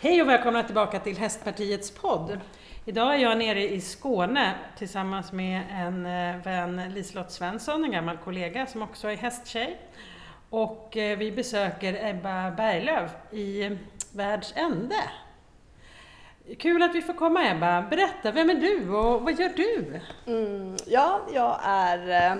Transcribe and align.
Hej 0.00 0.22
och 0.22 0.28
välkomna 0.28 0.62
tillbaka 0.62 1.00
till 1.00 1.16
Hästpartiets 1.16 1.90
podd. 1.90 2.40
Idag 2.84 3.14
är 3.14 3.18
jag 3.18 3.38
nere 3.38 3.68
i 3.68 3.80
Skåne 3.80 4.54
tillsammans 4.76 5.32
med 5.32 5.62
en 5.70 6.06
eh, 6.06 6.44
vän 6.44 6.82
Liselott 6.94 7.30
Svensson, 7.30 7.84
en 7.84 7.92
gammal 7.92 8.16
kollega 8.16 8.66
som 8.66 8.82
också 8.82 9.08
är 9.08 9.16
hästtjej. 9.16 9.78
Och 10.50 10.96
eh, 10.96 11.18
vi 11.18 11.32
besöker 11.32 12.10
Ebba 12.10 12.50
Berglöf 12.50 13.10
i 13.32 13.76
Världs 14.12 14.52
ände. 14.56 15.02
Kul 16.58 16.82
att 16.82 16.94
vi 16.94 17.02
får 17.02 17.14
komma 17.14 17.48
Ebba. 17.48 17.82
Berätta, 17.82 18.32
vem 18.32 18.50
är 18.50 18.54
du 18.54 18.90
och 18.90 19.22
vad 19.22 19.40
gör 19.40 19.52
du? 19.56 20.00
Mm, 20.26 20.76
ja, 20.86 21.20
jag 21.34 21.60
är 21.62 22.30
eh, 22.30 22.38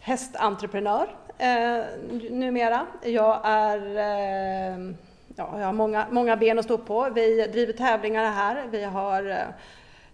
hästentreprenör 0.00 1.16
eh, 1.38 1.84
numera. 2.30 2.86
Jag 3.02 3.40
är 3.44 3.96
eh, 3.96 4.94
ja, 5.36 5.58
jag 5.58 5.66
har 5.66 5.72
många, 5.72 6.06
många 6.10 6.36
ben 6.36 6.58
att 6.58 6.64
stå 6.64 6.78
på. 6.78 7.10
Vi 7.14 7.46
driver 7.46 7.72
tävlingar 7.72 8.32
här. 8.32 8.66
Vi 8.70 8.84
har 8.84 9.46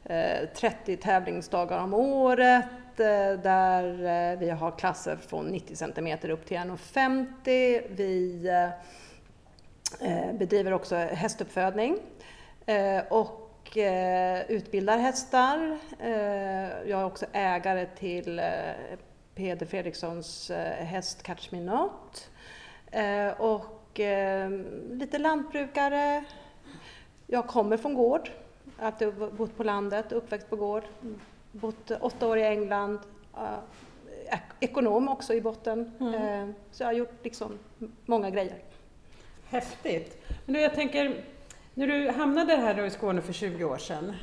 eh, 0.05 0.49
30 0.55 0.97
tävlingsdagar 0.97 1.79
om 1.79 1.95
året 1.95 3.01
eh, 3.01 3.41
där 3.43 3.85
eh, 4.33 4.39
vi 4.39 4.51
har 4.51 4.79
klasser 4.79 5.17
från 5.17 5.47
90 5.47 5.77
cm 5.77 6.31
upp 6.31 6.47
till 6.47 6.57
1,50. 6.57 7.83
Vi 7.89 8.49
eh, 8.49 8.65
eh, 10.11 10.33
bedriver 10.33 10.73
också 10.73 10.97
hästuppfödning 10.97 11.99
eh, 12.67 13.01
och 13.11 13.77
eh, 13.77 14.43
utbildar 14.51 14.99
hästar. 14.99 15.79
Jag 16.87 17.01
är 17.01 17.05
också 17.05 17.27
ägare 17.33 17.87
till 17.99 18.41
Peder 19.35 19.67
Fredrikssons 19.67 20.51
häst 20.79 21.23
Catch 21.23 21.51
Me 21.51 21.61
Not. 21.61 22.31
Och 23.39 23.82
och 23.93 24.01
eh, 24.01 24.51
lite 24.91 25.19
lantbrukare. 25.19 26.25
Jag 27.27 27.47
kommer 27.47 27.77
från 27.77 27.95
gård, 27.95 28.31
har 28.77 29.31
bott 29.31 29.57
på 29.57 29.65
landet, 29.65 30.13
uppväxt 30.13 30.51
på 30.51 30.57
gård, 30.57 30.83
bott 31.53 31.91
åtta 32.01 32.29
år 32.29 32.39
i 32.39 32.43
England, 32.43 32.99
eh, 33.37 34.39
ekonom 34.61 35.09
också 35.09 35.35
i 35.35 35.41
botten. 35.41 35.93
Mm. 36.01 36.15
Eh, 36.15 36.55
så 36.71 36.83
jag 36.83 36.89
har 36.89 36.93
gjort 36.93 37.25
liksom 37.25 37.59
många 38.07 38.31
grejer. 38.31 38.59
Häftigt! 39.49 40.27
Men 40.47 40.55
du, 40.55 40.61
jag 40.61 40.75
tänker, 40.75 41.25
när 41.75 41.87
du 41.87 42.11
hamnade 42.11 42.57
här 42.57 42.75
då 42.75 42.87
i 42.87 42.91
Skåne 42.91 43.23
för 43.23 43.33
20 43.33 43.65
år 43.65 43.79
sedan, 43.79 44.17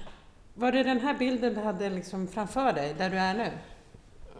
var 0.54 0.72
det 0.72 0.84
den 0.84 1.00
här 1.00 1.14
bilden 1.14 1.54
du 1.54 1.62
hade 1.62 1.90
liksom 1.90 2.28
framför 2.28 2.74
dig, 2.74 2.94
där 2.98 3.10
du 3.10 3.18
är 3.18 3.34
nu? 3.34 3.50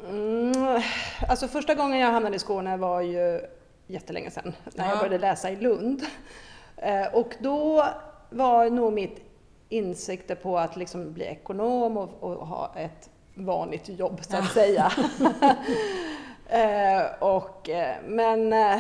Mm, 0.10 0.82
alltså 1.30 1.48
första 1.48 1.76
gången 1.76 2.00
jag 2.00 2.12
hamnade 2.12 2.36
i 2.36 2.40
Skåne 2.40 2.78
var 2.78 3.02
ju 3.02 3.42
jättelänge 3.90 4.32
sedan, 4.32 4.54
när 4.76 4.90
jag 4.90 4.98
började 4.98 5.18
läsa 5.18 5.52
i 5.52 5.56
Lund. 5.56 6.02
Eh, 6.78 7.08
och 7.14 7.36
då 7.40 7.86
var 8.30 8.70
nog 8.70 8.94
mitt 8.94 9.22
insikter 9.70 10.36
på 10.36 10.58
att 10.58 10.76
liksom 10.76 11.14
bli 11.14 11.26
ekonom 11.26 11.98
och, 11.98 12.24
och 12.24 12.48
ha 12.48 12.74
ett 12.76 13.10
vanligt 13.34 13.90
jobb 13.90 14.20
så 14.24 14.38
att 14.38 14.44
ja. 14.44 14.50
säga. 14.54 14.92
eh, 16.50 17.24
och, 17.24 17.70
eh, 17.70 17.96
men 18.06 18.54
eh, 18.54 18.80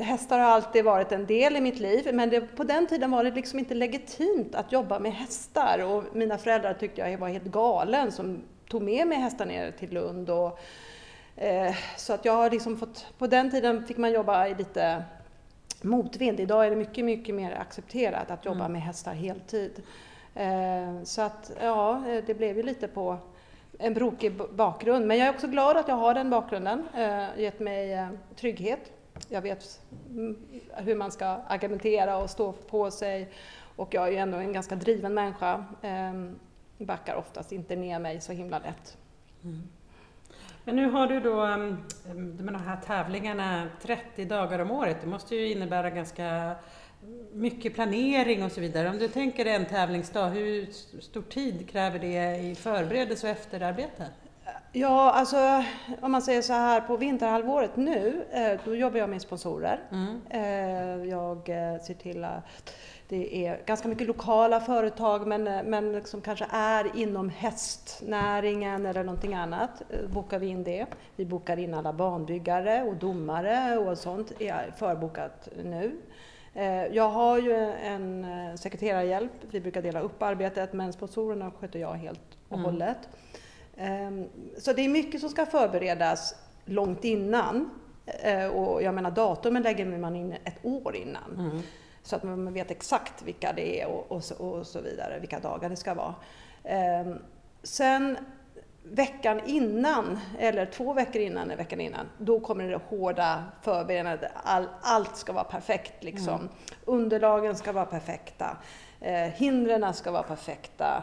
hästar 0.00 0.38
har 0.38 0.50
alltid 0.50 0.84
varit 0.84 1.12
en 1.12 1.26
del 1.26 1.56
i 1.56 1.60
mitt 1.60 1.78
liv, 1.78 2.14
men 2.14 2.30
det, 2.30 2.40
på 2.40 2.64
den 2.64 2.86
tiden 2.86 3.10
var 3.10 3.24
det 3.24 3.30
liksom 3.30 3.58
inte 3.58 3.74
legitimt 3.74 4.54
att 4.54 4.72
jobba 4.72 4.98
med 4.98 5.12
hästar 5.12 5.78
och 5.78 6.04
mina 6.12 6.38
föräldrar 6.38 6.74
tyckte 6.74 7.00
jag 7.00 7.18
var 7.18 7.28
helt 7.28 7.44
galen 7.44 8.12
som 8.12 8.42
tog 8.68 8.82
med 8.82 9.06
mig 9.06 9.18
hästar 9.18 9.46
ner 9.46 9.70
till 9.70 9.90
Lund 9.90 10.30
och 10.30 10.58
så 11.96 12.12
att 12.12 12.24
jag 12.24 12.32
har 12.32 12.50
liksom 12.50 12.76
fått, 12.76 13.06
på 13.18 13.26
den 13.26 13.50
tiden 13.50 13.86
fick 13.86 13.96
man 13.96 14.12
jobba 14.12 14.48
i 14.48 14.54
lite 14.54 15.04
motvind. 15.82 16.40
Idag 16.40 16.66
är 16.66 16.70
det 16.70 16.76
mycket, 16.76 17.04
mycket 17.04 17.34
mer 17.34 17.54
accepterat 17.54 18.30
att 18.30 18.44
jobba 18.44 18.60
mm. 18.60 18.72
med 18.72 18.82
hästar 18.82 19.14
heltid. 19.14 19.82
Eh, 20.34 21.02
så 21.04 21.22
att 21.22 21.50
ja, 21.60 22.02
det 22.26 22.34
blev 22.34 22.56
ju 22.56 22.62
lite 22.62 22.88
på 22.88 23.18
en 23.78 23.94
brokig 23.94 24.32
bakgrund. 24.54 25.06
Men 25.06 25.18
jag 25.18 25.28
är 25.28 25.34
också 25.34 25.46
glad 25.46 25.76
att 25.76 25.88
jag 25.88 25.96
har 25.96 26.14
den 26.14 26.30
bakgrunden. 26.30 26.88
Eh, 26.94 27.40
gett 27.40 27.60
mig 27.60 28.08
trygghet. 28.36 28.92
Jag 29.28 29.42
vet 29.42 29.80
mm, 30.10 30.36
hur 30.72 30.94
man 30.94 31.12
ska 31.12 31.26
argumentera 31.26 32.16
och 32.16 32.30
stå 32.30 32.52
på 32.52 32.90
sig. 32.90 33.30
Och 33.76 33.94
jag 33.94 34.06
är 34.06 34.10
ju 34.10 34.16
ändå 34.16 34.38
en 34.38 34.52
ganska 34.52 34.76
driven 34.76 35.14
människa. 35.14 35.64
Backar 36.78 37.14
oftast 37.14 37.52
inte 37.52 37.76
ner 37.76 37.98
mig 37.98 38.20
så 38.20 38.32
himla 38.32 38.58
lätt. 38.58 38.96
Mm. 39.44 39.62
Men 40.64 40.76
nu 40.76 40.90
har 40.90 41.06
du 41.06 41.20
då 41.20 41.46
med 42.14 42.54
de 42.54 42.62
här 42.66 42.76
tävlingarna 42.86 43.68
30 43.82 44.24
dagar 44.24 44.58
om 44.58 44.70
året. 44.70 44.96
Det 45.00 45.06
måste 45.06 45.36
ju 45.36 45.52
innebära 45.52 45.90
ganska 45.90 46.24
mm, 46.24 46.56
mycket 47.32 47.74
planering 47.74 48.42
och 48.42 48.52
så 48.52 48.60
vidare. 48.60 48.90
Om 48.90 48.98
du 48.98 49.08
tänker 49.08 49.46
en 49.46 49.66
tävlingsdag, 49.66 50.28
hur 50.28 50.66
stor 51.00 51.22
tid 51.22 51.68
kräver 51.70 51.98
det 51.98 52.36
i 52.36 52.54
förberedelse 52.54 53.26
och 53.26 53.32
efterarbete? 53.32 54.06
Ja, 54.76 55.10
alltså 55.10 55.64
om 56.00 56.12
man 56.12 56.22
säger 56.22 56.42
så 56.42 56.52
här 56.52 56.80
på 56.80 56.96
vinterhalvåret 56.96 57.76
nu, 57.76 58.24
eh, 58.30 58.60
då 58.64 58.76
jobbar 58.76 58.98
jag 58.98 59.10
med 59.10 59.22
sponsorer. 59.22 59.80
Mm. 59.92 60.20
Eh, 60.30 61.10
jag 61.10 61.48
eh, 61.48 61.80
ser 61.80 61.94
till 61.94 62.24
att 62.24 62.74
det 63.08 63.46
är 63.46 63.60
ganska 63.66 63.88
mycket 63.88 64.06
lokala 64.06 64.60
företag 64.60 65.26
men, 65.26 65.44
men 65.44 65.92
liksom 65.92 66.20
kanske 66.20 66.46
är 66.50 66.96
inom 66.96 67.28
hästnäringen 67.28 68.86
eller 68.86 69.04
någonting 69.04 69.34
annat. 69.34 69.82
Bokar 70.12 70.38
vi 70.38 70.46
in 70.46 70.64
det. 70.64 70.86
Vi 71.16 71.24
bokar 71.24 71.56
in 71.56 71.74
alla 71.74 71.92
banbyggare 71.92 72.82
och 72.82 72.96
domare 72.96 73.78
och 73.78 73.98
sånt 73.98 74.32
är 74.38 74.74
förbokat 74.76 75.48
nu. 75.64 75.96
Jag 76.90 77.08
har 77.08 77.38
ju 77.38 77.54
en 77.84 78.26
sekreterarhjälp, 78.58 79.32
vi 79.50 79.60
brukar 79.60 79.82
dela 79.82 80.00
upp 80.00 80.22
arbetet 80.22 80.72
men 80.72 80.92
sponsorerna 80.92 81.50
sköter 81.50 81.78
jag 81.78 81.92
helt 81.92 82.38
och 82.48 82.58
mm. 82.58 82.64
hållet. 82.64 82.98
Ehm, 83.76 84.28
så 84.58 84.72
det 84.72 84.84
är 84.84 84.88
mycket 84.88 85.20
som 85.20 85.30
ska 85.30 85.46
förberedas 85.46 86.34
långt 86.64 87.04
innan. 87.04 87.70
Eh, 88.06 88.46
och 88.46 88.82
jag 88.82 88.94
menar 88.94 89.10
datumen 89.10 89.62
lägger 89.62 89.98
man 89.98 90.16
in 90.16 90.32
ett 90.44 90.58
år 90.62 90.96
innan. 90.96 91.34
Mm. 91.38 91.62
Så 92.02 92.16
att 92.16 92.22
man 92.22 92.52
vet 92.52 92.70
exakt 92.70 93.22
vilka 93.22 93.52
det 93.52 93.80
är 93.80 93.86
och, 93.86 94.12
och, 94.12 94.24
så, 94.24 94.34
och 94.34 94.66
så 94.66 94.80
vidare, 94.80 95.18
vilka 95.18 95.40
dagar 95.40 95.68
det 95.68 95.76
ska 95.76 95.94
vara. 95.94 96.14
Ehm, 96.64 97.18
sen 97.62 98.16
veckan 98.84 99.40
innan, 99.46 100.18
eller 100.38 100.66
två 100.66 100.92
veckor 100.92 101.22
innan, 101.22 101.42
eller 101.42 101.56
veckan 101.56 101.80
innan, 101.80 102.06
då 102.18 102.40
kommer 102.40 102.68
det 102.68 102.80
hårda 102.88 103.44
förberedandet. 103.62 104.30
All, 104.34 104.66
allt 104.82 105.16
ska 105.16 105.32
vara 105.32 105.44
perfekt 105.44 106.04
liksom. 106.04 106.34
Mm. 106.34 106.48
Underlagen 106.84 107.56
ska 107.56 107.72
vara 107.72 107.86
perfekta. 107.86 108.56
Eh, 109.00 109.14
hindren 109.14 109.94
ska 109.94 110.10
vara 110.10 110.22
perfekta. 110.22 111.02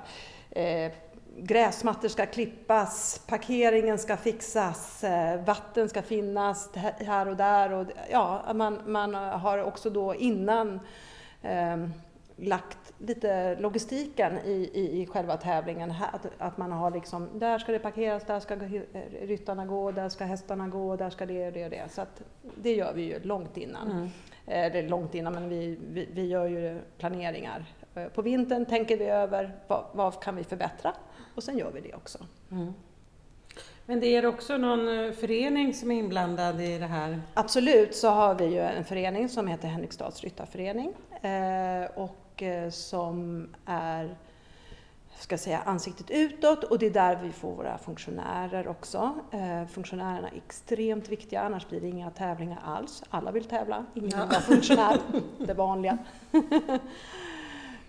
Eh, 0.50 0.92
gräsmattor 1.38 2.08
ska 2.08 2.26
klippas, 2.26 3.22
parkeringen 3.28 3.98
ska 3.98 4.18
fixas, 4.18 5.04
eh, 5.04 5.44
vatten 5.44 5.90
ska 5.90 6.02
finnas 6.02 6.70
här 7.00 7.28
och 7.28 7.38
där. 7.38 7.72
Och, 7.72 7.88
ja, 8.12 8.54
man, 8.54 8.80
man 8.86 9.14
har 9.14 9.64
också 9.64 9.90
då 9.90 10.16
innan 10.16 10.80
eh, 11.42 11.78
lagt 12.36 12.94
lite 12.98 13.56
logistiken 13.60 14.38
i, 14.46 14.70
i, 14.74 15.02
i 15.02 15.06
själva 15.06 15.38
tävlingen. 15.38 15.94
Att, 16.14 16.28
att 16.38 16.58
man 16.58 16.72
har 16.72 16.92
liksom, 16.92 17.30
där 17.40 17.60
ska 17.60 17.72
det 17.72 17.80
parkeras, 17.80 18.24
där 18.26 18.40
ska 18.40 18.56
ryttarna 19.22 19.66
gå, 19.66 19.92
där 19.92 20.10
ska 20.10 20.26
hästarna 20.26 20.68
gå, 20.68 20.96
där 20.96 21.10
ska 21.10 21.26
det 21.26 21.48
och 21.48 21.54
det 21.54 21.64
och 21.64 21.70
det. 21.70 21.92
Så 21.92 22.02
att 22.02 22.22
det 22.56 22.76
gör 22.76 22.94
vi 22.94 23.02
ju 23.02 23.20
långt 23.20 23.58
innan. 23.58 23.92
Mm. 23.92 24.10
Eller 24.52 24.90
långt 24.90 25.16
innan, 25.16 25.34
men 25.34 25.50
vi, 25.50 25.78
vi, 25.88 26.10
vi 26.14 26.28
gör 26.28 26.48
ju 26.48 26.80
planeringar. 26.98 27.66
Eh, 27.96 28.08
på 28.08 28.22
vintern 28.22 28.66
tänker 28.66 28.98
vi 28.98 29.06
över 29.06 29.56
vad, 29.68 29.86
vad 29.94 30.24
kan 30.24 30.36
vi 30.36 30.44
förbättra? 30.44 30.94
och 31.36 31.44
sen 31.44 31.58
gör 31.58 31.72
vi 31.72 31.82
det 31.82 31.94
också. 31.94 32.18
Mm. 32.52 32.74
Men 33.86 34.00
det 34.00 34.08
är 34.08 34.26
också 34.26 34.58
någon 34.58 35.06
eh, 35.06 35.12
förening 35.12 35.74
som 35.74 35.92
är 35.92 35.96
inblandad 35.96 36.62
i 36.62 36.78
det 36.78 36.86
här? 36.86 37.22
Absolut 37.34 37.96
så 37.96 38.10
har 38.10 38.36
vi 38.36 38.46
ju 38.46 38.60
en 38.60 38.86
förening 38.86 39.30
som 39.30 39.48
heter 39.48 39.68
Henriksdals 39.68 40.22
ryttarförening 40.22 40.94
eh, 41.22 41.90
och 41.96 42.44
eh, 42.44 42.70
som 42.70 43.48
är 43.66 44.16
ska 45.22 45.38
säga, 45.38 45.62
ansiktet 45.66 46.12
utåt 46.12 46.64
och 46.64 46.80
det 46.80 46.86
är 46.86 46.90
där 46.90 47.20
vi 47.24 47.32
får 47.32 47.56
våra 47.56 47.78
funktionärer 47.78 48.68
också. 48.68 49.16
Eh, 49.32 49.68
funktionärerna 49.68 50.30
är 50.30 50.38
extremt 50.38 51.10
viktiga, 51.10 51.42
annars 51.42 51.68
blir 51.68 51.82
det 51.82 51.88
inga 51.88 52.10
tävlingar 52.10 52.60
alls. 52.66 53.04
Alla 53.10 53.32
vill 53.32 53.44
tävla, 53.44 53.86
ingen 53.94 54.10
vill 54.10 54.30
vara 54.30 54.42
funktionär, 54.42 54.98
det 55.38 55.54
vanliga. 55.54 55.98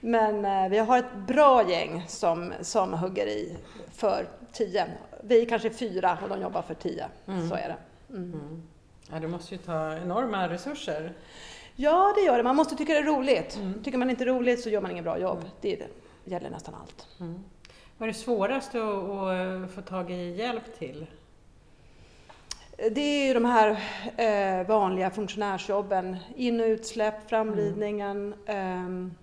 Men 0.00 0.44
eh, 0.44 0.68
vi 0.68 0.78
har 0.78 0.98
ett 0.98 1.16
bra 1.26 1.70
gäng 1.70 2.04
som, 2.08 2.52
som 2.60 2.92
hugger 2.92 3.26
i 3.26 3.56
för 3.92 4.28
tio. 4.52 4.86
Vi 5.22 5.42
är 5.42 5.46
kanske 5.46 5.70
fyra 5.70 6.18
och 6.22 6.28
de 6.28 6.40
jobbar 6.40 6.62
för 6.62 6.74
tio. 6.74 7.06
Mm. 7.26 7.48
Så 7.48 7.54
är 7.54 7.68
det. 7.68 7.76
Mm. 8.16 8.32
Mm. 8.32 8.62
Ja, 9.10 9.20
det 9.20 9.28
måste 9.28 9.54
ju 9.54 9.58
ta 9.58 9.96
enorma 9.96 10.48
resurser. 10.48 11.12
Ja, 11.76 12.12
det 12.16 12.20
gör 12.20 12.36
det. 12.36 12.42
Man 12.42 12.56
måste 12.56 12.76
tycka 12.76 12.92
det 12.92 12.98
är 12.98 13.04
roligt. 13.04 13.56
Mm. 13.56 13.82
Tycker 13.82 13.98
man 13.98 14.10
inte 14.10 14.24
är 14.24 14.26
roligt 14.26 14.60
så 14.60 14.70
gör 14.70 14.80
man 14.80 14.90
inget 14.90 15.04
bra 15.04 15.18
jobb. 15.18 15.38
Mm. 15.38 15.50
Det, 15.60 15.76
det 15.76 15.86
gäller 16.24 16.50
nästan 16.50 16.74
allt. 16.74 17.08
Mm. 17.20 17.44
Vad 17.98 18.08
är 18.08 18.12
det 18.12 18.18
svåraste 18.18 18.78
att, 18.78 19.70
få 19.70 19.82
tag 19.82 20.10
i 20.10 20.36
hjälp 20.36 20.78
till? 20.78 21.06
Det 22.76 23.00
är 23.00 23.26
ju 23.26 23.34
de 23.34 23.44
här 23.44 23.70
eh, 24.16 24.66
vanliga 24.66 25.10
funktionärsjobben. 25.10 26.16
In 26.36 26.60
och 26.60 26.66
utsläpp, 26.66 27.28
framridningen. 27.28 28.34
Mm. 28.46 29.14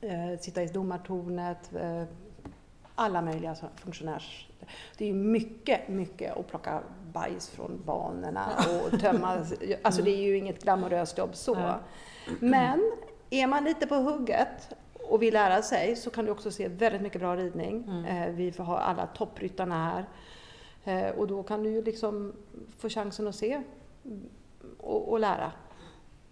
Eh, 0.00 0.32
eh, 0.32 0.38
sitta 0.38 0.62
i 0.62 0.66
domartornet, 0.66 1.74
eh, 1.74 2.02
alla 2.94 3.22
möjliga 3.22 3.56
funktionärs... 3.76 4.48
Det 4.98 5.04
är 5.04 5.08
ju 5.08 5.14
mycket, 5.14 5.88
mycket 5.88 6.36
att 6.36 6.48
plocka 6.48 6.80
bajs 7.12 7.48
från 7.48 7.82
banorna 7.84 8.46
och 8.92 9.00
tömma... 9.00 9.46
Alltså 9.82 10.02
det 10.02 10.10
är 10.10 10.22
ju 10.22 10.36
inget 10.36 10.62
glamoröst 10.62 11.18
jobb 11.18 11.36
så. 11.36 11.74
Men 12.40 12.92
är 13.30 13.46
man 13.46 13.64
lite 13.64 13.86
på 13.86 13.94
hugget 13.94 14.74
och 15.08 15.22
vill 15.22 15.34
lära 15.34 15.62
sig 15.62 15.96
så 15.96 16.10
kan 16.10 16.24
du 16.24 16.30
också 16.30 16.50
se 16.50 16.68
väldigt 16.68 17.02
mycket 17.02 17.20
bra 17.20 17.36
ridning. 17.36 17.84
Mm. 17.88 18.04
Eh, 18.04 18.34
vi 18.34 18.52
får 18.52 18.64
ha 18.64 18.78
alla 18.78 19.06
toppryttarna 19.06 19.84
här. 19.84 20.06
Eh, 20.84 21.14
och 21.14 21.26
då 21.26 21.42
kan 21.42 21.62
du 21.62 21.70
ju 21.70 21.82
liksom 21.82 22.32
få 22.78 22.88
chansen 22.88 23.28
att 23.28 23.34
se 23.34 23.62
och, 24.78 25.08
och 25.08 25.20
lära. 25.20 25.52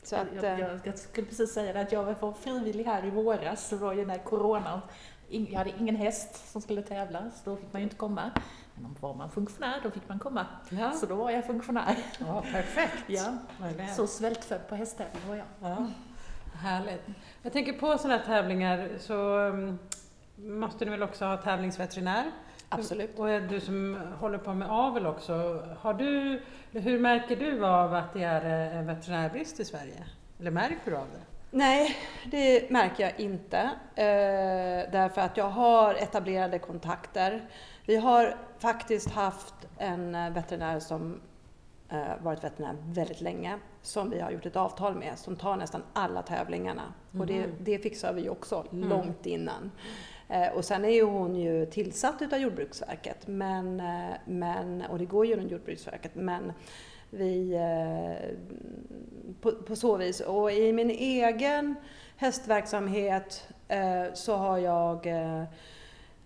Så 0.03 0.17
att, 0.17 0.27
jag, 0.35 0.61
jag, 0.61 0.81
jag, 0.85 0.99
skulle 0.99 1.27
precis 1.27 1.53
säga 1.53 1.73
det, 1.73 1.81
att 1.81 1.93
jag 1.93 2.15
var 2.21 2.33
frivillig 2.33 2.85
här 2.85 3.05
i 3.05 3.11
våras, 3.11 3.69
så 3.69 3.77
var 3.77 3.93
ju 3.93 4.07
när 4.07 4.19
corona, 4.19 4.83
jag 5.29 5.59
hade 5.59 5.73
ingen 5.79 5.97
häst 5.97 6.53
som 6.53 6.63
skulle 6.63 6.83
tävla, 6.83 7.31
så 7.31 7.51
då 7.51 7.57
fick 7.57 7.73
man 7.73 7.83
ju 7.83 7.85
inte 7.85 7.97
komma. 7.97 8.31
Men 8.75 8.85
om 8.85 8.97
var 9.01 9.15
man 9.15 9.31
funktionär, 9.31 9.81
då 9.83 9.91
fick 9.91 10.09
man 10.09 10.19
komma. 10.19 10.47
Ja. 10.71 10.93
Så 10.93 11.07
då 11.07 11.15
var 11.15 11.31
jag 11.31 11.47
funktionär. 11.47 11.99
Ja, 12.19 12.45
perfekt! 12.53 13.05
Ja. 13.07 13.39
Så 13.97 14.07
svältfödd 14.07 14.69
på 14.69 14.75
hästtävling 14.75 15.23
var 15.29 15.37
jag. 15.37 15.47
Ja. 15.61 15.87
Härligt. 16.63 17.03
Jag 17.43 17.53
tänker 17.53 17.73
på 17.73 17.99
sådana 17.99 18.19
här 18.19 18.25
tävlingar 18.25 18.89
så 18.99 19.39
um, 19.39 19.79
måste 20.37 20.85
ni 20.85 20.91
väl 20.91 21.03
också 21.03 21.25
ha 21.25 21.37
tävlingsveterinär? 21.37 22.31
Absolut. 22.69 23.19
Och 23.19 23.43
du 23.43 23.61
som 23.61 23.99
håller 24.21 24.39
på 24.39 24.55
med 24.55 24.71
avel 24.71 25.07
också, 25.07 25.67
har 25.79 25.95
du, 25.95 26.43
hur 26.73 26.99
märker 26.99 27.37
du 27.37 27.67
av 27.67 27.95
att 27.95 28.13
det 28.13 28.23
är 28.23 28.75
en 28.75 28.87
veterinärbrist 28.87 29.61
i 29.61 29.65
Sverige? 29.65 30.05
Eller 30.41 30.51
märker 30.51 30.91
du 30.91 30.97
av 30.97 31.07
det? 31.13 31.21
Nej, 31.51 31.97
det 32.25 32.71
märker 32.71 33.03
jag 33.05 33.21
inte. 33.21 33.59
Eh, 33.95 34.93
därför 34.93 35.21
att 35.21 35.37
jag 35.37 35.51
har 35.51 35.95
etablerade 35.95 36.59
kontakter. 36.59 37.49
Vi 37.87 37.97
har 37.97 38.37
faktiskt 38.59 39.11
haft 39.11 39.55
en 39.79 40.35
veterinär 40.35 40.81
som 40.81 41.13
eh, 41.13 41.32
varit 42.23 42.45
veterinär 42.45 42.77
väldigt 42.87 43.21
länge, 43.21 43.59
som 43.83 44.11
vi 44.11 44.21
har 44.21 44.31
gjort 44.31 44.47
ett 44.47 44.57
avtal 44.57 44.95
med, 44.95 45.19
som 45.19 45.37
tar 45.37 45.57
nästan 45.57 45.83
alla 45.93 46.23
tävlingarna. 46.23 46.83
Mm. 46.83 47.21
Och 47.21 47.27
det, 47.27 47.39
mhm. 47.39 47.57
det 47.61 47.79
fixar 47.79 48.13
vi 48.13 48.29
också 48.29 48.67
mm. 48.73 48.89
långt 48.89 49.27
innan. 49.27 49.71
Eh, 50.33 50.49
och 50.49 50.65
sen 50.65 50.85
är 50.85 50.89
ju 50.89 51.03
hon 51.03 51.37
ju 51.37 51.67
tillsatt 51.67 52.23
utav 52.23 52.39
Jordbruksverket, 52.39 53.27
men, 53.27 53.81
eh, 53.81 54.15
men, 54.25 54.83
och 54.83 54.99
det 54.99 55.05
går 55.05 55.27
ju 55.27 55.31
genom 55.31 55.49
Jordbruksverket, 55.49 56.15
men 56.15 56.53
vi, 57.11 57.55
eh, 57.55 58.37
på, 59.41 59.53
på, 59.53 59.77
så 59.77 59.97
vis. 59.97 60.21
Och 60.21 60.53
i 60.53 60.73
min 60.73 60.91
egen 60.91 61.75
hästverksamhet 62.17 63.49
så 64.15 64.37
har 64.37 64.59
jag 64.59 65.07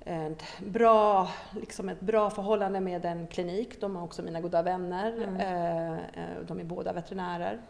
ett 0.07 0.45
bra, 0.59 1.29
liksom 1.61 1.89
ett 1.89 2.01
bra 2.01 2.31
förhållande 2.31 2.81
med 2.81 3.05
en 3.05 3.27
klinik. 3.27 3.81
De 3.81 3.97
är 3.97 4.03
också 4.03 4.23
mina 4.23 4.41
goda 4.41 4.63
vänner. 4.63 5.13
Mm. 5.23 6.01
De 6.47 6.61
är 6.61 6.65
båda 6.65 6.93
veterinärer. 6.93 7.61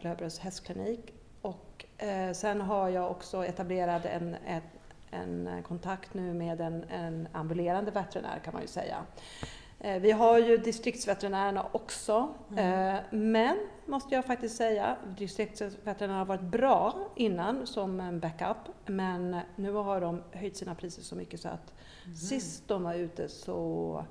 Löfbergs 0.00 0.38
hästklinik. 0.38 1.12
Och 1.42 1.84
sen 2.32 2.60
har 2.60 2.88
jag 2.88 3.10
också 3.10 3.44
etablerat 3.44 4.04
en, 4.04 4.36
en 5.10 5.46
eh, 5.46 5.62
kontakt 5.62 6.14
nu 6.14 6.34
med 6.34 6.60
en, 6.60 6.84
en 6.90 7.28
ambulerande 7.32 7.90
veterinär 7.90 8.40
kan 8.44 8.52
man 8.52 8.62
ju 8.62 8.68
säga. 8.68 8.96
Eh, 9.80 10.00
vi 10.00 10.10
har 10.10 10.38
ju 10.38 10.56
distriktsveterinärerna 10.56 11.66
också, 11.72 12.34
mm. 12.50 12.94
Eh, 12.94 13.00
men 13.10 13.58
måste 13.86 14.14
jag 14.14 14.24
faktiskt 14.24 14.56
säga, 14.56 14.96
distriktsveterinärerna 15.18 16.18
har 16.18 16.24
varit 16.24 16.40
bra 16.40 16.94
innan 17.16 17.66
som 17.66 18.00
en 18.00 18.20
backup, 18.20 18.56
men 18.86 19.40
nu 19.56 19.72
har 19.72 20.00
de 20.00 20.22
höjt 20.32 20.56
sina 20.56 20.74
priser 20.74 21.02
så 21.02 21.14
mycket 21.16 21.40
så 21.40 21.48
att 21.48 21.72
mm. 22.04 22.16
sist 22.16 22.68
de 22.68 22.82
var 22.82 22.94
ute 22.94 23.28
så 23.28 24.04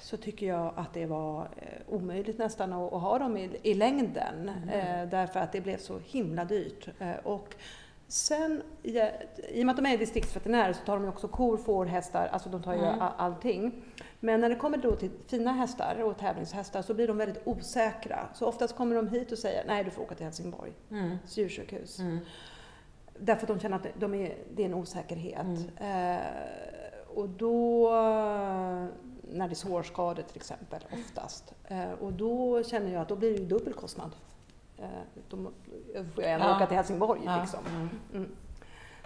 så 0.00 0.16
tycker 0.16 0.46
jag 0.46 0.72
att 0.76 0.94
det 0.94 1.06
var 1.06 1.48
omöjligt 1.88 2.38
nästan 2.38 2.72
att, 2.72 2.92
ha 2.92 3.18
dem 3.18 3.36
i, 3.36 3.58
i 3.62 3.74
längden. 3.74 4.48
Mm. 4.48 5.10
därför 5.10 5.40
att 5.40 5.52
det 5.52 5.60
blev 5.60 5.78
så 5.78 5.98
himla 5.98 6.44
dyrt. 6.44 6.88
och 7.22 7.54
Sen, 8.08 8.62
i 8.82 9.62
och 9.62 9.66
med 9.66 9.70
att 9.70 9.76
de 9.76 9.86
är 9.86 9.98
distriktsveterinärer 9.98 10.72
så 10.72 10.84
tar 10.84 11.00
de 11.00 11.08
också 11.08 11.28
kor, 11.28 11.56
får, 11.56 11.86
hästar, 11.86 12.26
alltså 12.26 12.48
de 12.48 12.62
tar 12.62 12.74
ju 12.74 12.80
mm. 12.80 13.02
allting. 13.16 13.84
Men 14.20 14.40
när 14.40 14.48
det 14.48 14.54
kommer 14.54 14.78
då 14.78 14.96
till 14.96 15.10
fina 15.26 15.52
hästar 15.52 16.02
och 16.02 16.18
tävlingshästar 16.18 16.82
så 16.82 16.94
blir 16.94 17.08
de 17.08 17.16
väldigt 17.16 17.42
osäkra. 17.44 18.28
Så 18.34 18.46
oftast 18.46 18.76
kommer 18.76 18.96
de 18.96 19.08
hit 19.08 19.32
och 19.32 19.38
säger, 19.38 19.64
nej 19.66 19.84
du 19.84 19.90
får 19.90 20.02
åka 20.02 20.14
till 20.14 20.24
Helsingborg, 20.24 20.72
mm. 20.90 21.16
djursjukhus. 21.28 21.98
Mm. 21.98 22.18
Därför 23.18 23.42
att 23.42 23.48
de 23.48 23.60
känner 23.60 23.76
att 23.76 23.86
de 24.00 24.14
är, 24.14 24.36
det 24.54 24.62
är 24.62 24.66
en 24.66 24.74
osäkerhet. 24.74 25.46
Mm. 25.80 26.18
Eh, 26.18 26.22
och 27.14 27.28
då, 27.28 27.90
när 29.22 29.48
det 29.48 29.52
är 29.52 29.54
sårskador 29.54 30.22
till 30.22 30.36
exempel, 30.36 30.80
oftast. 30.92 31.54
Eh, 31.64 31.92
och 31.92 32.12
då 32.12 32.62
känner 32.62 32.92
jag 32.92 33.02
att 33.02 33.08
då 33.08 33.16
blir 33.16 33.30
det 33.30 33.38
ju 33.38 33.44
dubbelkostnad. 33.44 34.10
Eh, 34.10 34.33
då 35.28 35.36
får 36.14 36.24
jag 36.24 36.32
ändå 36.32 36.46
ja. 36.46 36.56
åka 36.56 36.66
till 36.66 36.76
Helsingborg. 36.76 37.20
Ja. 37.24 37.40
Liksom. 37.40 37.66
Mm. 37.66 37.90
mm. 38.12 38.36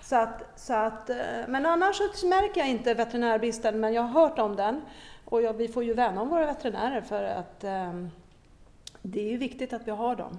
Så 0.03 0.17
att, 0.17 0.61
så 0.61 0.75
att, 0.75 1.11
eh, 1.11 1.17
men 1.49 1.67
annars 1.67 1.97
så 2.15 2.27
märker 2.27 2.61
jag 2.61 2.71
inte 2.71 2.95
veterinärbristen, 2.95 3.81
men 3.81 3.93
jag 3.93 4.03
har 4.03 4.23
hört 4.23 4.39
om 4.39 4.57
den. 4.57 4.83
Och 5.25 5.43
jag, 5.43 5.53
vi 5.53 5.69
får 5.69 5.85
ju 5.85 5.95
värna 5.95 6.23
om 6.23 6.29
våra 6.29 6.47
veterinärer 6.47 7.01
för 7.01 7.25
att 7.25 7.65
um, 7.65 8.11
det 9.03 9.21
är 9.21 9.31
ju 9.31 9.37
viktigt 9.37 9.73
att 9.73 9.87
vi 9.87 9.91
har 9.91 10.17
dem. 10.17 10.39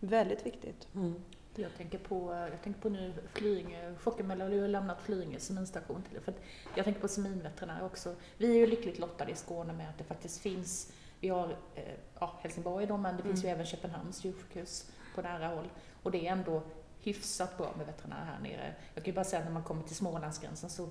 Väldigt 0.00 0.46
viktigt. 0.46 0.88
Mm. 0.94 1.14
Jag 1.54 1.76
tänker 1.76 1.98
på, 1.98 2.48
jag 2.50 2.62
tänker 2.62 2.80
på 2.80 2.88
nu 2.88 3.12
Flyinge, 3.32 3.94
Fockemälla 3.98 4.44
har 4.44 4.50
ju 4.50 4.68
lämnat 4.68 5.02
Flyinge 5.02 5.40
seminstation 5.40 6.02
till 6.02 6.20
för 6.20 6.34
Jag 6.74 6.84
tänker 6.84 7.00
på 7.00 7.08
seminveterinär 7.08 7.84
också. 7.84 8.14
Vi 8.38 8.50
är 8.50 8.54
ju 8.54 8.66
lyckligt 8.66 8.98
lottade 8.98 9.32
i 9.32 9.34
Skåne 9.34 9.72
med 9.72 9.88
att 9.88 9.98
det 9.98 10.04
faktiskt 10.04 10.40
finns 10.40 10.92
vi 11.20 11.28
har 11.28 11.56
eh, 11.74 11.94
ja, 12.20 12.38
Helsingborg 12.42 12.86
då, 12.86 12.96
men 12.96 13.16
det 13.16 13.22
finns 13.22 13.40
mm. 13.40 13.48
ju 13.48 13.54
även 13.54 13.66
Köpenhamns 13.66 14.24
djursjukhus 14.24 14.90
på 15.14 15.22
nära 15.22 15.48
håll. 15.48 15.68
Och 16.02 16.10
det 16.10 16.26
är 16.26 16.32
ändå 16.32 16.62
hyfsat 17.00 17.58
bra 17.58 17.74
med 17.76 17.86
veterinärer 17.86 18.24
här 18.24 18.40
nere. 18.40 18.74
Jag 18.94 19.04
kan 19.04 19.12
ju 19.12 19.14
bara 19.14 19.24
säga 19.24 19.40
att 19.40 19.46
när 19.46 19.52
man 19.52 19.64
kommer 19.64 19.82
till 19.82 19.96
Smålandsgränsen 19.96 20.70
så 20.70 20.88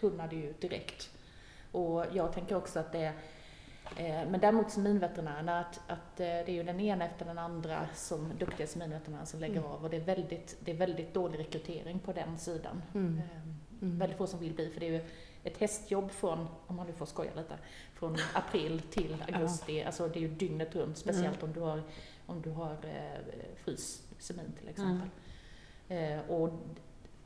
tunnar 0.00 0.28
det 0.28 0.36
ju 0.36 0.52
direkt. 0.52 1.10
Och 1.72 2.04
jag 2.12 2.32
tänker 2.32 2.56
också 2.56 2.78
att 2.78 2.92
det 2.92 2.98
är 2.98 3.12
eh, 3.96 4.30
men 4.30 4.40
däremot 4.40 4.70
seminveterinärerna, 4.70 5.60
att, 5.60 5.80
att 5.86 6.20
eh, 6.20 6.26
det 6.26 6.48
är 6.48 6.50
ju 6.50 6.62
den 6.62 6.80
ena 6.80 7.04
efter 7.04 7.24
den 7.24 7.38
andra 7.38 7.88
som 7.94 8.32
duktiga 8.38 8.66
seminveterinärer 8.66 9.24
som 9.24 9.40
lägger 9.40 9.56
mm. 9.56 9.70
av 9.70 9.84
och 9.84 9.90
det 9.90 9.96
är, 9.96 10.04
väldigt, 10.04 10.56
det 10.60 10.70
är 10.70 10.76
väldigt 10.76 11.14
dålig 11.14 11.38
rekrytering 11.38 11.98
på 11.98 12.12
den 12.12 12.38
sidan. 12.38 12.82
Mm. 12.94 13.20
Mm. 13.82 13.98
Väldigt 13.98 14.18
få 14.18 14.26
som 14.26 14.40
vill 14.40 14.54
bli, 14.54 14.70
för 14.70 14.80
det 14.80 14.86
är 14.86 14.92
ju 14.92 15.04
ett 15.44 15.56
hästjobb 15.56 16.10
från, 16.10 16.48
om 16.66 16.76
man 16.76 16.86
nu 16.86 16.92
får 16.92 17.06
skoja 17.06 17.34
lite, 17.34 17.58
från 17.94 18.16
april 18.34 18.82
till 18.90 19.24
augusti. 19.28 19.78
Ja. 19.78 19.86
Alltså 19.86 20.08
det 20.08 20.18
är 20.18 20.20
ju 20.20 20.28
dygnet 20.28 20.74
runt, 20.74 20.98
speciellt 20.98 21.42
mm. 21.42 21.48
om 21.48 21.52
du 21.52 21.60
har, 21.60 21.82
om 22.26 22.42
du 22.42 22.50
har 22.50 22.72
eh, 22.72 23.36
fryssemin 23.64 24.52
till 24.58 24.68
exempel. 24.68 25.08
Mm. 25.88 26.18
Eh, 26.18 26.30
och 26.30 26.50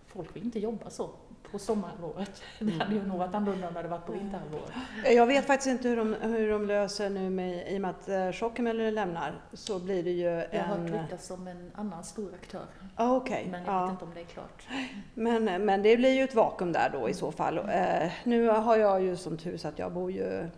folk 0.06 0.36
vill 0.36 0.44
inte 0.44 0.58
jobba 0.58 0.90
så 0.90 1.10
på 1.54 1.58
sommarhalvåret. 1.58 2.42
Det 2.58 2.64
mm. 2.64 2.80
hade 2.80 2.94
ju 2.94 3.06
nog 3.06 3.18
varit 3.18 3.34
annorlunda 3.34 3.68
om 3.68 3.74
det 3.74 3.78
hade 3.78 3.88
varit 3.88 4.06
på 4.06 4.12
vinterhalvåret. 4.12 4.72
Jag 5.04 5.26
vet 5.26 5.46
faktiskt 5.46 5.70
inte 5.70 5.88
hur 5.88 5.96
de, 5.96 6.14
hur 6.14 6.50
de 6.50 6.66
löser 6.66 7.10
nu 7.10 7.30
med, 7.30 7.72
i 7.72 7.76
och 7.76 7.80
med 7.80 7.90
att 7.90 8.08
eh, 8.08 8.32
Schockemöller 8.32 8.90
lämnar, 8.90 9.40
så 9.52 9.78
blir 9.78 10.02
det 10.02 10.10
ju 10.10 10.24
jag 10.24 10.42
en... 10.42 10.48
Jag 10.52 10.62
har 10.64 10.76
hört 10.76 10.90
ryktas 10.90 11.30
om 11.30 11.46
en 11.46 11.70
annan 11.74 12.04
stor 12.04 12.34
aktör. 12.34 12.64
Ah, 12.96 13.16
okay. 13.16 13.46
Men 13.50 13.64
jag 13.64 13.74
ja. 13.74 13.82
vet 13.82 13.90
inte 13.90 14.04
om 14.04 14.10
det 14.14 14.20
är 14.20 14.24
klart. 14.24 14.68
Men, 15.14 15.64
men 15.64 15.82
det 15.82 15.96
blir 15.96 16.12
ju 16.12 16.24
ett 16.24 16.34
vakuum 16.34 16.72
där 16.72 16.90
då 16.92 17.08
i 17.08 17.14
så 17.14 17.32
fall. 17.32 17.58
Eh, 17.58 18.12
nu 18.24 18.48
har 18.48 18.76
jag 18.76 19.02
ju 19.02 19.16
som 19.16 19.36
tur 19.36 19.56
så 19.56 19.68
att 19.68 19.78
jag 19.78 19.92
bor 19.92 20.10
ju 20.10 20.48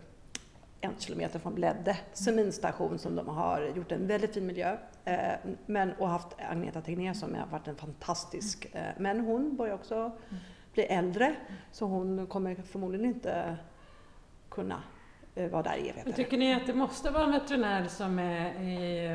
en 0.81 0.93
kilometer 0.97 1.39
från 1.39 1.55
Bledde 1.55 1.97
seminstation 2.13 2.99
som 2.99 3.15
de 3.15 3.27
har 3.27 3.71
gjort 3.75 3.91
en 3.91 4.07
väldigt 4.07 4.33
fin 4.33 4.45
miljö. 4.45 4.77
Eh, 5.05 5.17
men, 5.65 5.93
och 5.93 6.09
haft 6.09 6.27
Agneta 6.49 6.81
Tegnér 6.81 7.13
som 7.13 7.35
har 7.35 7.47
varit 7.47 7.67
en 7.67 7.75
fantastisk, 7.75 8.67
eh, 8.73 8.81
men 8.97 9.19
hon 9.19 9.55
börjar 9.55 9.75
också 9.75 9.95
mm 9.95 10.11
blir 10.77 10.91
äldre. 10.91 11.35
Så 11.71 11.85
hon 11.85 12.27
kommer 12.27 12.55
förmodligen 12.55 13.05
inte 13.05 13.57
kunna 14.49 14.83
eh, 15.35 15.49
vara 15.49 15.63
där 15.63 15.75
i 15.75 15.89
evigheter. 15.89 16.11
Tycker 16.11 16.37
ni 16.37 16.53
att 16.53 16.67
det 16.67 16.73
måste 16.73 17.09
vara 17.11 17.23
en 17.23 17.31
veterinär 17.31 17.87
som 17.87 18.19
är 18.19 18.61
i, 18.61 19.07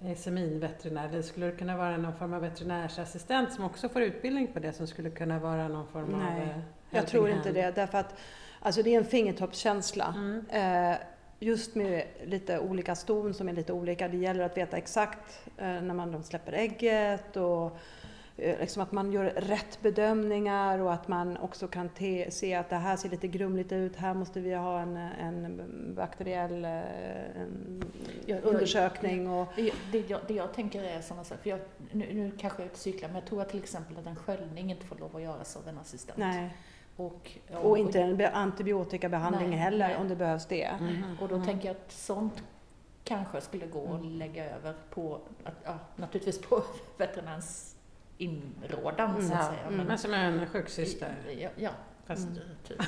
är 0.00 0.14
seminveterinär? 0.14 1.08
Eller 1.08 1.22
skulle 1.22 1.46
det 1.46 1.52
kunna 1.52 1.76
vara 1.76 1.96
någon 1.96 2.16
form 2.16 2.34
av 2.34 2.40
veterinärsassistent 2.40 3.52
som 3.52 3.64
också 3.64 3.88
får 3.88 4.02
utbildning 4.02 4.46
på 4.46 4.58
det 4.58 4.72
som 4.72 4.86
skulle 4.86 5.10
kunna 5.10 5.38
vara 5.38 5.68
någon 5.68 5.86
form 5.86 6.08
Nej, 6.18 6.40
av... 6.40 6.46
Nej, 6.46 6.62
jag 6.90 7.06
tror 7.06 7.28
inte 7.30 7.52
det. 7.52 7.70
Därför 7.74 7.98
att 7.98 8.14
alltså 8.60 8.82
det 8.82 8.94
är 8.94 8.98
en 8.98 9.04
fingertoppskänsla. 9.04 10.14
Mm. 10.16 10.92
Eh, 10.92 10.98
just 11.38 11.74
med 11.74 12.04
lite 12.24 12.58
olika 12.58 12.94
ston 12.94 13.34
som 13.34 13.48
är 13.48 13.52
lite 13.52 13.72
olika. 13.72 14.08
Det 14.08 14.16
gäller 14.16 14.44
att 14.44 14.56
veta 14.56 14.76
exakt 14.76 15.48
eh, 15.56 15.66
när 15.66 15.94
man 15.94 16.24
släpper 16.24 16.52
ägget 16.52 17.36
och 17.36 17.66
eh, 17.66 17.72
liksom 18.36 18.82
att 18.82 18.92
man 18.92 19.12
gör 19.12 19.24
rätt 19.24 19.78
bedömningar 19.82 20.78
och 20.78 20.92
att 20.92 21.08
man 21.08 21.36
också 21.36 21.68
kan 21.68 21.88
te, 21.88 22.30
se 22.30 22.54
att 22.54 22.70
det 22.70 22.76
här 22.76 22.96
ser 22.96 23.08
lite 23.08 23.28
grumligt 23.28 23.72
ut, 23.72 23.96
här 23.96 24.14
måste 24.14 24.40
vi 24.40 24.54
ha 24.54 24.80
en, 24.80 24.96
en 24.96 25.60
bakteriell 25.96 26.64
eh, 26.64 26.70
en 27.40 28.40
undersökning. 28.42 29.30
Och, 29.30 29.46
Det, 29.56 29.72
det, 29.92 30.10
jag, 30.10 30.20
det 30.28 30.34
jag 30.34 30.54
tänker 30.54 30.82
är 30.82 31.00
sådana 31.00 31.24
saker, 31.24 31.42
för 31.42 31.50
jag, 31.50 31.60
nu, 31.92 32.14
nu 32.14 32.30
kanske 32.38 32.62
jag 32.62 32.76
cyklar, 32.76 33.08
men 33.08 33.16
jag 33.16 33.26
tror 33.26 33.42
att 33.42 33.48
till 33.48 33.58
exempel 33.62 33.96
att 33.98 34.06
en 34.06 34.16
sköljning 34.16 34.70
inte 34.70 34.86
får 34.86 34.96
lov 34.96 35.16
att 35.16 35.22
göras 35.22 35.56
av 35.56 35.68
en 35.68 35.78
assistent. 35.78 36.18
nej. 36.18 36.56
Och, 36.98 37.30
och 37.62 37.78
inte 37.78 38.00
en 38.00 38.16
be- 38.16 38.30
antibiotikabehandling 38.30 39.50
Nej, 39.50 39.58
heller 39.58 39.88
nej. 39.88 39.96
om 39.96 40.08
det 40.08 40.16
behövs 40.16 40.46
det. 40.46 40.70
Mhm. 40.80 41.16
Och 41.20 41.28
då 41.28 41.44
tänker 41.44 41.68
jag 41.68 41.76
att 41.76 41.92
sånt 41.92 42.42
kanske 43.04 43.40
skulle 43.40 43.66
gå 43.66 43.94
att 43.94 44.06
lägga 44.06 44.50
över 44.56 44.74
på, 44.90 45.20
att, 45.44 45.54
ja, 45.64 45.78
naturligtvis 45.96 46.40
på 46.40 46.62
veterinärens 46.98 47.75
inrådan 48.18 49.22
så 49.22 49.34
att 49.34 49.40
Ja, 49.40 49.46
säga. 49.48 49.66
mm, 49.68 49.86
men 49.86 49.98
som 49.98 50.14
en 50.14 50.46
sjuksyster. 50.46 51.14
Ja, 51.38 51.48
ja 51.56 51.70
Fast, 52.06 52.26
Mm. 52.28 52.38
typ. 52.68 52.78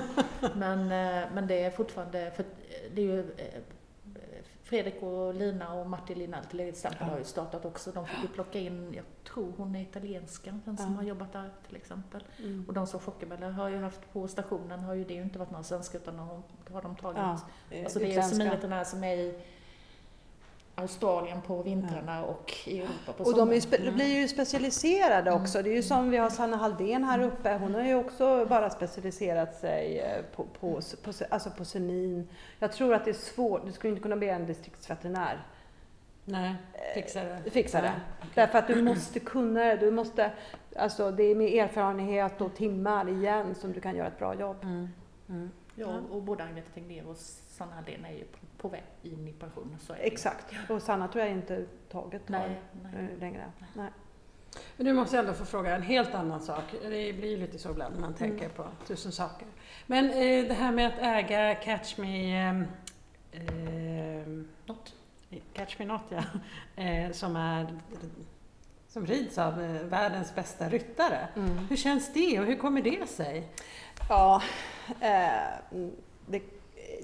men, 0.54 0.78
eh, 0.80 1.28
men 1.34 1.46
det 1.46 1.62
är 1.64 1.70
fortfarande, 1.70 2.30
för 2.36 2.44
det 2.94 3.02
är 3.02 3.06
ju 3.06 3.20
eh, 3.20 3.60
Fredrik 4.62 5.02
och 5.02 5.34
Lina 5.34 5.74
och 5.74 5.90
Martin 5.90 6.18
Linell 6.18 6.44
till 6.44 6.60
exempel 6.60 6.98
Ja. 7.06 7.12
har 7.12 7.18
ju 7.18 7.24
startat 7.24 7.64
också. 7.64 7.90
De 7.92 8.06
fick 8.06 8.22
ju 8.22 8.28
plocka 8.28 8.58
in, 8.58 8.92
jag 8.94 9.04
tror 9.32 9.52
hon 9.56 9.76
är 9.76 9.82
italienska, 9.82 10.60
den 10.64 10.76
som 10.76 10.90
Ja. 10.92 10.96
har 10.96 11.02
jobbat 11.02 11.32
där 11.32 11.50
till 11.66 11.76
exempel. 11.76 12.24
Mm. 12.38 12.64
Och 12.68 12.74
de 12.74 12.86
som 12.86 13.00
Fockebeller 13.00 13.50
har 13.50 13.68
ju 13.68 13.78
haft 13.78 14.12
på 14.12 14.28
stationen 14.28 14.80
har 14.80 14.94
ju 14.94 15.04
det 15.04 15.14
ju 15.14 15.22
inte 15.22 15.38
varit 15.38 15.50
några 15.50 15.64
svenskar 15.64 15.98
utan 15.98 16.18
har, 16.18 16.42
har 16.72 16.82
de 16.82 16.96
tagit 16.96 17.18
Ja, 17.18 17.38
Alltså 17.84 17.98
det 17.98 18.04
är 18.04 18.08
utländska. 18.08 18.22
seminveterinärer 18.36 18.84
som 18.84 19.04
är 19.04 19.16
i 19.16 19.40
Australien 20.76 21.40
på 21.42 21.62
vintrarna 21.62 22.24
och 22.24 22.52
i 22.66 22.78
Europa 22.80 23.12
på 23.16 23.24
Och 23.24 23.36
de 23.36 23.52
är 23.52 23.60
sommaren. 23.60 23.94
blir 23.94 24.20
ju 24.20 24.28
specialiserade 24.28 25.30
Mm. 25.30 25.42
också. 25.42 25.62
Det 25.62 25.70
är 25.70 25.74
ju 25.74 25.82
som 25.82 26.10
vi 26.10 26.16
har 26.16 26.30
Sanna 26.30 26.56
Halldén 26.56 27.04
här 27.04 27.20
uppe. 27.22 27.52
Hon 27.60 27.74
har 27.74 27.82
ju 27.84 27.94
också 27.94 28.46
bara 28.46 28.70
specialiserat 28.70 29.54
sig 29.54 29.98
eh, 29.98 30.22
på, 30.36 30.44
på, 30.60 30.80
på, 31.04 31.12
alltså 31.30 31.50
på 31.50 31.64
senin. 31.64 32.28
Jag 32.58 32.72
tror 32.72 32.94
att 32.94 33.04
det 33.04 33.10
är 33.10 33.14
svårt. 33.14 33.66
Du 33.66 33.72
skulle 33.72 33.90
inte 33.90 34.02
kunna 34.02 34.16
bli 34.16 34.28
en 34.28 34.46
distriktsveterinär. 34.46 35.46
nej, 36.24 36.54
fixar 36.94 37.24
det. 37.44 37.50
Fixa 37.50 37.80
det. 37.80 37.86
Ja, 37.86 37.92
okej. 38.18 38.30
Därför 38.34 38.58
att 38.58 38.66
du 38.66 38.82
måste 38.82 39.20
kunna 39.20 39.60
det. 39.64 39.76
Du 39.76 39.90
måste, 39.90 40.30
alltså 40.76 41.10
det 41.10 41.22
är 41.22 41.34
med 41.34 41.52
erfarenhet 41.64 42.40
och 42.40 42.54
timmar 42.54 43.08
igen 43.08 43.54
som 43.54 43.72
du 43.72 43.80
kan 43.80 43.96
göra 43.96 44.06
ett 44.08 44.18
bra 44.18 44.34
jobb. 44.34 44.56
Mm. 44.62 44.88
Mm. 45.28 45.50
Ja, 45.74 46.00
och 46.10 46.22
både 46.22 46.44
Agneta 46.44 46.68
Tegnér 46.74 47.06
och 47.08 47.16
Sanna 47.54 47.74
Hallén 47.74 48.04
är 48.04 48.10
ju 48.10 48.24
på, 48.24 48.38
på 48.58 48.68
väg 48.68 48.82
in 49.02 49.28
i 49.28 49.32
pension. 49.32 49.76
Så 49.80 49.92
är 49.92 49.96
det. 49.96 50.02
Exakt. 50.02 50.54
Och 50.68 50.82
Sanna 50.82 51.08
tror 51.08 51.24
jag 51.24 51.32
inte 51.32 51.66
taget 51.90 52.22
har 52.28 52.38
Nej, 52.38 52.60
nej. 52.82 53.08
eh, 53.12 53.18
längre. 53.18 53.52
Nej. 53.74 53.90
Men 54.76 54.86
nu 54.86 54.92
måste 54.92 55.16
jag 55.16 55.24
ändå 55.24 55.34
få 55.34 55.44
fråga 55.44 55.76
en 55.76 55.82
helt 55.82 56.14
annan 56.14 56.40
sak. 56.40 56.64
Det 56.82 57.12
blir 57.12 57.30
ju 57.30 57.36
lite 57.36 57.58
så 57.58 57.70
ibland 57.70 57.94
när 57.94 58.00
man 58.00 58.14
tänker 58.14 58.48
på 58.48 58.66
tusen 58.86 59.12
saker. 59.12 59.48
Men 59.86 60.10
eh, 60.10 60.48
det 60.48 60.54
här 60.54 60.72
med 60.72 60.86
att 60.86 60.98
äga 60.98 61.54
Catch 61.54 61.98
Me... 61.98 62.48
Eh, 62.48 62.60
eh, 63.32 64.26
Något. 64.66 64.94
Catch 65.52 65.78
Me 65.78 65.84
Not, 65.84 66.02
ja. 66.08 66.22
Eh, 66.82 67.12
som 67.12 67.36
är 67.36 67.80
som 68.88 69.06
rids 69.06 69.38
av 69.38 69.62
eh, 69.62 69.82
världens 69.82 70.34
bästa 70.34 70.68
ryttare. 70.68 71.28
Mm. 71.36 71.58
Hur 71.58 71.76
känns 71.76 72.12
det 72.12 72.40
och 72.40 72.46
hur 72.46 72.56
kommer 72.56 72.82
det 72.82 73.08
sig? 73.08 73.48
Ja, 74.08 74.42
eh, 75.00 75.88
det, 76.26 76.42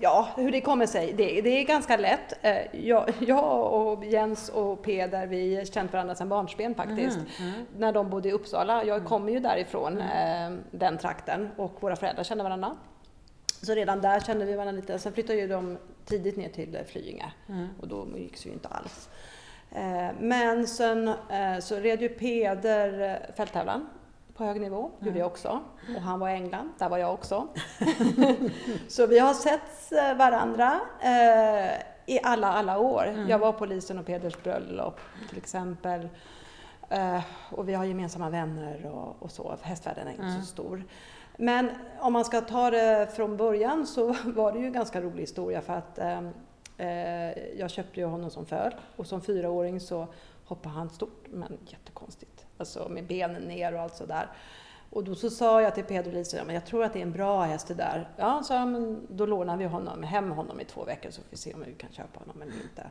ja, 0.01 0.29
hur 0.37 0.53
det 0.53 0.61
kommer 0.61 0.87
sig, 0.87 1.13
det, 1.13 1.41
det 1.41 1.61
är 1.61 1.65
ganska 1.65 1.97
lätt. 1.97 2.39
Eh, 2.43 2.87
jag, 2.87 3.11
jag 3.19 3.73
och 3.73 4.05
Jens 4.05 4.49
och 4.49 4.83
Peder, 4.83 5.27
vi 5.27 5.57
har 5.57 5.65
känt 5.65 5.93
varandra 5.93 6.15
sedan 6.15 6.29
barnsben 6.29 6.75
faktiskt. 6.75 7.17
Mm, 7.17 7.53
mm. 7.55 7.67
När 7.79 7.93
de 7.93 8.11
bodde 8.11 8.29
i 8.29 8.33
Uppsala. 8.33 8.85
Jag 8.85 9.05
kommer 9.05 9.33
ju 9.33 9.41
därifrån, 9.41 9.99
eh, 9.99 10.51
den 10.71 10.99
trakten, 10.99 11.51
och 11.57 11.83
våra 11.83 11.97
föräldrar 11.97 12.25
kände 12.25 12.45
varandra. 12.45 12.77
Så 13.63 13.75
redan 13.75 14.01
där 14.01 14.21
kände 14.21 14.45
vi 14.45 14.55
varandra 14.55 14.81
lite. 14.81 14.99
Sen 14.99 15.13
flyttade 15.13 15.39
ju 15.39 15.49
de 15.49 15.79
tidigt 16.05 16.37
ner 16.37 16.49
till 16.49 16.75
eh, 16.75 16.83
Flyinge 16.85 17.33
Mm. 17.49 17.69
och 17.81 17.89
då 17.89 18.07
gick 18.17 18.43
det 18.43 18.49
ju 18.49 18.53
inte 18.53 18.69
alls. 18.69 19.09
Men 20.19 20.67
sen 20.67 21.15
så 21.61 21.77
red 21.77 22.03
ju 22.03 22.09
Peder 22.09 23.19
fälttävlan 23.37 23.89
på 24.41 24.45
hög 24.47 24.61
nivå, 24.61 24.91
gjorde 25.01 25.19
jag 25.19 25.27
också. 25.27 25.61
Och 25.97 26.03
han 26.03 26.21
var 26.21 26.29
i 26.29 26.33
England, 26.33 26.73
där 26.79 26.89
var 26.89 26.99
jag 26.99 27.15
också. 27.15 27.49
så 28.89 29.07
vi 29.07 29.19
har 29.19 29.35
sett 29.35 29.93
eh, 29.93 30.17
varandra 30.17 30.81
eh, 31.01 31.71
i 32.07 32.21
alla, 32.23 32.53
alla 32.53 32.79
år. 32.79 33.25
Jag 33.29 33.39
var 33.39 33.53
på 33.53 33.67
Lisen 33.67 33.99
och 33.99 34.07
Peders 34.07 34.43
bröllop 34.43 35.01
till 35.29 35.39
exempel. 35.39 36.09
Eh, 36.89 37.21
och 37.51 37.69
vi 37.69 37.75
har 37.75 37.85
gemensamma 37.85 38.31
vänner 38.31 38.87
och, 38.87 39.23
och 39.23 39.31
så. 39.31 39.57
Hästvärlden 39.63 40.07
är 40.07 40.11
inte 40.11 40.23
Mm. 40.23 40.41
så 40.41 40.47
stor. 40.47 40.85
Men 41.37 41.71
om 41.99 42.13
man 42.13 42.25
ska 42.25 42.41
ta 42.41 42.71
det 42.71 43.09
från 43.17 43.37
början 43.37 43.87
så 43.87 44.07
var 44.25 44.53
det 44.53 44.59
ju 44.59 44.67
en 44.67 44.73
ganska 44.73 45.01
rolig 45.01 45.21
historia 45.21 45.61
för 45.61 45.73
att 45.73 45.99
eh, 45.99 46.21
eh, 46.77 47.39
jag 47.59 47.71
köpte 47.71 48.01
ju 48.01 48.07
honom 48.07 48.31
som 48.31 48.47
föl 48.47 48.75
och 48.97 49.07
som 49.07 49.21
fyraåring 49.21 49.81
så 49.81 50.07
hoppade 50.45 50.75
han 50.75 50.91
stort 50.91 51.25
men 51.31 51.59
jättekonstigt. 51.67 52.40
Alltså 52.61 52.89
med 52.89 53.07
benen 53.07 53.43
ner 53.43 53.75
och 53.75 53.81
allt 53.81 53.95
sådär. 53.97 54.29
Och 54.91 55.05
då 55.05 55.15
så 55.15 55.31
sa 55.31 55.63
jag 55.63 55.75
till 55.75 55.85
Pedro 55.85 56.11
Lisa, 56.13 56.37
ja, 56.37 56.45
men 56.45 56.55
jag 56.55 56.67
tror 56.67 56.85
att 56.85 56.93
det 56.93 56.99
är 56.99 57.03
en 57.03 57.13
bra 57.13 57.43
häst 57.43 57.69
det 57.69 57.75
där. 57.75 58.09
Ja, 58.17 58.43
sa 58.43 58.55
jag, 58.55 58.69
men 58.69 59.07
då 59.11 59.27
lånar 59.27 59.57
vi 59.57 59.65
honom, 59.65 60.03
hem 60.03 60.31
honom 60.31 60.61
i 60.61 60.65
två 60.65 60.85
veckor 60.85 61.11
så 61.11 61.23
får 61.23 61.31
vi 61.31 61.37
se 61.37 61.55
om 61.55 61.63
vi 61.67 61.73
kan 61.75 61.91
köpa 61.93 62.19
honom 62.21 62.43
eller 62.43 62.53
inte. 62.53 62.87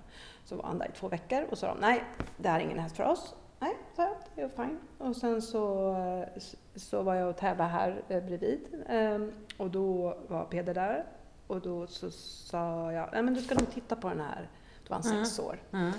Så 0.45 0.55
var 0.55 0.63
han 0.63 0.77
där 0.79 0.85
i 0.85 0.91
två 0.91 1.07
veckor 1.07 1.45
och 1.51 1.57
sa 1.57 1.67
de, 1.67 1.77
nej, 1.79 2.03
det 2.37 2.49
här 2.49 2.59
är 2.59 2.63
ingen 2.63 2.79
häst 2.79 2.95
för 2.95 3.03
oss. 3.03 3.35
Nej, 3.59 3.77
sa 3.95 4.01
jag, 4.03 4.15
det 4.35 4.41
är 4.41 4.49
fine. 4.49 4.79
Och 4.97 5.15
sen 5.15 5.41
så, 5.41 5.95
så 6.75 7.01
var 7.01 7.15
jag 7.15 7.29
och 7.29 7.37
tävlade 7.37 7.69
här 7.69 8.01
eh, 8.09 8.23
bredvid 8.23 8.59
ehm, 8.89 9.31
och 9.57 9.69
då 9.71 10.17
var 10.27 10.45
Peder 10.45 10.73
där 10.73 11.05
och 11.47 11.61
då 11.61 11.87
så 11.87 12.11
sa 12.11 12.91
jag, 12.91 13.09
nej 13.13 13.23
men 13.23 13.33
du 13.33 13.41
ska 13.41 13.55
nog 13.55 13.71
titta 13.71 13.95
på 13.95 14.09
den 14.09 14.19
här. 14.21 14.49
Då 14.87 14.95
var 14.95 15.01
han 15.03 15.11
Mm. 15.11 15.25
sex 15.25 15.39
år. 15.39 15.61
Mm. 15.73 15.91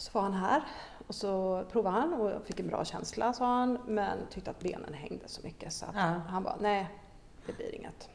Så 0.00 0.10
var 0.12 0.22
han 0.22 0.32
här 0.32 0.62
och 1.06 1.14
så 1.14 1.64
provade 1.72 1.96
han 1.96 2.14
och 2.14 2.46
fick 2.46 2.60
en 2.60 2.68
bra 2.68 2.84
känsla 2.84 3.32
sa 3.32 3.46
han 3.46 3.78
men 3.86 4.18
tyckte 4.30 4.50
att 4.50 4.60
benen 4.60 4.94
hängde 4.94 5.28
så 5.28 5.42
mycket 5.42 5.72
så 5.72 5.86
Ja. 5.94 6.00
han 6.00 6.42
bara 6.42 6.56
nej, 6.60 6.88
det 7.46 7.52
blir 7.56 7.74
inget. 7.74 8.08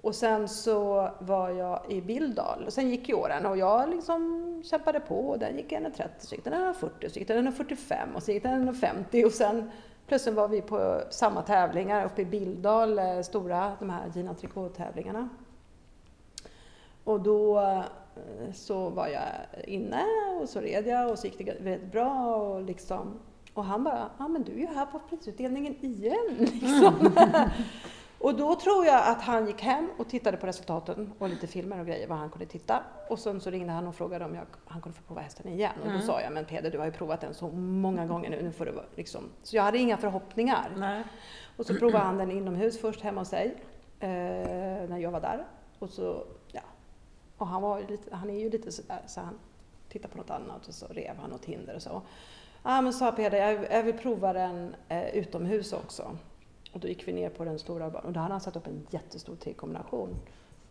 Och 0.00 0.14
sen 0.14 0.48
så 0.48 1.10
var 1.18 1.50
jag 1.50 1.90
i 1.90 2.00
Billdal 2.00 2.64
och 2.66 2.72
sen 2.72 2.88
gick 2.90 3.08
ju 3.08 3.14
åren 3.14 3.46
och 3.46 3.56
jag 3.58 3.88
liksom 3.90 4.62
kämpade 4.66 5.00
på 5.00 5.28
och 5.28 5.38
den 5.38 5.56
gick 5.56 5.72
1,30 5.72 6.08
så 6.18 6.34
gick 6.34 6.44
den 6.44 6.52
1,40 6.74 7.08
så 7.08 7.18
gick 7.18 7.28
den 7.28 7.48
1,45 7.52 8.14
och 8.14 8.22
så 8.22 8.32
gick 8.32 8.42
den 8.42 8.70
1,50 8.74 9.24
och 9.24 9.32
sen 9.32 9.70
plötsligt 10.06 10.34
var 10.34 10.48
vi 10.48 10.62
på 10.62 11.00
samma 11.10 11.42
tävlingar 11.42 12.04
uppe 12.06 12.22
i 12.22 12.24
Billdal, 12.24 12.98
eh, 12.98 13.20
stora 13.20 13.72
de 13.78 13.90
här 13.90 14.12
Gina 14.14 14.34
Tricot-tävlingarna. 14.34 15.28
Och 17.04 17.20
då 17.20 17.58
så 18.54 18.88
var 18.90 19.06
jag 19.08 19.24
inne 19.64 20.02
och 20.42 20.48
så 20.48 20.60
red 20.60 20.86
jag 20.86 21.10
och 21.10 21.18
så 21.18 21.26
gick 21.26 21.38
det 21.38 21.60
väldigt 21.60 21.92
bra 21.92 22.36
och 22.36 22.62
liksom 22.62 23.18
och 23.54 23.64
han 23.64 23.84
bara, 23.84 24.10
ja 24.18 24.28
men 24.28 24.42
du 24.42 24.52
är 24.52 24.56
ju 24.58 24.66
här 24.66 24.86
på 24.86 24.98
prisutdelningen 25.10 25.74
igen 25.84 26.26
liksom. 26.38 27.12
och 28.18 28.34
då 28.34 28.54
tror 28.54 28.86
jag 28.86 29.02
att 29.08 29.22
han 29.22 29.46
gick 29.46 29.62
hem 29.62 29.88
och 29.98 30.08
tittade 30.08 30.36
på 30.36 30.46
resultaten 30.46 31.12
och 31.18 31.28
lite 31.28 31.46
filmer 31.46 31.80
och 31.80 31.86
grejer 31.86 32.08
vad 32.08 32.18
han 32.18 32.30
kunde 32.30 32.46
titta. 32.46 32.82
Och 33.08 33.18
sen 33.18 33.40
så 33.40 33.50
ringde 33.50 33.72
han 33.72 33.86
och 33.86 33.94
frågade 33.94 34.24
om 34.24 34.34
jag, 34.34 34.44
han 34.66 34.82
kunde 34.82 34.98
få 34.98 35.02
prova 35.04 35.20
hästen 35.20 35.48
igen. 35.52 35.72
Och 35.80 35.84
då 35.86 35.90
Mm. 35.94 36.02
sa 36.02 36.20
jag, 36.20 36.32
men 36.32 36.44
Peder 36.44 36.70
du 36.70 36.78
har 36.78 36.84
ju 36.86 36.92
provat 36.92 37.20
den 37.20 37.34
så 37.34 37.48
många 37.50 38.06
gånger 38.06 38.30
nu, 38.30 38.42
nu 38.42 38.52
får 38.52 38.64
du 38.66 38.74
liksom. 38.96 39.22
Så 39.42 39.56
jag 39.56 39.62
hade 39.62 39.78
inga 39.78 39.96
förhoppningar. 39.96 40.70
Nej. 40.76 41.04
Och 41.56 41.66
så 41.66 41.74
provade 41.74 42.04
han 42.04 42.16
den 42.18 42.30
inomhus 42.30 42.80
först 42.80 43.00
hemma 43.00 43.20
hos 43.20 43.28
sig, 43.28 43.54
eh, 44.00 44.08
när 44.88 44.98
jag 44.98 45.10
var 45.10 45.20
där. 45.20 45.44
Och 45.78 45.90
så. 45.90 46.24
Och 47.38 47.46
han, 47.46 47.62
var 47.62 47.80
lite, 47.80 48.16
han 48.16 48.30
är 48.30 48.38
ju 48.38 48.50
lite 48.50 48.72
sådär, 48.72 49.02
så 49.06 49.20
han 49.20 49.38
tittade 49.88 50.12
på 50.12 50.18
något 50.18 50.30
annat 50.30 50.68
och 50.68 50.74
så 50.74 50.86
rev 50.86 51.16
han 51.16 51.30
något 51.30 51.44
hinder 51.44 51.74
och 51.74 51.82
så. 51.82 52.02
Ja 52.62 52.80
men 52.80 52.92
sa 52.92 53.12
Peder, 53.12 53.38
jag, 53.38 53.72
jag 53.72 53.82
vill 53.82 53.98
prova 53.98 54.32
den 54.32 54.74
eh, 54.88 55.16
utomhus 55.16 55.72
också. 55.72 56.16
Och 56.72 56.80
då 56.80 56.88
gick 56.88 57.08
vi 57.08 57.12
ner 57.12 57.30
på 57.30 57.44
den 57.44 57.58
stora 57.58 57.86
och 57.86 58.12
då 58.12 58.20
hade 58.20 58.34
han 58.34 58.40
satt 58.40 58.56
upp 58.56 58.66
en 58.66 58.86
jättestor 58.90 59.36
T-kombination. 59.36 60.16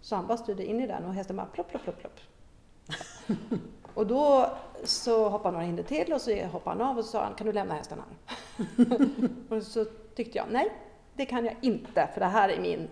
Så 0.02 0.16
han 0.16 0.28
bara 0.28 0.38
styrde 0.38 0.66
in 0.66 0.80
i 0.80 0.88
den 0.88 1.06
och 1.06 1.14
hästen 1.14 1.36
bara 1.36 1.46
plopp, 1.46 1.70
plopp, 1.70 1.84
plopp, 1.84 2.00
plopp. 2.00 2.20
Och 3.94 4.08
då 4.08 4.52
så 4.84 5.30
hoppade 5.30 5.52
några 5.52 5.66
hinder 5.66 5.84
till 5.84 6.14
och 6.14 6.22
så 6.22 6.46
hoppade 6.46 6.84
han 6.84 6.90
av 6.90 6.98
och 6.98 7.06
så 7.06 7.12
sa 7.12 7.24
han, 7.24 7.36
kan 7.36 7.48
du 7.48 7.54
lämna 7.54 7.74
hästen 7.74 8.00
här? 8.00 8.38
och 9.58 9.64
så 9.64 9.86
tyckte 10.16 10.38
jag, 10.38 10.48
nej 10.52 10.72
det 11.14 11.26
kan 11.26 11.46
jag 11.46 11.56
inte 11.62 12.10
för 12.14 12.20
det 12.20 12.26
här 12.26 12.50
är 12.50 12.62
min 12.62 12.90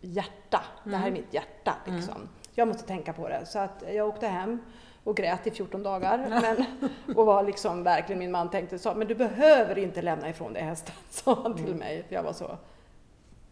hjärta. 0.00 0.64
Det 0.84 0.96
här 0.96 1.08
är 1.08 1.12
mitt 1.12 1.34
hjärta 1.34 1.76
liksom. 1.86 2.28
Jag 2.54 2.68
måste 2.68 2.82
tänka 2.86 3.12
på 3.12 3.28
det. 3.28 3.46
Så 3.46 3.58
att 3.58 3.84
jag 3.94 4.08
åkte 4.08 4.26
hem 4.26 4.58
och 5.04 5.16
grät 5.16 5.46
i 5.46 5.50
14 5.50 5.82
dagar. 5.82 6.18
Men, 6.28 6.64
och 7.16 7.26
var 7.26 7.42
liksom 7.42 7.82
verkligen, 7.82 8.18
min 8.18 8.30
man 8.30 8.50
tänkte 8.50 8.78
så, 8.78 8.94
men 8.94 9.08
du 9.08 9.14
behöver 9.14 9.78
inte 9.78 10.02
lämna 10.02 10.28
ifrån 10.28 10.52
dig 10.52 10.62
hästen, 10.62 10.94
sa 11.10 11.42
han 11.42 11.54
till 11.54 11.74
mig. 11.74 12.02
För 12.08 12.14
jag 12.14 12.22
var 12.22 12.32
så, 12.32 12.56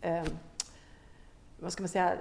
eh, 0.01 0.23
vad 1.59 1.73
ska 1.73 1.83
man 1.83 1.89
säga, 1.89 2.13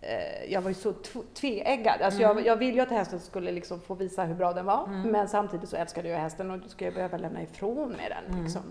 eh, 0.00 0.44
jag 0.52 0.60
var 0.60 0.70
ju 0.70 0.74
så 0.74 0.92
tv- 0.92 1.24
tveeggad. 1.34 2.02
Alltså 2.02 2.22
jag, 2.22 2.46
jag 2.46 2.56
ville 2.56 2.72
ju 2.74 2.80
att 2.80 2.90
hästen 2.90 3.20
skulle 3.20 3.52
liksom 3.52 3.80
få 3.80 3.94
visa 3.94 4.24
hur 4.24 4.34
bra 4.34 4.52
den 4.52 4.66
var. 4.66 4.86
Men 4.86 5.28
samtidigt 5.28 5.68
så 5.68 5.76
älskade 5.76 6.08
jag 6.08 6.18
hästen 6.18 6.50
och 6.50 6.58
då 6.58 6.68
ska 6.68 6.84
jag 6.84 6.94
behöva 6.94 7.16
lämna 7.18 7.42
ifrån 7.42 7.88
mig 7.92 8.08
den. 8.08 8.42
Liksom. 8.42 8.62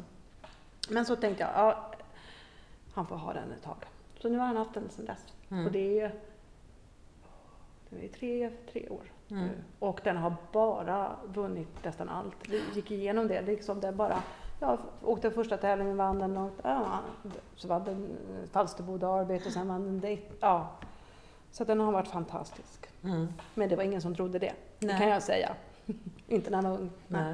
Men 0.90 1.06
så 1.06 1.16
tänkte 1.16 1.44
jag, 1.44 1.52
ja, 1.56 1.92
han 2.94 3.08
får 3.08 3.16
ha 3.16 3.34
den 3.34 3.52
ett 3.52 3.64
tag. 3.64 3.76
Så 4.22 4.30
nu 4.30 4.38
har 4.38 4.46
han 4.48 4.58
haft 4.58 4.74
den 4.74 4.90
sedan 4.90 5.06
dess. 5.06 5.34
Och 5.66 5.72
det 5.72 6.00
är, 6.00 6.12
det 8.00 8.06
är 8.06 8.10
tre, 8.10 8.50
tre 8.72 8.90
år. 8.90 9.04
nu. 9.28 9.50
Och 9.80 10.02
den 10.04 10.18
har 10.18 10.34
bara 10.52 11.16
vunnit 11.34 11.84
nästan 11.84 12.10
allt. 12.10 12.50
Vi 12.50 12.62
gick 12.74 12.92
igenom 12.92 13.28
det. 13.28 13.42
Liksom 13.42 13.80
den 13.80 13.98
bara, 13.98 14.24
ja, 14.60 14.78
åkte 15.04 15.32
första 15.32 15.58
tävlingen, 15.58 15.98
vann 15.98 16.20
den 16.20 16.38
och 16.38 16.52
ja, 16.64 17.00
så 17.56 17.68
vann 17.68 17.84
den 17.84 18.18
Falsterbo 18.52 18.98
Derby 18.98 19.38
och 19.38 19.52
sen 19.52 19.68
vann 19.68 19.84
den 19.86 20.00
det. 20.00 20.20
Ja. 20.40 20.70
Så 21.52 21.64
den 21.64 21.80
har 21.80 21.92
varit 21.92 22.08
fantastisk. 22.08 22.88
Mm. 23.04 23.28
Men 23.54 23.70
det 23.70 23.76
var 23.76 23.84
ingen 23.84 24.02
som 24.02 24.16
trodde 24.16 24.40
det, 24.40 24.54
det 24.80 24.88
Nej. 24.88 24.98
kan 24.98 25.10
jag 25.10 25.24
säga. 25.24 25.56
Inte 26.28 26.50
när 26.50 26.62
man 26.62 26.72
var 26.72 26.78
ung. 26.80 26.92
Nej. 27.08 27.34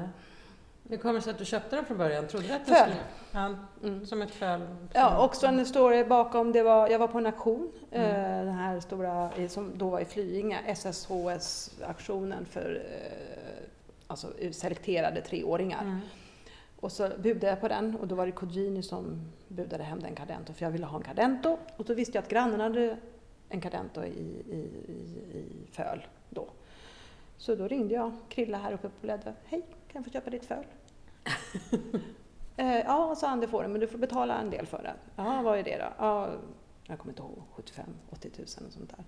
Hur 0.88 0.96
kommer 0.96 1.14
det 1.14 1.20
sig 1.20 1.30
att 1.32 1.38
du 1.38 1.44
köpte 1.44 1.76
den 1.76 1.84
från 1.84 1.98
början? 1.98 2.26
Trodde 2.28 2.46
du 2.46 2.52
att 2.52 2.66
den 2.66 2.74
Föl. 2.74 2.84
skulle... 2.90 3.02
Ja, 3.32 3.54
Mm. 3.82 4.06
som 4.06 4.22
ett 4.22 4.30
föl? 4.30 4.60
Ja, 4.92 5.24
också 5.24 5.46
en 5.46 5.66
story 5.66 6.04
bakom. 6.04 6.52
Det 6.52 6.62
var, 6.62 6.88
jag 6.88 6.98
var 6.98 7.08
på 7.08 7.18
en 7.18 7.26
auktion, 7.26 7.72
Mm. 7.90 8.10
eh, 8.10 8.44
den 8.44 8.54
här 8.54 8.80
stora 8.80 9.30
som 9.48 9.78
då 9.78 9.88
var 9.90 10.00
i 10.00 10.04
Flyinge, 10.04 10.58
SSHS-auktionen 10.66 12.44
för 12.44 12.82
eh, 12.90 13.68
alltså, 14.06 14.32
selekterade 14.52 15.20
treåringar. 15.20 15.82
Mm. 15.82 16.00
Och 16.80 16.92
så 16.92 17.08
budade 17.18 17.46
jag 17.46 17.60
på 17.60 17.68
den 17.68 17.96
och 17.96 18.06
då 18.08 18.14
var 18.14 18.26
det 18.26 18.32
Cugini 18.32 18.82
som 18.82 19.20
budade 19.48 19.82
hem 19.84 20.00
den 20.00 20.14
Cadento 20.14 20.52
för 20.52 20.64
jag 20.64 20.70
ville 20.70 20.86
ha 20.86 20.96
en 20.98 21.04
Cadento. 21.04 21.58
Och 21.76 21.84
då 21.84 21.94
visste 21.94 22.16
jag 22.18 22.22
att 22.22 22.30
grannen 22.30 22.60
hade 22.60 22.96
en 23.48 23.60
Cadento 23.60 24.04
i, 24.04 24.08
i, 24.50 24.68
i, 24.88 25.38
i 25.38 25.66
föl 25.72 26.06
då. 26.30 26.46
Så 27.36 27.54
då 27.54 27.68
ringde 27.68 27.94
jag 27.94 28.12
Krilla 28.28 28.58
här 28.58 28.72
uppe 28.72 28.88
på 28.88 28.94
Blädde. 29.00 29.34
Hej, 29.44 29.60
kan 29.62 29.92
jag 29.92 30.04
få 30.04 30.10
köpa 30.10 30.30
ditt 30.30 30.44
föl? 30.44 30.64
eh, 32.56 32.78
ja, 32.78 33.14
sa 33.14 33.28
han, 33.28 33.40
det 33.40 33.48
får 33.48 33.62
du, 33.62 33.68
men 33.68 33.80
du 33.80 33.86
får 33.86 33.98
betala 33.98 34.38
en 34.38 34.50
del 34.50 34.66
för 34.66 34.82
det. 34.82 34.94
Ja, 35.16 35.42
vad 35.42 35.58
är 35.58 35.62
det 35.62 35.76
då? 35.78 35.84
Ja, 35.98 36.28
jag 36.86 36.98
kommer 36.98 37.12
inte 37.12 37.22
ihåg, 37.22 37.42
75 37.56 37.84
80 38.10 38.30
000 38.36 38.44
och 38.66 38.72
sånt 38.72 38.90
där. 38.90 39.04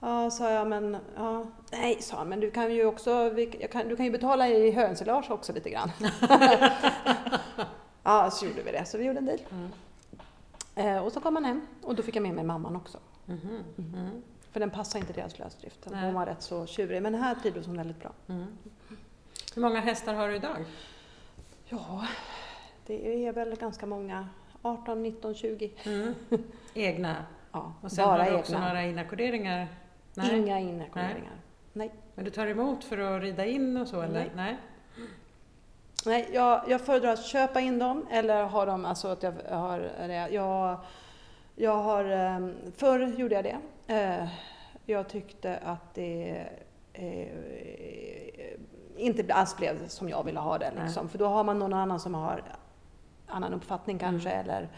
Ja, 0.00 0.30
sa 0.30 0.50
jag, 0.50 0.66
men 0.66 0.96
ja, 1.16 1.46
nej, 1.72 2.02
sa 2.02 2.16
han, 2.16 2.28
men 2.28 2.40
du 2.40 2.50
kan 2.50 2.74
ju 2.74 2.84
också, 2.86 3.28
vi- 3.30 3.46
kan, 3.46 3.88
du 3.88 3.96
kan 3.96 4.04
ju 4.06 4.12
betala 4.12 4.48
i 4.48 4.70
höensilage 4.70 5.30
också 5.30 5.52
lite 5.52 5.70
grann. 5.70 5.90
ja, 8.02 8.30
så 8.30 8.46
gjorde 8.46 8.62
vi 8.62 8.72
det, 8.72 8.84
så 8.84 8.98
vi 8.98 9.04
gjorde 9.04 9.18
en 9.18 9.26
deal. 9.26 9.38
Mm. 9.50 9.70
Eh, 10.74 11.04
och 11.04 11.12
så 11.12 11.20
kom 11.20 11.34
han 11.36 11.44
hem 11.44 11.66
och 11.82 11.94
då 11.94 12.02
fick 12.02 12.16
jag 12.16 12.22
med 12.22 12.34
mig 12.34 12.44
mamman 12.44 12.76
också. 12.76 12.98
Mhm. 13.26 13.64
Mm. 13.78 14.22
För 14.52 14.60
den 14.60 14.70
passade 14.70 15.00
inte 15.00 15.12
deras 15.20 15.38
lösdrift. 15.38 15.78
Hon 15.84 16.14
var 16.14 16.26
rätt 16.26 16.42
så 16.42 16.66
tjurig, 16.66 17.02
men 17.02 17.12
den 17.12 17.22
här 17.22 17.34
trivdes 17.34 17.66
hon 17.66 17.76
väldigt 17.76 18.00
bra. 18.00 18.12
Mm. 18.28 18.46
Hur 19.54 19.62
många 19.62 19.80
hästar 19.80 20.14
har 20.14 20.28
du 20.28 20.36
idag? 20.36 20.64
Ja, 21.68 22.06
det 22.86 23.26
är 23.26 23.32
väl 23.32 23.56
ganska 23.56 23.86
många. 23.86 24.28
18, 24.62 25.02
19, 25.02 25.34
20. 25.34 25.72
Mm. 25.84 26.14
Egna? 26.74 27.16
Ja, 27.52 27.72
Och 27.82 27.92
sen 27.92 28.04
bara 28.04 28.22
har 28.24 28.30
du 28.30 28.36
också 28.36 28.52
egna. 28.52 28.66
några 28.68 28.84
inackorderingar? 28.84 29.68
Nej. 30.14 30.38
Inga 30.38 30.60
inackorderingar. 30.60 31.32
Nej. 31.72 31.92
Men 32.14 32.24
du 32.24 32.30
tar 32.30 32.46
emot 32.46 32.84
för 32.84 32.98
att 32.98 33.22
rida 33.22 33.46
in 33.46 33.76
och 33.76 33.88
så 33.88 34.00
eller? 34.00 34.14
Nej. 34.20 34.30
Nej. 34.36 34.56
Nej, 36.06 36.28
jag, 36.32 36.64
jag 36.68 36.80
föredrar 36.80 37.12
att 37.12 37.24
köpa 37.24 37.60
in 37.60 37.78
dem 37.78 38.06
eller 38.10 38.44
ha 38.44 38.64
dem, 38.64 38.84
alltså 38.84 39.08
att 39.08 39.22
jag 39.22 39.32
har. 39.50 39.80
Jag, 40.30 40.78
jag 41.56 41.76
har, 41.76 42.04
ehm, 42.04 42.54
förr 42.76 42.98
gjorde 43.18 43.34
jag 43.34 43.44
det. 43.44 43.58
Eh, 43.94 44.28
Jag 44.86 45.08
tyckte 45.08 45.56
att 45.56 45.94
det 45.94 46.46
eh, 46.92 47.28
inte 48.98 49.34
alls 49.34 49.56
blev 49.56 49.88
som 49.88 50.08
jag 50.08 50.24
ville 50.24 50.40
ha 50.40 50.58
det. 50.58 50.72
Liksom. 50.82 51.08
För 51.08 51.18
då 51.18 51.26
har 51.26 51.44
man 51.44 51.58
någon 51.58 51.72
annan 51.72 52.00
som 52.00 52.14
har 52.14 52.42
annan 53.26 53.54
uppfattning 53.54 53.98
kanske. 53.98 54.30
Eller, 54.30 54.68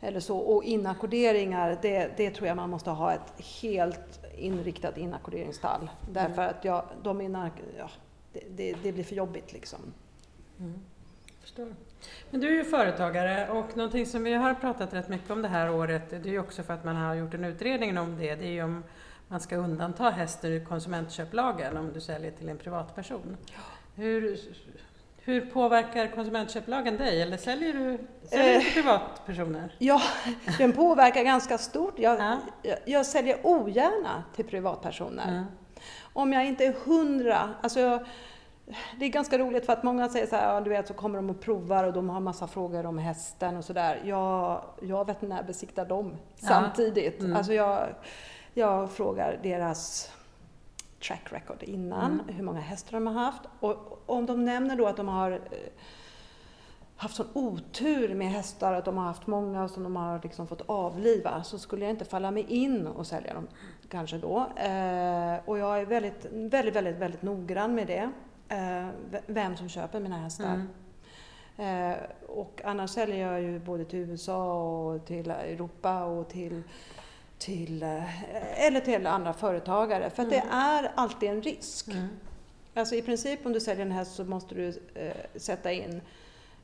eller 0.00 0.20
så. 0.20 0.38
Och 0.38 0.64
inackorderingar, 0.64 1.78
det, 1.82 2.10
det 2.16 2.30
tror 2.30 2.48
jag 2.48 2.56
man 2.56 2.70
måste 2.70 2.90
ha 2.90 3.12
ett 3.12 3.44
helt 3.62 4.20
inriktat 4.38 4.98
inackorderingsstall. 4.98 5.90
Därför 6.12 6.42
att 6.42 6.64
jag, 6.64 6.84
de 7.02 7.20
inack, 7.20 7.52
ja, 7.78 7.90
det, 8.32 8.40
det, 8.56 8.76
det 8.82 8.92
blir 8.92 9.04
för 9.04 9.16
jobbigt 9.16 9.52
liksom. 9.52 9.80
Mm. 10.58 10.74
Förstår. 11.40 11.74
Men 12.30 12.40
du 12.40 12.48
är 12.48 12.52
ju 12.52 12.64
företagare 12.64 13.48
och 13.48 13.76
någonting 13.76 14.06
som 14.06 14.24
vi 14.24 14.34
har 14.34 14.54
pratat 14.54 14.94
rätt 14.94 15.08
mycket 15.08 15.30
om 15.30 15.42
det 15.42 15.48
här 15.48 15.70
året, 15.70 16.10
det 16.10 16.16
är 16.16 16.32
ju 16.32 16.38
också 16.38 16.62
för 16.62 16.74
att 16.74 16.84
man 16.84 16.96
har 16.96 17.14
gjort 17.14 17.34
en 17.34 17.44
utredning 17.44 17.98
om 17.98 18.18
det, 18.18 18.34
det 18.34 18.46
är 18.46 18.52
ju 18.52 18.62
om 18.62 18.82
man 19.28 19.40
ska 19.40 19.56
undanta 19.56 20.10
hästen 20.10 20.52
ur 20.52 20.64
konsumentköplagen 20.64 21.76
om 21.76 21.92
du 21.92 22.00
säljer 22.00 22.30
till 22.30 22.48
en 22.48 22.58
privatperson. 22.58 23.36
Hur, 23.94 24.38
hur 25.16 25.40
påverkar 25.40 26.06
konsumentköplagen 26.08 26.96
dig 26.96 27.22
eller 27.22 27.36
säljer 27.36 27.72
du, 27.72 27.98
säljer 28.28 28.54
du 28.54 28.60
till 28.60 28.72
privatpersoner? 28.72 29.74
Ja, 29.78 30.00
den 30.58 30.72
påverkar 30.72 31.22
ganska 31.24 31.58
stort. 31.58 31.98
Jag, 31.98 32.18
Ja. 32.20 32.38
jag, 32.62 32.78
jag 32.84 33.06
säljer 33.06 33.38
ogärna 33.42 34.24
till 34.36 34.44
privatpersoner. 34.44 35.28
Mm. 35.28 35.44
Om 36.12 36.32
jag 36.32 36.46
inte 36.46 36.64
är 36.66 36.72
hundra, 36.84 37.54
alltså 37.62 37.80
jag, 37.80 38.04
det 38.98 39.04
är 39.04 39.08
ganska 39.08 39.38
roligt 39.38 39.66
för 39.66 39.72
att 39.72 39.82
många 39.82 40.08
säger 40.08 40.26
så 40.26 40.36
här, 40.36 40.54
ja, 40.54 40.60
du 40.60 40.70
vet 40.70 40.88
så 40.88 40.94
kommer 40.94 41.16
de 41.18 41.30
och 41.30 41.40
provar 41.40 41.84
och 41.84 41.92
de 41.92 42.10
har 42.10 42.20
massa 42.20 42.46
frågor 42.46 42.86
om 42.86 42.98
hästen 42.98 43.56
och 43.56 43.64
sådär. 43.64 44.00
Jag, 44.04 44.64
jag 44.82 45.06
veterinärbesiktar 45.06 45.84
dem 45.84 46.14
Ja. 46.40 46.48
samtidigt. 46.48 47.20
Mm. 47.20 47.36
Alltså 47.36 47.52
jag, 47.52 47.88
jag 48.56 48.90
frågar 48.90 49.40
deras 49.42 50.12
track 51.06 51.32
record 51.32 51.62
innan, 51.62 52.20
Mm. 52.20 52.34
hur 52.36 52.44
många 52.44 52.60
hästar 52.60 52.92
de 52.92 53.06
har 53.06 53.14
haft. 53.24 53.40
Och 53.60 54.02
om 54.06 54.26
de 54.26 54.44
nämner 54.44 54.76
då 54.76 54.86
att 54.86 54.96
de 54.96 55.08
har 55.08 55.30
eh, 55.30 55.38
haft 56.96 57.16
sån 57.16 57.26
otur 57.32 58.14
med 58.14 58.26
hästar, 58.30 58.72
att 58.72 58.84
de 58.84 58.96
har 58.98 59.04
haft 59.04 59.26
många 59.26 59.68
som 59.68 59.82
de 59.82 59.96
har 59.96 60.20
liksom 60.22 60.46
fått 60.46 60.62
avliva, 60.66 61.42
så 61.42 61.58
skulle 61.58 61.84
jag 61.84 61.90
inte 61.90 62.04
falla 62.04 62.30
mig 62.30 62.42
in 62.48 62.86
och 62.86 63.06
sälja 63.06 63.34
dem 63.34 63.46
kanske 63.90 64.18
då. 64.18 64.36
Eh, 64.56 65.36
och 65.44 65.58
jag 65.58 65.80
är 65.80 65.86
väldigt, 65.86 66.26
väldigt, 66.32 66.76
väldigt, 66.76 66.96
väldigt 66.96 67.22
noggrann 67.22 67.74
med 67.74 67.86
det. 67.86 68.10
Eh, 68.48 68.88
vem 69.26 69.56
som 69.56 69.68
köper 69.68 70.00
mina 70.00 70.16
hästar. 70.16 70.44
Mm. 70.54 71.92
Eh, 71.92 71.96
och 72.28 72.60
annars 72.64 72.90
säljer 72.90 73.32
jag 73.32 73.42
ju 73.42 73.58
både 73.58 73.84
till 73.84 73.98
USA 73.98 74.62
och 74.62 75.06
till 75.06 75.30
Europa 75.30 76.04
och 76.04 76.28
till, 76.28 76.62
till 77.38 77.82
eh, 77.82 78.66
eller 78.66 78.80
till 78.80 79.06
andra 79.06 79.32
företagare. 79.32 80.10
För 80.10 80.24
det 80.24 80.44
är 80.50 80.92
alltid 80.94 81.30
en 81.30 81.42
risk. 81.42 81.88
Mm. 81.88 82.08
Alltså 82.74 82.94
i 82.94 83.02
princip 83.02 83.46
om 83.46 83.52
du 83.52 83.60
säljer 83.60 83.86
en 83.86 83.92
häst 83.92 84.14
så 84.14 84.24
måste 84.24 84.54
du 84.54 84.68
eh, 84.94 85.12
sätta 85.34 85.72
in 85.72 86.00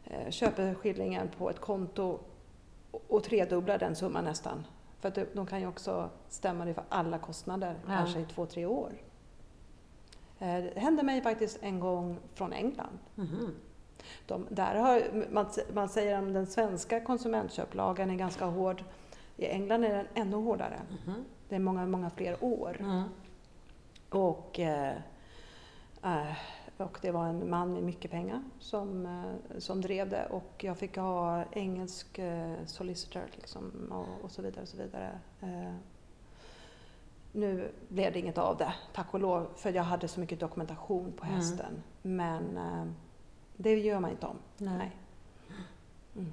eh, 0.04 0.30
köpeskillingen 0.30 1.28
på 1.38 1.50
ett 1.50 1.60
konto 1.60 2.18
och, 3.08 3.24
tredubbla 3.24 3.78
den 3.78 3.96
summan 3.96 4.24
nästan. 4.24 4.66
För 5.00 5.08
att 5.08 5.18
de, 5.34 5.46
kan 5.46 5.60
ju 5.60 5.66
också 5.66 6.10
stämma 6.28 6.64
dig 6.64 6.74
för 6.74 6.84
alla 6.88 7.18
kostnader, 7.18 7.76
Ja. 7.86 7.96
kanske 7.96 8.20
i 8.20 8.24
två, 8.24 8.46
tre 8.46 8.66
år. 8.66 8.92
Eh, 10.38 10.56
det 10.64 10.72
hände 10.80 11.02
mig 11.02 11.22
faktiskt 11.22 11.58
en 11.62 11.80
gång 11.80 12.18
från 12.34 12.52
England. 12.52 12.98
Mhm. 13.14 13.54
De, 14.26 14.46
där 14.50 14.74
har, 14.74 15.02
man, 15.30 15.46
man 15.72 15.88
säger 15.88 16.18
att 16.18 16.34
den 16.34 16.46
svenska 16.46 17.00
konsumentköplagen 17.00 18.10
är 18.10 18.14
ganska 18.14 18.44
hård. 18.44 18.84
I 19.42 19.46
England 19.46 19.84
är 19.84 19.94
den 19.94 20.06
ännu 20.14 20.36
hårdare. 20.36 20.80
Mhm. 21.06 21.24
Det 21.48 21.54
är 21.54 21.60
många, 21.60 21.86
många 21.86 22.10
fler 22.10 22.44
år. 22.44 22.76
Mm. 22.80 23.02
Och, 24.10 24.60
eh, 24.60 24.96
eh, 26.02 26.32
och 26.76 26.98
det 27.02 27.10
var 27.10 27.26
en 27.26 27.50
man 27.50 27.72
med 27.72 27.82
mycket 27.82 28.10
pengar 28.10 28.42
som, 28.58 29.06
eh, 29.06 29.58
som 29.58 29.80
drev 29.80 30.08
det 30.08 30.26
och 30.26 30.52
jag 30.64 30.78
fick 30.78 30.96
ha 30.96 31.44
engelsk 31.52 32.18
eh, 32.18 32.54
solicitor 32.66 33.22
liksom, 33.32 33.92
och, 33.92 34.24
och 34.24 34.30
så 34.30 34.42
vidare. 34.42 34.62
Och 34.62 34.68
så 34.68 34.76
vidare. 34.76 35.18
Eh, 35.40 35.74
nu 37.32 37.72
blev 37.88 38.12
det 38.12 38.18
inget 38.18 38.38
av 38.38 38.56
det, 38.56 38.74
tack 38.94 39.14
och 39.14 39.20
lov, 39.20 39.48
för 39.56 39.72
jag 39.72 39.82
hade 39.82 40.08
så 40.08 40.20
mycket 40.20 40.40
dokumentation 40.40 41.12
på 41.12 41.24
Mm. 41.24 41.36
hästen. 41.36 41.82
Men 42.02 42.56
eh, 42.56 42.84
det 43.56 43.74
gör 43.78 44.00
man 44.00 44.10
inte 44.10 44.26
om. 44.26 44.36
Nej. 44.58 44.96
Mm. 46.16 46.32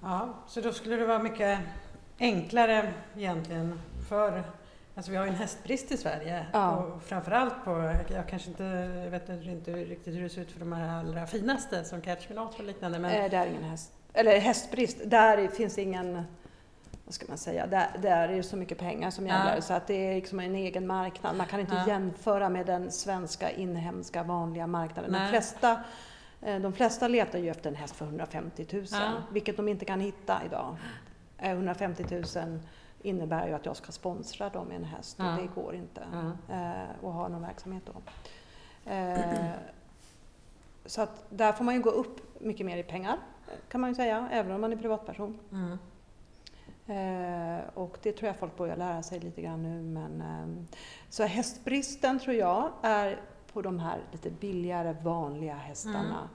Ja, 0.00 0.34
så 0.46 0.60
då 0.60 0.72
skulle 0.72 0.96
det 0.96 1.06
vara 1.06 1.22
mycket 1.22 1.58
enklare 2.18 2.92
egentligen 3.16 3.80
för 4.08 4.42
Alltså 4.96 5.10
vi 5.10 5.16
har 5.16 5.24
ju 5.24 5.30
en 5.30 5.36
hästbrist 5.36 5.92
i 5.92 5.96
Sverige 5.96 6.46
Ja. 6.52 6.76
och 6.76 7.02
framförallt 7.02 7.64
på, 7.64 7.94
jag 8.14 8.28
kanske 8.28 8.48
inte 8.50 8.64
jag 9.04 9.10
vet 9.10 9.28
inte 9.28 9.72
riktigt 9.72 10.14
hur 10.14 10.22
det 10.22 10.28
ser 10.28 10.40
ut 10.42 10.50
för 10.52 10.60
de 10.60 10.72
här 10.72 10.98
allra 11.00 11.26
finaste 11.26 11.84
som 11.84 12.00
Catchminot 12.00 12.54
och 12.58 12.64
liknande 12.64 12.98
men 12.98 13.10
Eh, 13.10 13.30
det 13.30 13.36
är 13.36 13.46
ingen 13.46 13.62
häst, 13.64 13.92
eller 14.12 14.38
hästbrist, 14.40 14.96
där 15.04 15.48
finns 15.48 15.78
ingen 15.78 16.22
vad 17.04 17.14
ska 17.14 17.26
man 17.28 17.38
säga, 17.38 17.66
där, 17.66 17.86
där 18.02 18.28
är 18.28 18.36
det 18.36 18.42
så 18.42 18.56
mycket 18.56 18.78
pengar 18.78 19.10
som 19.10 19.26
Ja. 19.26 19.34
gäller 19.48 19.60
så 19.60 19.74
att 19.74 19.86
det 19.86 19.94
är 19.94 20.14
liksom 20.14 20.40
en 20.40 20.54
egen 20.54 20.86
marknad. 20.86 21.36
Man 21.36 21.46
kan 21.46 21.60
inte 21.60 21.74
Ja. 21.74 21.86
jämföra 21.86 22.48
med 22.48 22.66
den 22.66 22.90
svenska 22.90 23.50
inhemska 23.50 24.22
vanliga 24.22 24.66
marknaden. 24.66 25.12
De 25.12 25.18
Nej. 25.18 25.28
flesta, 25.30 25.80
eh, 26.42 26.58
de 26.60 26.72
flesta 26.72 27.08
letar 27.08 27.38
ju 27.38 27.50
efter 27.50 27.70
en 27.70 27.76
häst 27.76 27.96
för 27.96 28.04
150 28.06 28.66
000, 28.72 28.84
Ja. 28.92 29.12
vilket 29.32 29.56
de 29.56 29.68
inte 29.68 29.84
kan 29.84 30.00
hitta 30.00 30.40
idag. 30.46 30.76
Eh, 31.44 31.50
150 31.50 32.04
000 32.10 32.60
innebär 33.02 33.46
ju 33.46 33.52
att 33.54 33.66
jag 33.66 33.76
ska 33.76 33.92
sponsra 33.92 34.48
dem 34.48 34.66
med 34.66 34.76
en 34.76 34.84
häst 34.84 35.18
och 35.20 35.24
Ja. 35.24 35.30
det 35.40 35.60
går 35.60 35.74
inte 35.74 36.02
Ja. 36.12 36.54
eh, 36.54 37.04
och 37.04 37.12
ha 37.12 37.28
någon 37.28 37.42
verksamhet 37.42 37.82
då. 37.86 37.92
Eh, 38.90 39.50
så 40.86 41.02
att 41.02 41.24
där 41.30 41.52
får 41.52 41.64
man 41.64 41.74
ju 41.74 41.80
gå 41.80 41.90
upp 41.90 42.40
mycket 42.40 42.66
mer 42.66 42.76
i 42.76 42.82
pengar 42.82 43.18
kan 43.68 43.80
man 43.80 43.90
ju 43.90 43.94
säga, 43.94 44.28
även 44.32 44.52
om 44.52 44.60
man 44.60 44.72
är 44.72 44.76
privatperson. 44.76 45.38
Mm. 45.52 45.78
Eh, 46.86 47.60
och 47.74 47.98
det 48.02 48.12
tror 48.12 48.26
jag 48.26 48.36
folk 48.36 48.56
börjar 48.56 48.76
lära 48.76 49.02
sig 49.02 49.20
lite 49.20 49.42
grann 49.42 49.62
nu. 49.62 49.82
Men, 49.82 50.20
ehm, 50.20 50.66
så 51.08 51.24
hästbristen 51.24 52.18
tror 52.18 52.36
jag 52.36 52.70
är 52.82 53.20
på 53.52 53.62
de 53.62 53.78
här 53.78 53.98
lite 54.12 54.30
billigare 54.30 54.92
vanliga 55.02 55.54
hästarna. 55.54 55.98
Mm. 56.18 56.28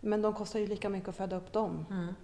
Men 0.00 0.22
de 0.22 0.32
kostar 0.34 0.58
ju 0.60 0.66
lika 0.66 0.88
mycket 0.88 1.08
att 1.08 1.16
föda 1.16 1.36
upp 1.36 1.52
dem. 1.52 1.86
Mm. 1.90 2.14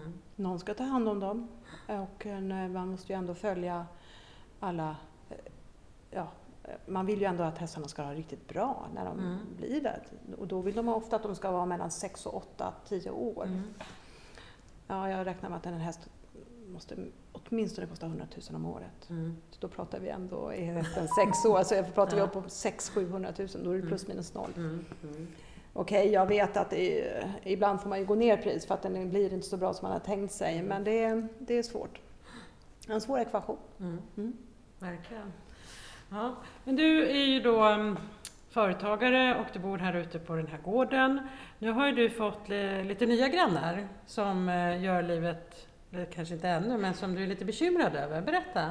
Mm. 0.00 0.12
Någon 0.36 0.58
ska 0.58 0.74
ta 0.74 0.84
hand 0.84 1.08
om 1.08 1.20
dem 1.20 1.48
och 1.86 2.26
eh, 2.26 2.40
man 2.68 2.88
måste 2.88 3.12
ju 3.12 3.18
ändå 3.18 3.34
följa 3.34 3.86
alla 4.60 4.96
eh, 5.30 5.36
Ja, 6.10 6.28
eh, 6.64 6.70
man 6.86 7.06
vill 7.06 7.18
ju 7.20 7.24
ändå 7.24 7.42
att 7.44 7.58
hästarna 7.58 7.88
ska 7.88 8.02
ha 8.02 8.14
riktigt 8.14 8.48
bra 8.48 8.88
när 8.94 9.04
de 9.04 9.18
Mm. 9.18 9.38
blir 9.56 9.80
det. 9.80 10.00
Och 10.38 10.46
då 10.46 10.60
vill 10.60 10.74
de 10.74 10.88
ofta 10.88 11.16
att 11.16 11.22
de 11.22 11.34
ska 11.34 11.50
vara 11.50 11.66
mellan 11.66 11.90
6 11.90 12.26
och 12.26 12.34
8, 12.36 12.72
10 12.88 13.10
år. 13.10 13.44
Mm. 13.44 13.62
Ja, 14.86 15.10
jag 15.10 15.26
räknar 15.26 15.48
med 15.50 15.56
att 15.56 15.66
en 15.66 15.74
häst 15.74 16.08
måste 16.68 16.96
åtminstone 17.32 17.86
kosta 17.86 18.06
100 18.06 18.26
000 18.50 18.56
om 18.56 18.66
året. 18.66 19.10
Mm. 19.10 19.36
Så 19.50 19.56
då 19.60 19.68
pratar 19.68 20.00
vi 20.00 20.08
ändå, 20.08 20.52
är 20.52 20.72
hästen 20.72 21.08
6 21.08 21.44
år, 21.44 21.62
så 21.62 21.82
pratar 21.94 22.16
vi 22.16 22.22
om 22.22 22.48
600 22.48 23.32
000 23.38 23.48
då 23.64 23.70
är 23.70 23.76
det 23.78 23.86
plus 23.86 24.08
minus 24.08 24.34
noll. 24.34 24.50
Okej, 25.78 26.12
jag 26.12 26.26
vet 26.26 26.56
att 26.56 26.72
är, 26.72 27.32
ibland 27.44 27.80
får 27.80 27.88
man 27.88 27.98
ju 27.98 28.04
gå 28.04 28.14
ner 28.14 28.38
i 28.38 28.42
pris 28.42 28.66
för 28.66 28.74
att 28.74 28.82
den 28.82 29.10
blir 29.10 29.32
inte 29.32 29.46
så 29.46 29.56
bra 29.56 29.72
som 29.74 29.84
man 29.88 29.92
har 29.92 30.00
tänkt 30.00 30.32
sig, 30.32 30.62
men 30.62 30.84
det, 30.84 31.04
är- 31.04 31.28
det 31.38 31.54
är 31.58 31.62
svårt. 31.62 32.00
En 32.88 33.00
svår 33.00 33.18
ekvation. 33.20 33.58
Mm. 33.80 33.98
Mm. 34.16 34.32
Verkligen. 34.78 35.32
Ja. 36.10 36.34
Men 36.64 36.76
du 36.76 37.08
är 37.10 37.24
ju 37.24 37.40
då 37.40 37.62
mm, 37.64 37.96
företagare 38.50 39.34
och 39.40 39.46
du 39.52 39.58
bor 39.58 39.78
här 39.78 39.94
ute 39.96 40.18
på 40.18 40.34
den 40.36 40.46
här 40.46 40.58
gården. 40.58 41.28
Nu 41.58 41.70
har 41.72 41.86
ju 41.86 41.92
du 41.92 42.10
fått 42.10 42.48
li- 42.48 42.84
lite 42.84 43.06
nya 43.06 43.28
grannar 43.28 43.88
som 44.06 44.48
eh, 44.48 44.82
gör 44.82 45.02
livet, 45.02 45.66
eller 45.92 46.04
kanske 46.04 46.34
inte 46.34 46.48
ännu, 46.48 46.78
men 46.78 46.94
som 46.94 47.14
du 47.14 47.22
är 47.22 47.26
lite 47.26 47.44
bekymrad 47.44 47.96
över. 47.96 48.20
Berätta! 48.22 48.70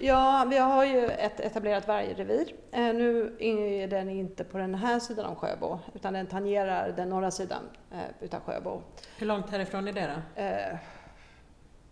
Ja, 0.00 0.46
vi 0.50 0.58
har 0.58 0.84
ju 0.84 1.06
ett 1.06 1.40
etablerat 1.40 1.88
vargrevir. 1.88 2.54
Eh, 2.72 2.80
Nu 2.80 3.36
är 3.38 3.88
den 3.88 4.08
inte 4.08 4.44
på 4.44 4.58
den 4.58 4.74
här 4.74 4.98
sidan 5.00 5.26
om 5.26 5.36
Sjöbo, 5.36 5.78
utan 5.94 6.12
den 6.12 6.26
tangerar 6.26 6.92
den 6.96 7.08
norra 7.08 7.30
sidan 7.30 7.62
eh, 7.92 7.98
utav 8.20 8.40
Sjöbo. 8.40 8.82
Hur 9.18 9.26
långt 9.26 9.50
härifrån 9.50 9.88
är 9.88 9.92
det 9.92 10.06
då? 10.36 10.42
Eh, 10.42 10.76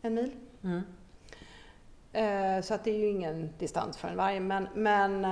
En 0.03 0.15
mil. 0.15 0.33
Mm. 0.65 0.83
Så 2.63 2.75
att 2.75 2.85
det 2.85 2.91
är 2.91 2.99
ju 2.99 3.09
ingen 3.09 3.51
distans 3.59 3.99
för 3.99 4.09
en 4.09 4.17
varg. 4.17 4.41
Men, 4.41 4.69
men 4.75 5.23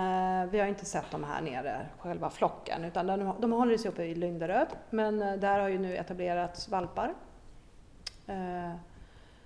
vi 0.51 0.59
har 0.61 0.67
inte 0.67 0.85
sett 0.85 1.11
de 1.11 1.25
här 1.25 1.43
nere, 1.43 1.87
själva 1.99 2.31
flocken. 2.31 2.85
Utan 2.85 3.07
de, 3.07 3.35
de 3.41 3.53
håller 3.53 3.79
sig 3.79 3.91
uppe 3.91 4.03
i 4.05 4.15
Lynderöd. 4.15 4.67
Men 4.91 5.19
där 5.19 5.59
har 5.59 5.69
ju 5.69 5.79
nu 5.79 5.97
etablerats 5.97 6.69
valpar. 6.69 7.15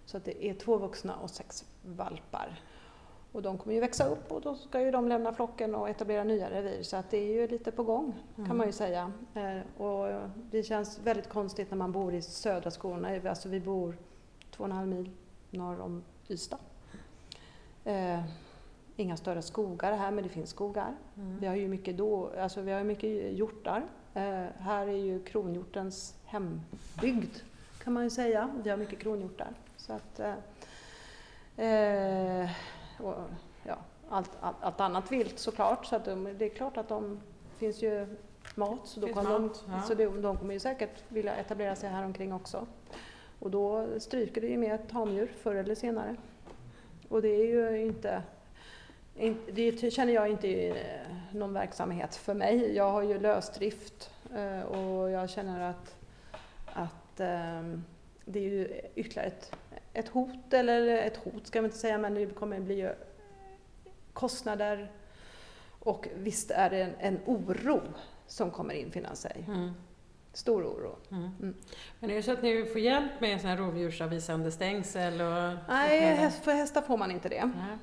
Så 0.05 0.17
att 0.17 0.25
det 0.25 0.45
är 0.47 0.55
två 0.55 0.77
vuxna 0.77 1.17
och 1.17 1.31
sex 1.31 1.65
valpar. 1.83 2.61
Och 3.33 3.43
de 3.43 3.59
kommer 3.59 3.75
ju 3.75 3.81
växa 3.81 4.05
upp 4.09 4.33
och 4.33 4.41
då 4.41 4.55
ska 4.55 4.81
ju 4.81 4.91
de 4.91 5.09
lämna 5.09 5.33
flocken 5.33 5.75
och 5.75 5.89
etablera 5.89 6.25
nya 6.25 6.51
revir. 6.51 6.83
Så 6.83 6.97
att 6.97 7.11
det 7.11 7.17
är 7.19 7.33
ju 7.33 7.49
lite 7.49 7.71
på 7.71 7.83
gång 7.83 8.15
kan 8.47 8.57
man 8.57 8.67
ju 8.67 8.73
säga. 8.73 9.13
Eh, 9.35 9.83
Och 9.83 10.29
det 10.51 10.63
känns 10.63 10.99
väldigt 10.99 11.29
konstigt 11.29 11.71
när 11.71 11.79
man 11.79 11.93
bor 11.93 12.15
i 12.15 12.23
södra 12.23 12.71
Skåne. 12.71 13.29
Alltså 13.29 13.49
vi 13.49 13.61
bor 13.61 13.97
två 14.51 14.65
och 14.65 14.71
en 14.71 14.77
halv 14.77 14.89
mil 14.89 15.11
norr 15.51 15.81
om 15.81 16.03
Ystad. 16.29 16.59
Eh, 17.85 18.21
inga 18.97 19.17
större 19.17 19.43
skogar 19.43 19.93
här, 19.93 20.11
men 20.11 20.25
det 20.25 20.31
finns 20.31 20.51
skogar. 20.51 20.97
Mm. 21.17 21.39
Vi 21.41 21.47
har 21.47 21.55
ju 21.57 21.69
mycket, 21.69 21.97
då, 21.97 22.31
alltså 22.39 22.61
vi 22.61 22.73
har 22.73 22.85
mycket 22.85 23.33
hjortar. 23.33 23.83
Eh, 24.15 24.45
här 24.59 24.87
är 24.87 24.97
ju 24.97 25.23
kronhjortens 25.25 26.15
hembygd 26.25 27.37
kan 27.85 27.93
man 27.93 28.05
ju 28.05 28.11
säga. 28.11 28.51
Vi 28.65 28.71
har 28.71 28.77
mycket 28.77 28.99
kronhjortar. 28.99 29.55
Så 29.77 29.93
att, 29.93 30.21
eh, 30.21 30.35
eh, 31.67 32.51
och, 33.03 33.15
ja, 33.65 33.77
allt, 34.09 34.31
allt, 34.41 34.57
allt 34.61 34.81
annat 34.81 35.13
vilt 35.13 35.39
såklart. 35.39 35.87
Så 35.87 35.97
att 35.97 36.05
de, 36.05 36.25
det 36.39 36.45
är 36.45 36.49
klart 36.49 36.77
att 36.77 36.89
de 36.89 37.21
finns 37.59 37.83
ju 37.83 38.17
mat. 38.55 38.81
Så, 38.85 39.01
då 39.01 39.07
Finns 39.07 39.17
mat, 39.17 39.27
de, 39.27 39.73
ja. 39.73 39.83
så 39.83 39.95
det, 39.95 40.05
de 40.07 40.37
kommer 40.37 40.55
ju 40.55 40.61
säkert 40.61 41.03
vilja 41.09 41.37
etablera 41.37 41.77
sig 41.77 41.89
här 41.91 42.05
omkring 42.05 42.33
också. 42.33 42.67
Och 43.39 43.51
då 43.51 43.87
stryker 43.99 44.41
det 44.41 44.47
ju 44.47 44.59
med 44.59 44.89
tamdjur 44.89 45.27
förr 45.27 45.55
eller 45.55 45.75
senare. 45.75 46.17
Och 47.09 47.23
det 47.23 47.29
är 47.29 47.47
ju 47.47 47.81
inte, 47.81 48.23
in- 49.17 49.47
det 49.53 49.93
känner 49.93 50.13
jag 50.13 50.29
inte 50.29 50.49
är 50.49 51.07
någon 51.33 51.53
verksamhet 51.53 52.17
för 52.17 52.35
mig. 52.35 52.75
Jag 52.75 52.91
har 52.91 53.03
ju 53.03 53.19
lösdrift 53.19 54.11
eh, 54.35 54.61
och 54.61 55.11
jag 55.11 55.31
känner 55.31 55.71
att, 55.71 55.97
att 56.73 57.21
ehm, 57.21 57.85
det 58.25 58.39
är 58.39 58.43
ju 58.43 58.81
ytterligare 58.95 59.27
ett, 59.29 59.53
ett 59.93 60.09
hot, 60.09 60.53
eller 60.53 60.87
ett 60.87 61.17
hot 61.17 61.47
ska 61.47 61.59
man 61.59 61.65
inte 61.65 61.79
säga, 61.79 61.99
men 61.99 62.15
det 62.15 62.27
kommer 62.27 62.61
bli 62.61 62.91
kostnader 64.13 64.91
och 65.79 66.09
visst 66.17 66.51
är 66.51 66.71
det 66.71 66.83
en, 66.83 66.95
en 66.99 67.21
oro 67.27 67.83
som 68.27 68.51
kommer 68.51 68.75
infinna 68.75 69.15
sig. 69.15 69.45
Mm. 69.47 69.71
Stor 70.33 70.63
oro. 70.65 70.97
Mm. 71.11 71.31
Mm. 71.41 71.55
Men 72.01 72.11
är 72.11 72.15
det 72.15 72.23
så 72.23 72.33
att 72.33 72.43
ni 72.43 72.65
får 72.65 72.81
hjälp 72.81 73.21
med 73.21 73.41
sån 73.41 73.51
här 73.51 73.57
rovdjursavvisande 73.57 74.51
stängsel? 74.51 75.13
Och 75.21 75.57
Nej, 75.69 76.01
häst, 76.01 76.45
för 76.45 76.53
hästar 76.53 76.83
får 76.83 76.97
man 76.97 77.11
inte 77.11 77.29
det. 77.29 77.45
Nej. 77.57 77.79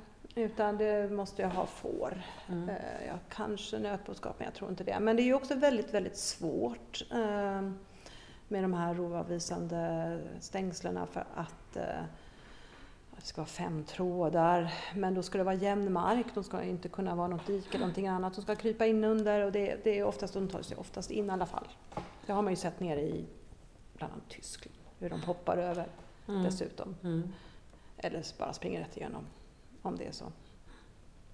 Utan 0.45 0.77
det 0.77 1.11
måste 1.11 1.41
jag 1.41 1.49
ha 1.49 1.65
får. 1.65 2.21
Mm. 2.49 2.69
Eh, 2.69 2.75
Ja, 3.07 3.13
kanske 3.29 3.79
nötboskap, 3.79 4.35
men 4.39 4.45
jag 4.45 4.53
tror 4.53 4.69
inte 4.69 4.83
det. 4.83 4.99
Men 4.99 5.15
det 5.15 5.21
är 5.21 5.25
ju 5.25 5.33
också 5.33 5.55
väldigt, 5.55 5.93
väldigt 5.93 6.17
svårt 6.17 7.05
eh, 7.11 7.61
med 8.47 8.63
de 8.63 8.73
här 8.73 8.93
rovavvisande 8.93 10.19
stängslen 10.39 11.07
för 11.07 11.25
att 11.35 11.75
eh, 11.75 11.83
det 13.15 13.21
ska 13.25 13.41
vara 13.41 13.47
fem 13.49 13.83
trådar, 13.83 14.73
men 14.95 15.13
då 15.13 15.23
ska 15.23 15.37
det 15.37 15.43
vara 15.43 15.55
jämn 15.55 15.93
mark. 15.93 16.25
De 16.33 16.43
ska 16.43 16.63
inte 16.63 16.89
kunna 16.89 17.15
vara 17.15 17.27
något 17.27 17.47
dike 17.47 17.69
eller 17.69 17.79
någonting 17.79 18.07
annat. 18.07 18.35
De 18.35 18.41
ska 18.41 18.55
krypa 18.55 18.85
in 18.85 19.03
under 19.03 19.45
och 19.45 19.51
det, 19.51 19.83
det 19.83 19.99
är 19.99 20.03
oftast, 20.03 20.33
de 20.33 20.47
tar 20.47 20.61
sig 20.61 20.77
oftast 20.77 21.11
in 21.11 21.25
i 21.25 21.29
alla 21.29 21.45
fall. 21.45 21.67
Det 22.25 22.33
har 22.33 22.41
man 22.41 22.53
ju 22.53 22.57
sett 22.57 22.79
nere 22.79 23.01
i 23.01 23.25
bland 23.93 24.13
annat 24.13 24.29
Tyskland, 24.29 24.77
hur 24.99 25.09
de 25.09 25.21
hoppar 25.21 25.57
över 25.57 25.87
Mm. 26.27 26.43
dessutom. 26.43 26.95
Mm. 27.03 27.33
Eller 27.97 28.23
bara 28.39 28.53
springer 28.53 28.79
rätt 28.79 28.97
igenom, 28.97 29.25
om 29.81 29.97
det 29.97 30.05
är 30.05 30.11
så. 30.11 30.25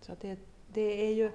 Så 0.02 0.12
att 0.12 0.21
det, 0.21 0.39
det 0.67 1.08
är 1.08 1.13
ju 1.13 1.32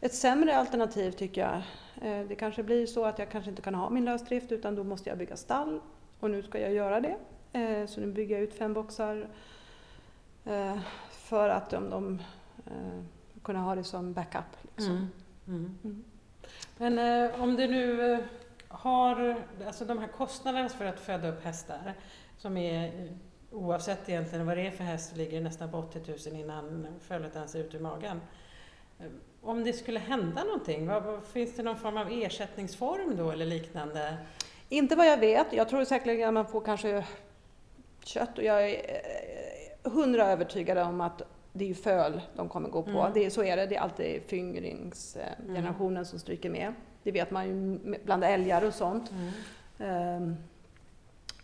ett 0.00 0.14
sämre 0.14 0.56
alternativ 0.56 1.10
tycker 1.10 1.40
jag. 1.40 1.62
Eh, 2.04 2.26
Det 2.28 2.34
kanske 2.34 2.62
blir 2.62 2.86
så 2.86 3.04
att 3.04 3.18
jag 3.18 3.30
kanske 3.30 3.50
inte 3.50 3.62
kan 3.62 3.74
ha 3.74 3.90
min 3.90 4.04
lösdrift 4.04 4.52
utan 4.52 4.74
då 4.74 4.84
måste 4.84 5.08
jag 5.08 5.18
bygga 5.18 5.36
stall 5.36 5.80
och 6.20 6.30
nu 6.30 6.42
ska 6.42 6.60
jag 6.60 6.72
göra 6.72 7.00
det. 7.00 7.16
Eh, 7.52 7.86
Så 7.86 8.00
nu 8.00 8.06
bygger 8.06 8.34
jag 8.34 8.44
ut 8.44 8.54
fem 8.54 8.74
boxar 8.74 9.28
eh, 10.44 10.78
för 11.10 11.48
att 11.48 11.70
de, 11.70 11.90
de 11.90 12.22
kunna 13.42 13.58
ha 13.58 13.74
det 13.74 13.84
som 13.84 14.12
backup. 14.12 14.44
Liksom. 14.62 14.96
Mm. 14.96 15.08
Mm. 15.48 15.78
Mm. 15.84 16.04
Men 16.78 17.30
om 17.40 17.56
du 17.56 17.66
nu 17.66 18.18
har 18.68 19.36
alltså 19.66 19.84
de 19.84 19.98
här 19.98 20.06
kostnaderna 20.08 20.68
för 20.68 20.84
att 20.84 21.00
föda 21.00 21.28
upp 21.28 21.44
hästar 21.44 21.94
som 22.38 22.56
är 22.56 23.08
oavsett 23.50 24.08
egentligen 24.08 24.46
vad 24.46 24.56
det 24.56 24.66
är 24.66 24.70
för 24.70 24.84
häst 24.84 25.16
ligger 25.16 25.40
nästan 25.40 25.70
på 25.70 25.78
80 25.78 26.30
000 26.30 26.40
innan 26.40 26.86
fölet 27.00 27.36
ens 27.36 27.54
är 27.54 27.58
ute 27.58 27.76
ur 27.76 27.80
magen. 27.80 28.20
Om 29.44 29.64
det 29.64 29.72
skulle 29.72 29.98
hända 29.98 30.44
någonting, 30.44 30.86
vad, 30.86 31.02
vad, 31.02 31.24
finns 31.24 31.56
det 31.56 31.62
någon 31.62 31.76
form 31.76 31.96
av 31.96 32.08
ersättningsform 32.10 33.16
då 33.16 33.30
eller 33.30 33.46
liknande? 33.46 34.16
Inte 34.68 34.96
vad 34.96 35.06
jag 35.06 35.18
vet. 35.18 35.52
Jag 35.52 35.68
tror 35.68 35.84
säkerligen 35.84 36.28
att 36.28 36.34
man 36.34 36.46
får 36.46 36.60
kanske 36.60 37.04
kött 38.04 38.38
och 38.38 38.44
jag 38.44 38.70
är 38.70 38.74
eh, 39.84 39.92
hundra 39.92 40.26
övertygad 40.26 40.78
om 40.78 41.00
att 41.00 41.22
det 41.52 41.70
är 41.70 41.74
föl 41.74 42.20
de 42.36 42.48
kommer 42.48 42.68
gå 42.68 42.82
på. 42.82 42.90
Mm. 42.90 43.12
Det 43.14 43.24
är, 43.26 43.30
så 43.30 43.44
är 43.44 43.56
det. 43.56 43.66
Det 43.66 43.76
är 43.76 43.80
alltid 43.80 44.22
föryngringsgenerationen 44.22 46.06
som 46.06 46.18
stryker 46.18 46.50
med. 46.50 46.74
Det 47.02 47.12
vet 47.12 47.30
man 47.30 47.46
ju 47.46 47.78
bland 48.04 48.24
älgar 48.24 48.64
och 48.64 48.74
sånt. 48.74 49.10
Ehm, 49.78 50.36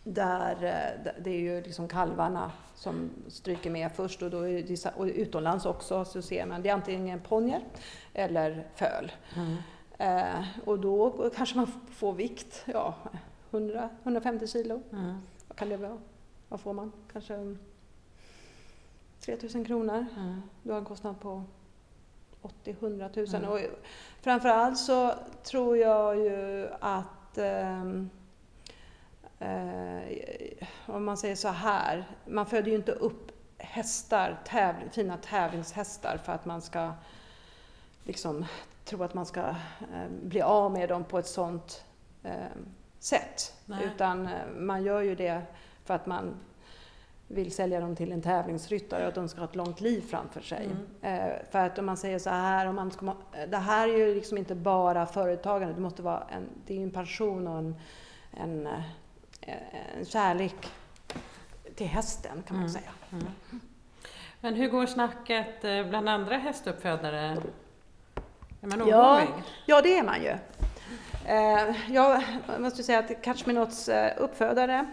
där, 0.03 0.55
eh, 0.63 1.13
det 1.23 1.29
är 1.29 1.39
ju 1.39 1.61
liksom 1.61 1.87
kalvarna 1.87 2.51
som 2.75 3.09
stryker 3.27 3.69
med 3.69 3.91
först 3.91 4.21
och, 4.21 4.29
då 4.29 4.39
är 4.39 4.63
det, 4.63 4.93
och 4.95 5.05
utomlands 5.05 5.65
också 5.65 6.05
så 6.05 6.21
ser 6.21 6.45
man 6.45 6.61
det 6.61 6.69
är 6.69 6.73
antingen 6.73 7.19
ponjer 7.19 7.61
eller 8.13 8.67
föl. 8.75 9.11
Mm. 9.35 9.57
Eh, 9.97 10.45
och 10.65 10.79
då 10.79 11.29
kanske 11.35 11.57
man 11.57 11.67
får 11.91 12.13
vikt, 12.13 12.63
ja 12.65 12.95
100, 13.51 13.89
150 14.03 14.47
kilo. 14.47 14.81
Mm. 14.91 15.15
Vad 15.47 15.57
kan 15.57 15.69
det 15.69 15.77
vara? 15.77 15.97
Vad 16.49 16.59
får 16.59 16.73
man? 16.73 16.91
Kanske 17.11 17.55
3000 19.19 19.65
kronor. 19.65 20.05
Mm. 20.17 20.41
Du 20.63 20.71
har 20.71 20.77
en 20.77 20.85
kostnad 20.85 21.19
på 21.19 21.43
80-100 22.63 23.33
000. 23.33 23.35
Mm. 23.35 23.49
Och 23.49 23.59
framförallt 24.21 24.77
så 24.77 25.13
tror 25.43 25.77
jag 25.77 26.17
ju 26.17 26.69
att 26.79 27.37
ehm, 27.37 28.09
eh, 29.41 30.67
om 30.85 31.05
man 31.05 31.17
säger 31.17 31.35
så 31.35 31.47
här, 31.47 32.05
man 32.25 32.45
föder 32.45 32.71
ju 32.71 32.75
inte 32.75 32.91
upp 32.91 33.31
hästar, 33.57 34.39
täv, 34.45 34.75
fina 34.91 35.17
tävlingshästar 35.17 36.17
för 36.17 36.33
att 36.33 36.45
man 36.45 36.61
ska 36.61 36.91
liksom 38.03 38.45
tro 38.85 39.03
att 39.03 39.13
man 39.13 39.25
ska 39.25 39.41
eh, 39.41 40.09
bli 40.23 40.41
av 40.41 40.71
med 40.71 40.89
dem 40.89 41.03
på 41.03 41.19
ett 41.19 41.27
sånt 41.27 41.85
eh, 42.23 42.33
sätt. 42.99 43.53
Nej. 43.65 43.85
Utan 43.85 44.27
eh, 44.27 44.31
man 44.57 44.83
gör 44.83 45.01
ju 45.01 45.15
det 45.15 45.41
för 45.85 45.93
att 45.93 46.05
man 46.05 46.35
vill 47.27 47.51
sälja 47.51 47.79
dem 47.79 47.95
till 47.95 48.11
en 48.11 48.21
tävlingsryttare 48.21 49.01
och 49.01 49.07
att 49.07 49.15
de 49.15 49.27
ska 49.29 49.39
ha 49.39 49.47
ett 49.47 49.55
långt 49.55 49.81
liv 49.81 50.01
framför 50.01 50.41
sig. 50.41 50.69
Eh, 51.01 51.31
för 51.51 51.59
att 51.59 51.79
om 51.79 51.85
man 51.85 51.97
säger 51.97 52.19
så 52.19 52.29
här, 52.29 52.65
om 52.65 52.75
man 52.75 52.91
ska, 52.91 53.15
det 53.47 53.57
här 53.57 53.87
är 53.87 53.97
ju 53.97 54.15
liksom 54.15 54.37
inte 54.37 54.55
bara 54.55 55.05
företagande, 55.05 55.73
det 55.73 55.81
måste 55.81 56.01
vara 56.01 56.23
en, 56.29 56.43
det 56.65 56.77
är 56.77 56.83
en 56.83 56.91
passion 56.91 57.47
och 57.47 57.57
en, 57.57 57.75
en, 58.31 58.67
eh, 58.67 58.81
en 59.41 60.05
kärlek 60.05 60.71
till 61.75 61.87
hästen 61.87 62.43
kan 62.47 62.57
man 62.57 62.65
Mm. 62.65 62.69
säga. 62.69 62.91
Men 64.41 64.53
hur 64.55 64.69
går 64.69 64.85
snacket 64.85 65.63
eh, 65.63 65.83
bland 65.85 66.09
andra 66.09 66.37
hästuppfödare? 66.37 67.37
Är 68.61 68.67
man 68.67 68.87
Ja. 68.87 69.15
orolig? 69.15 69.29
Ja, 69.65 69.81
det 69.81 69.97
är 69.97 70.03
man 70.03 70.21
ju. 70.23 70.35
Eh, 71.25 71.93
jag 71.93 72.23
måste 72.59 72.83
säga 72.83 72.99
att 72.99 73.21
Catch 73.23 73.45
Me 73.45 73.53
Nots 73.53 73.89
eh, 73.89 74.13
uppfödare, 74.17 74.85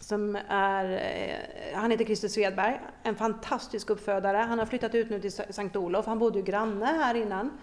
som 0.00 0.36
är, 0.48 0.84
eh, 0.92 1.78
han 1.78 1.90
heter 1.90 2.04
Christer 2.04 2.28
Svedberg, 2.28 2.80
en 3.02 3.16
fantastisk 3.16 3.90
uppfödare. 3.90 4.36
Han 4.36 4.58
har 4.58 4.66
flyttat 4.66 4.94
ut 4.94 5.10
nu 5.10 5.20
till 5.20 5.32
Sa- 5.32 5.44
Sankt 5.50 5.76
Olof, 5.76 6.06
han 6.06 6.18
bodde 6.18 6.38
ju 6.38 6.44
granne 6.44 6.86
här 6.86 7.14
innan. 7.14 7.58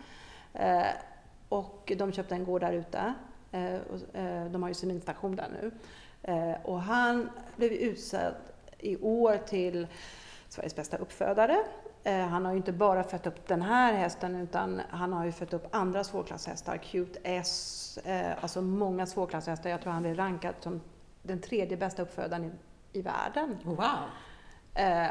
Eh, 0.53 0.83
och 1.49 1.91
de 1.97 2.11
köpte 2.11 2.35
en 2.35 2.45
gård 2.45 2.61
där 2.61 2.73
ute. 2.73 3.13
Eh, 3.53 3.73
eh, 4.13 4.45
de 4.51 4.61
har 4.61 4.69
ju 4.69 4.73
seminstation 4.73 5.35
där 5.35 5.49
nu. 5.61 5.71
Eh, 6.21 6.55
och 6.63 6.81
han 6.81 7.29
blev 7.55 7.71
utsedd 7.71 8.33
i 8.79 8.97
år 8.97 9.37
till 9.37 9.87
Sveriges 10.49 10.75
bästa 10.75 10.97
uppfödare. 10.97 11.57
Han 12.29 12.45
har 12.45 12.51
ju 12.51 12.57
inte 12.57 12.71
bara 12.71 13.03
fött 13.03 13.27
upp 13.27 13.47
den 13.47 13.61
här 13.61 13.93
hästen 13.93 14.35
utan 14.35 14.81
han 14.89 15.13
har 15.13 15.25
ju 15.25 15.31
fött 15.31 15.53
upp 15.53 15.67
andra 15.71 16.03
svårklasshästar, 16.03 16.77
Cute 16.77 17.19
S, 17.23 17.99
alltså 18.41 18.61
många 18.61 19.05
svårklasshästar. 19.05 19.69
Jag 19.69 19.81
tror 19.81 19.93
han 19.93 20.01
blev 20.01 20.15
rankad 20.15 20.55
som 20.59 20.81
den 21.21 21.41
tredje 21.41 21.77
bästa 21.77 22.01
uppfödaren 22.01 22.43
i, 22.45 22.51
i 22.99 23.01
världen. 23.01 23.57
Wow! 23.63 23.77
Eh, 24.73 25.07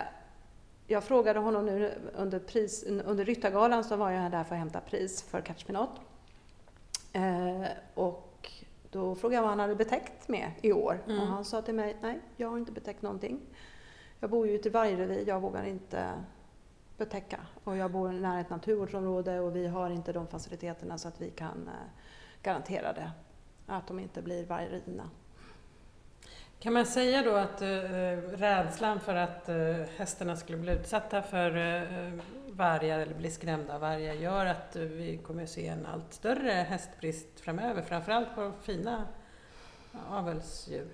Jag 0.87 1.05
frågade 1.05 1.39
honom 1.39 1.67
nu 1.67 1.95
under, 2.15 2.39
pris, 2.39 2.83
under 2.83 3.25
Ryttargalan 3.25 3.85
så 3.85 3.97
var 3.97 4.11
jag 4.11 4.31
där 4.31 4.45
för 4.45 4.55
att 4.55 4.59
hämta 4.59 4.81
pris 4.81 5.23
för 5.23 5.41
Catch 5.41 5.65
Me 5.69 5.73
Not. 5.73 6.01
Och 7.95 8.32
då 8.93 9.15
frågade 9.15 9.37
jag 9.37 9.43
vad 9.43 9.51
han 9.51 9.61
hade 9.61 9.75
betäckt 9.75 10.29
med 10.29 10.51
i 10.63 10.73
år. 10.73 11.03
Mm. 11.07 11.21
Och 11.21 11.27
han 11.27 11.45
sa 11.45 11.63
till 11.63 11.75
mig, 11.75 11.97
nej 12.01 12.21
jag 12.37 12.49
har 12.49 12.59
inte 12.59 12.73
betäckt 12.73 13.03
någonting. 13.03 13.41
Jag 14.21 14.31
bor 14.31 14.47
ju 14.47 14.61
i 14.65 14.69
vargrevir, 14.69 15.29
jag 15.29 15.41
vågar 15.41 15.65
inte 15.65 16.11
betäcka. 16.99 17.41
Och 17.65 17.77
jag 17.77 17.91
bor 17.91 18.13
nära 18.13 18.41
ett 18.41 18.51
naturvårdsområde 18.51 19.41
och 19.41 19.57
vi 19.57 19.67
har 19.67 19.91
inte 19.91 20.13
de 20.13 20.27
faciliteterna 20.27 20.99
så 20.99 21.09
att 21.09 21.21
vi 21.21 21.31
kan 21.31 21.69
eh, 21.69 22.03
garantera 22.43 22.93
det. 22.93 23.11
Att 23.67 23.87
de 23.87 23.99
inte 23.99 24.23
blir 24.23 24.47
vargrivna. 24.47 25.11
Kan 26.59 26.73
man 26.73 26.87
säga 26.87 27.23
då 27.23 27.35
att 27.35 27.63
eh, 27.63 27.69
rädslan 28.37 29.01
för 29.01 29.15
att 29.15 29.49
eh, 29.49 29.57
hästarna 29.97 30.37
skulle 30.37 30.59
bli 30.59 30.73
utsatta 30.73 31.23
för 31.23 31.57
eh, 31.57 32.13
vargar 32.63 32.99
eller 32.99 33.15
bli 33.15 33.31
skrämda 33.31 33.75
av 33.75 33.81
vargar 33.81 34.15
gör 34.15 34.47
att 34.47 34.77
vi 34.77 35.19
kommer 35.19 35.43
att 35.43 35.51
se 35.51 35.67
en 35.67 35.87
allt 35.87 36.13
större 36.13 36.53
hästbrist 36.53 37.41
framöver, 37.41 37.83
framförallt 37.83 38.35
på 38.35 38.53
fina 38.63 39.05
avelsdjur? 40.09 40.89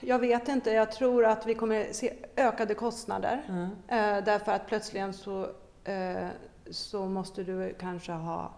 Jag 0.00 0.18
vet 0.18 0.48
inte, 0.48 0.70
jag 0.70 0.92
tror 0.92 1.24
att 1.24 1.46
vi 1.46 1.54
kommer 1.54 1.92
se 1.92 2.14
ökade 2.36 2.74
kostnader. 2.74 3.42
Mm. 3.48 3.70
Eh, 3.88 4.24
därför 4.24 4.52
att 4.52 4.66
plötsligen 4.66 5.12
så, 5.12 5.50
eh, 5.84 6.28
så 6.70 7.06
måste 7.06 7.44
du 7.44 7.74
kanske 7.80 8.12
ha 8.12 8.52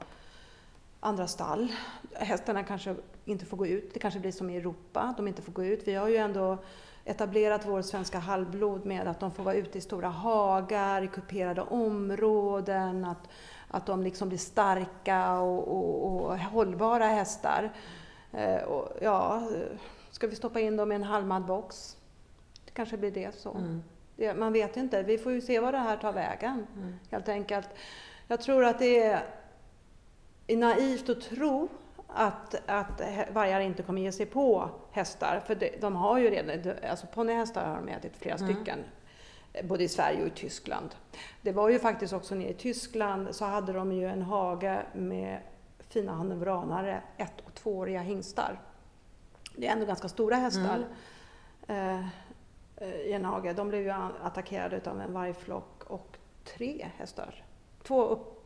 andra 1.01 1.27
stall. 1.27 1.73
Hästarna 2.15 2.65
kanske 2.65 2.95
inte 3.25 3.45
får 3.45 3.57
gå 3.57 3.67
ut. 3.67 3.95
Det 3.95 4.01
kanske 4.01 4.21
blir 4.21 4.33
som 4.33 4.51
i 4.51 4.57
Europa, 4.57 5.15
de 5.17 5.29
inte 5.29 5.43
får 5.43 5.53
gå 5.53 5.65
ut. 5.65 5.89
Vi 5.89 5.95
har 5.95 6.09
ju 6.09 6.17
ändå 6.17 6.59
etablerat 7.09 7.67
vår 7.67 7.83
svenska 7.83 8.19
halvblod 8.19 8.87
med 8.87 9.09
att 9.09 9.21
de 9.21 9.31
får 9.31 9.43
vara 9.43 9.55
ute 9.55 9.79
i 9.79 9.81
stora 9.81 10.09
hagar, 10.09 11.03
i 11.03 11.07
kuperade 11.09 11.63
områden, 11.63 13.05
att, 13.05 13.29
att 13.69 13.87
de 13.87 14.03
liksom 14.03 14.29
blir 14.29 14.39
starka 14.39 15.39
och, 15.41 15.69
och, 15.69 16.25
och 16.31 16.39
hållbara 16.39 17.07
hästar. 17.07 17.71
Eh, 18.33 18.63
och, 18.63 18.89
ja, 19.01 19.49
ska 20.11 20.27
vi 20.27 20.37
stoppa 20.37 20.61
in 20.61 20.77
dem 20.77 20.93
i 20.93 20.95
en 20.95 21.03
halmad 21.03 21.45
box? 21.45 21.97
Det 22.65 22.71
kanske 22.71 22.97
blir 22.97 23.11
det 23.11 23.35
så. 23.35 23.51
Mm. 23.51 23.83
Det, 24.17 24.35
man 24.35 24.53
vet 24.53 24.77
inte. 24.77 25.03
Vi 25.03 25.19
får 25.19 25.33
ju 25.33 25.41
se 25.41 25.61
vad 25.61 25.75
det 25.75 25.79
här 25.79 25.97
tar 25.97 26.13
vägen, 26.13 26.67
Mm. 26.77 26.95
helt 27.11 27.29
enkelt. 27.29 27.69
Jag 28.29 28.41
tror 28.41 28.65
att 28.65 28.79
det 28.79 29.21
är 30.47 30.57
naivt 30.57 31.09
att 31.09 31.21
tro 31.21 31.69
att, 32.09 32.55
att 32.67 33.01
vargar 33.33 33.61
inte 33.61 33.83
kommer 33.83 34.03
ge 34.03 34.13
sig 34.13 34.27
på 34.27 34.71
hästar. 34.93 35.43
För 35.47 35.81
de 35.81 35.97
har 35.97 36.19
ju 36.19 36.31
redan, 36.31 36.75
alltså 36.91 37.07
ponnyhästar 37.07 37.65
har 37.67 37.77
de 37.77 37.89
ätit 37.89 38.17
flera 38.17 38.37
Mm. 38.37 38.55
stycken. 38.55 38.79
eh, 39.53 39.67
Både 39.67 39.85
i 39.85 39.89
Sverige 39.89 40.21
och 40.21 40.27
i 40.27 40.31
Tyskland. 40.31 40.95
Det 41.43 41.53
var 41.53 41.69
ju 41.69 41.79
faktiskt 41.79 42.13
också 42.13 42.35
nere 42.35 42.49
i 42.49 42.55
Tyskland 42.55 43.35
så 43.35 43.45
hade 43.45 43.73
de 43.73 43.93
ju 43.93 44.07
en 44.09 44.23
hage 44.23 44.83
med 44.95 45.39
fina 45.81 46.13
hannovranare, 46.13 47.03
ett 47.17 47.41
och 47.47 47.55
tvååriga 47.55 48.01
hingstar. 48.01 48.61
Det 49.57 49.67
är 49.69 49.73
ändå 49.73 49.87
ganska 49.87 50.09
stora 50.09 50.37
hästar. 50.37 50.87
Eh, 51.67 51.99
eh, 52.77 52.95
i 52.95 53.13
en 53.13 53.25
hage. 53.25 53.53
De 53.53 53.69
blev 53.69 53.83
ju 53.83 53.91
attackerade 54.23 54.91
av 54.91 55.01
en 55.01 55.13
vargflock 55.13 55.85
och 55.85 56.19
tre 56.45 56.87
hästar. 56.97 57.45
Två 57.83 58.03
upp, 58.05 58.38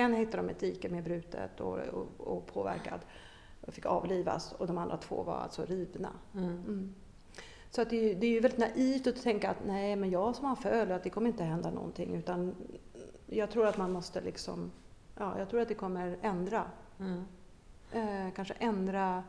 en 0.00 0.14
hittade 0.14 0.36
de 0.36 0.48
ett 0.48 0.60
dike 0.60 0.88
med 0.88 1.04
brutet 1.04 1.60
och, 1.60 1.78
och, 1.78 2.06
och 2.18 2.46
påverkad 2.46 3.00
och 3.60 3.74
fick 3.74 3.86
avlivas 3.86 4.52
och 4.52 4.66
de 4.66 4.78
andra 4.78 4.96
två 4.96 5.22
var 5.22 5.36
alltså 5.36 5.64
rivna. 5.64 6.10
Mm. 6.34 6.48
Mm. 6.48 6.94
Så 7.70 7.82
att 7.82 7.90
det, 7.90 8.10
är, 8.10 8.14
det 8.14 8.26
är 8.26 8.30
ju 8.30 8.40
väldigt 8.40 8.60
naivt 8.60 9.06
att 9.06 9.22
tänka 9.22 9.50
att 9.50 9.64
nej, 9.66 9.96
men 9.96 10.10
jag 10.10 10.36
som 10.36 10.44
har 10.44 10.56
föl, 10.56 10.92
att 10.92 11.02
det 11.02 11.10
kommer 11.10 11.28
inte 11.28 11.44
hända 11.44 11.70
någonting. 11.70 12.14
Utan 12.14 12.54
jag 13.26 13.50
tror 13.50 13.66
att 13.66 13.78
man 13.78 13.92
måste 13.92 14.20
liksom, 14.20 14.70
ja, 15.16 15.38
jag 15.38 15.48
tror 15.50 15.60
att 15.60 15.68
det 15.68 15.74
kommer 15.74 16.18
ändra. 16.22 16.64
Mm. 16.98 17.24
Eh, 17.92 18.34
kanske 18.34 18.54
ändra, 18.54 19.24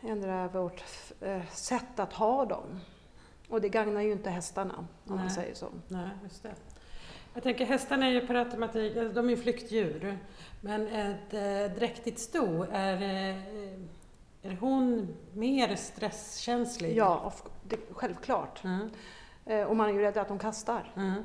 ändra 0.00 0.48
vårt 0.48 0.84
eh, 1.20 1.46
sätt 1.46 1.98
att 1.98 2.12
ha 2.12 2.44
dem. 2.44 2.80
Och 3.48 3.60
det 3.60 3.68
gagnar 3.68 4.00
ju 4.00 4.12
inte 4.12 4.30
hästarna, 4.30 4.74
om 4.78 5.16
man 5.16 5.18
Nej. 5.18 5.30
säger 5.30 5.54
så. 5.54 5.66
Nej, 5.88 6.08
just 6.22 6.42
det. 6.42 6.54
Jag 7.36 7.42
tänker 7.42 7.66
hästarna 7.66 8.06
är 8.06 8.10
ju 8.10 8.26
per 8.26 8.34
automatik, 8.34 8.96
alltså, 8.96 9.14
de 9.14 9.26
är 9.26 9.30
ju 9.30 9.36
flyktdjur. 9.36 10.18
Men 10.60 10.86
ett 10.86 11.34
eh, 11.34 11.78
dräktigt 11.78 12.18
sto, 12.18 12.66
är, 12.72 13.02
eh, 13.02 13.36
är 14.42 14.56
hon 14.60 15.16
mer 15.32 15.76
stresskänslig? 15.76 16.96
Ja, 16.96 17.32
det, 17.68 17.76
självklart. 17.92 18.64
Mm. 18.64 18.90
Eh, 19.44 19.62
och 19.62 19.76
man 19.76 19.88
är 19.88 19.92
ju 19.92 20.00
rädd 20.00 20.16
att 20.18 20.28
de 20.28 20.38
kastar. 20.38 20.92
Mm. 20.96 21.22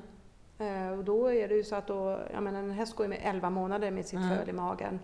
Eh, 0.57 0.97
och 0.99 1.03
då 1.03 1.31
är 1.33 1.47
det 1.47 1.55
ju 1.55 1.63
så 1.63 1.75
att 1.75 1.87
då, 1.87 2.19
jag 2.33 2.43
menar, 2.43 2.59
en 2.59 2.71
häst 2.71 2.95
går 2.95 3.05
ju 3.05 3.09
med 3.09 3.19
11 3.23 3.49
månader 3.49 3.91
med 3.91 4.05
sitt 4.05 4.19
Mm. 4.19 4.37
föl 4.37 4.49
i 4.49 4.53
magen. 4.53 4.99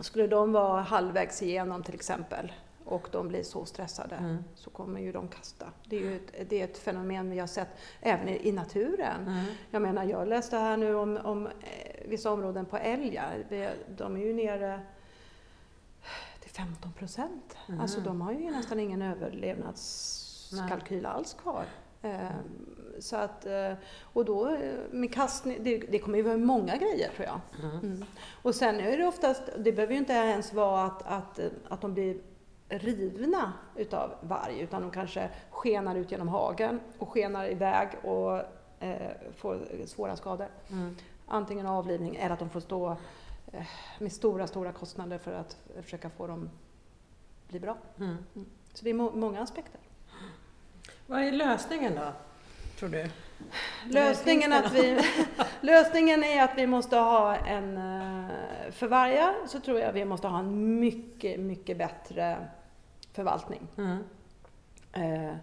Skulle 0.00 0.26
de 0.26 0.52
vara 0.52 0.80
halvvägs 0.80 1.42
igenom 1.42 1.82
till 1.82 1.94
exempel 1.94 2.52
och 2.84 3.08
de 3.12 3.28
blir 3.28 3.42
så 3.42 3.64
stressade 3.64 4.14
Mm. 4.14 4.44
så 4.54 4.70
kommer 4.70 5.00
ju 5.00 5.12
de 5.12 5.28
kasta. 5.28 5.66
Det 5.84 5.96
är 5.96 6.00
ju 6.00 6.16
ett, 6.16 6.50
det 6.50 6.60
är 6.60 6.64
ett 6.64 6.78
fenomen 6.78 7.30
vi 7.30 7.38
har 7.38 7.46
sett 7.46 7.68
även 8.00 8.28
i, 8.28 8.48
i 8.48 8.52
naturen. 8.52 9.22
Mm. 9.26 9.44
Jag 9.70 9.82
menar, 9.82 10.04
jag 10.04 10.28
läste 10.28 10.56
här 10.56 10.76
nu 10.76 10.94
om, 10.94 11.16
om 11.24 11.46
eh, 11.46 11.52
vissa 12.04 12.30
områden 12.32 12.66
på 12.66 12.76
älgar. 12.76 13.44
De 13.96 14.16
är 14.16 14.20
ju 14.20 14.32
nere 14.32 14.80
till 16.40 16.50
15 16.50 16.92
procent. 16.92 17.56
Mhm. 17.68 17.80
Alltså 17.80 18.00
de 18.00 18.20
har 18.20 18.32
ju 18.32 18.50
nästan 18.50 18.80
ingen 18.80 19.02
överlevnadskalkyl 19.02 21.06
alls 21.06 21.34
kvar. 21.34 21.64
Eh, 22.02 22.20
Så 22.98 23.16
att, 23.16 23.46
eh, 23.46 23.72
och 24.02 24.24
då 24.24 24.48
eh, 24.48 24.74
med 24.90 25.14
kastning, 25.14 25.58
det, 25.60 25.78
det 25.78 25.98
kommer 25.98 26.18
ju 26.18 26.24
vara 26.24 26.36
många 26.36 26.76
grejer 26.76 27.10
tror 27.16 27.26
jag. 27.26 27.40
Mm. 27.62 27.78
Mm. 27.78 28.04
Och 28.42 28.54
sen 28.54 28.80
är 28.80 28.98
det 28.98 29.06
oftast, 29.06 29.42
det 29.58 29.72
behöver 29.72 29.92
ju 29.92 29.98
inte 29.98 30.12
ens 30.12 30.52
vara 30.52 30.84
att, 30.84 31.02
att, 31.06 31.40
att 31.68 31.80
de 31.80 31.94
blir 31.94 32.16
rivna 32.78 33.52
utav 33.76 34.14
varg 34.20 34.60
utan 34.60 34.82
de 34.82 34.90
kanske 34.90 35.28
skenar 35.50 35.94
ut 35.94 36.10
genom 36.10 36.28
hagen 36.28 36.80
och 36.98 37.08
skenar 37.08 37.50
iväg 37.50 37.88
och 38.02 38.40
eh, 38.80 39.10
får 39.36 39.86
svåra 39.86 40.16
skador. 40.16 40.48
Mm. 40.70 40.96
Antingen 41.26 41.66
avlivning 41.66 42.16
eller 42.16 42.30
att 42.30 42.38
de 42.38 42.50
får 42.50 42.60
stå 42.60 42.96
eh, 43.52 43.66
med 43.98 44.12
stora, 44.12 44.46
stora 44.46 44.72
kostnader 44.72 45.18
för 45.18 45.32
att 45.32 45.56
försöka 45.82 46.10
få 46.10 46.26
dem 46.26 46.50
bli 47.48 47.60
bra. 47.60 47.76
Mm. 47.98 48.16
Så 48.72 48.84
det 48.84 48.90
är 48.90 48.94
må- 48.94 49.12
många 49.14 49.42
aspekter. 49.42 49.80
Vad 51.06 51.22
är 51.22 51.32
lösningen 51.32 51.94
då, 51.94 52.12
tror 52.78 52.88
du? 52.88 53.08
Lösningen, 53.86 54.52
att 54.52 54.72
vi, 54.72 55.00
lösningen 55.60 56.24
är 56.24 56.44
att 56.44 56.52
vi 56.56 56.66
måste 56.66 56.96
ha 56.96 57.36
en, 57.36 57.76
eh, 57.76 58.70
för 58.70 58.86
vargar 58.86 59.34
så 59.46 59.60
tror 59.60 59.80
jag 59.80 59.92
vi 59.92 60.04
måste 60.04 60.28
ha 60.28 60.38
en 60.38 60.80
mycket, 60.80 61.40
mycket 61.40 61.78
bättre 61.78 62.48
förvaltning. 63.12 63.68
Mm. 63.76 64.04
Eh, 64.92 65.36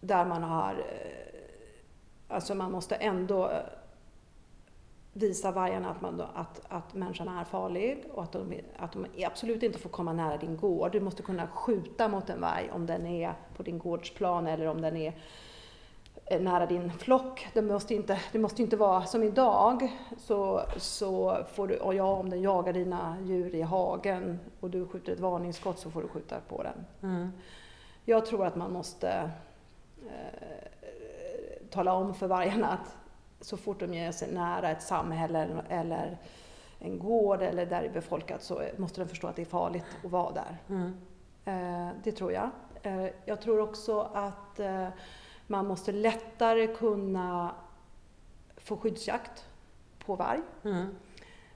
där 0.00 0.24
man 0.24 0.42
har, 0.42 0.72
eh, 0.72 1.40
alltså 2.28 2.54
man 2.54 2.72
måste 2.72 2.94
ändå 2.94 3.50
eh, 3.50 3.60
visa 5.12 5.50
vargarna 5.50 5.90
att, 5.90 6.00
man, 6.00 6.20
att, 6.34 6.60
att 6.68 6.94
människan 6.94 7.28
är 7.28 7.44
farlig 7.44 8.04
och 8.14 8.22
att 8.22 8.32
de, 8.32 8.60
att 8.76 8.92
de 8.92 9.06
absolut 9.24 9.62
inte 9.62 9.78
får 9.78 9.90
komma 9.90 10.12
nära 10.12 10.36
din 10.36 10.56
gård. 10.56 10.92
Du 10.92 11.00
måste 11.00 11.22
kunna 11.22 11.46
skjuta 11.46 12.08
mot 12.08 12.30
en 12.30 12.40
varg 12.40 12.70
om 12.72 12.86
den 12.86 13.06
är 13.06 13.34
på 13.56 13.62
din 13.62 13.78
gårdsplan 13.78 14.46
eller 14.46 14.66
om 14.66 14.80
den 14.80 14.96
är 14.96 15.14
nära 16.30 16.66
din 16.66 16.92
flock. 16.92 17.48
Det 17.54 17.62
måste 17.62 17.94
inte, 17.94 18.20
det 18.32 18.38
måste 18.38 18.62
inte 18.62 18.76
vara 18.76 19.04
som 19.04 19.22
idag, 19.22 19.92
så, 20.16 20.62
så 20.76 21.38
får 21.52 21.68
du, 21.68 21.76
och 21.76 21.94
ja, 21.94 22.04
om 22.04 22.30
den 22.30 22.42
jagar 22.42 22.72
dina 22.72 23.16
djur 23.22 23.54
i 23.54 23.62
hagen 23.62 24.40
och 24.60 24.70
du 24.70 24.86
skjuter 24.86 25.12
ett 25.12 25.20
varningsskott 25.20 25.78
så 25.78 25.90
får 25.90 26.02
du 26.02 26.08
skjuta 26.08 26.36
på 26.48 26.62
den. 26.62 26.84
Mm. 27.02 27.32
Jag 28.04 28.26
tror 28.26 28.46
att 28.46 28.56
man 28.56 28.72
måste 28.72 29.30
eh, 30.06 31.68
tala 31.70 31.92
om 31.92 32.14
för 32.14 32.26
vargarna 32.26 32.68
att 32.68 32.96
så 33.40 33.56
fort 33.56 33.80
de 33.80 33.94
ger 33.94 34.12
sig 34.12 34.32
nära 34.32 34.70
ett 34.70 34.82
samhälle 34.82 35.48
eller 35.68 36.18
en 36.78 36.98
gård 36.98 37.42
eller 37.42 37.66
där 37.66 37.80
det 37.80 37.88
är 37.88 37.92
befolkat 37.92 38.42
så 38.42 38.62
måste 38.76 39.00
de 39.00 39.08
förstå 39.08 39.26
att 39.26 39.36
det 39.36 39.42
är 39.42 39.46
farligt 39.46 39.84
att 40.04 40.10
vara 40.10 40.32
där. 40.32 40.58
Mm. 40.68 40.94
Eh, 41.44 41.94
det 42.04 42.12
tror 42.12 42.32
jag. 42.32 42.50
Eh, 42.82 43.06
jag 43.24 43.40
tror 43.40 43.60
också 43.60 44.00
att 44.00 44.60
eh, 44.60 44.88
man 45.50 45.66
måste 45.66 45.92
lättare 45.92 46.66
kunna 46.66 47.54
få 48.56 48.76
skyddsjakt 48.76 49.46
på 49.98 50.16
varg. 50.16 50.40
Mm. 50.64 50.94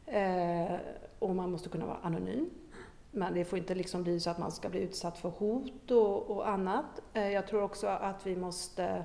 Eh, 0.06 0.78
och 1.18 1.34
man 1.34 1.50
måste 1.50 1.68
kunna 1.68 1.86
vara 1.86 1.98
anonym. 2.02 2.50
Men 3.10 3.34
det 3.34 3.44
får 3.44 3.58
inte 3.58 3.74
liksom 3.74 4.02
bli 4.02 4.20
så 4.20 4.30
att 4.30 4.38
man 4.38 4.52
ska 4.52 4.68
bli 4.68 4.80
utsatt 4.80 5.18
för 5.18 5.28
hot 5.28 5.90
och, 5.90 6.30
och 6.30 6.48
annat. 6.48 7.02
Eh, 7.12 7.28
jag 7.28 7.46
tror 7.46 7.62
också 7.62 7.86
att 7.86 8.26
vi 8.26 8.36
måste 8.36 9.04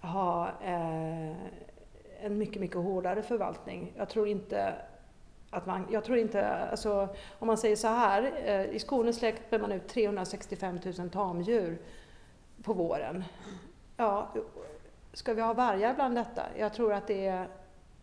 ha 0.00 0.48
eh, 0.48 1.36
en 2.20 2.38
mycket, 2.38 2.60
mycket 2.60 2.76
hårdare 2.76 3.22
förvaltning. 3.22 3.92
Jag 3.96 4.08
tror 4.08 4.28
inte 4.28 4.74
att 5.50 5.66
man, 5.66 5.86
jag 5.90 6.04
tror 6.04 6.18
inte, 6.18 6.48
alltså, 6.48 7.08
om 7.38 7.46
man 7.46 7.58
säger 7.58 7.76
så 7.76 7.88
här, 7.88 8.32
eh, 8.44 8.76
i 8.76 8.78
Skåne 8.78 9.12
släpper 9.12 9.58
man 9.58 9.72
ut 9.72 9.88
365 9.88 10.78
000 10.98 11.10
tamdjur 11.10 11.78
på 12.62 12.72
våren. 12.72 13.24
Ja, 13.96 14.28
ska 15.12 15.34
vi 15.34 15.42
ha 15.42 15.52
vargar 15.52 15.94
bland 15.94 16.14
detta? 16.16 16.42
Jag 16.58 16.72
tror 16.72 16.92
att 16.92 17.06
det 17.06 17.26
är 17.26 17.48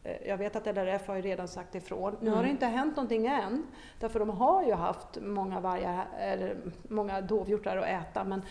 eh, 0.04 0.28
jag 0.28 0.38
vet 0.38 0.56
att 0.56 0.66
LRF 0.66 1.08
har 1.08 1.16
ju 1.16 1.22
redan 1.22 1.48
sagt 1.48 1.76
ifrån. 1.76 2.16
Nu 2.22 2.30
har 2.30 2.36
det 2.38 2.42
Mm. 2.44 2.52
inte 2.52 2.66
hänt 2.66 2.96
någonting 2.96 3.26
än, 3.28 3.68
därför 4.00 4.20
de 4.20 4.30
har 4.30 4.64
ju 4.64 4.74
haft 4.74 5.18
många 5.22 5.60
vargar, 5.60 6.08
eller 6.20 6.58
många 6.84 7.22
dovhjortar 7.22 7.78
att 7.78 7.86
äta, 7.86 8.24
men, 8.24 8.42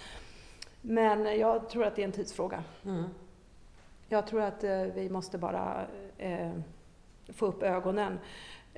men 0.81 1.39
jag 1.39 1.69
tror 1.69 1.85
att 1.85 1.97
det 1.97 2.03
är 2.03 2.07
en 2.07 2.13
tidsfråga. 2.13 2.65
Mm. 2.85 3.05
Jag 4.09 4.27
tror 4.27 4.43
att 4.43 4.65
eh, 4.65 4.71
vi 4.83 5.11
måste 5.11 5.39
bara 5.39 5.87
eh, 6.19 6.51
få 7.29 7.47
upp 7.47 7.63
ögonen. 7.63 8.19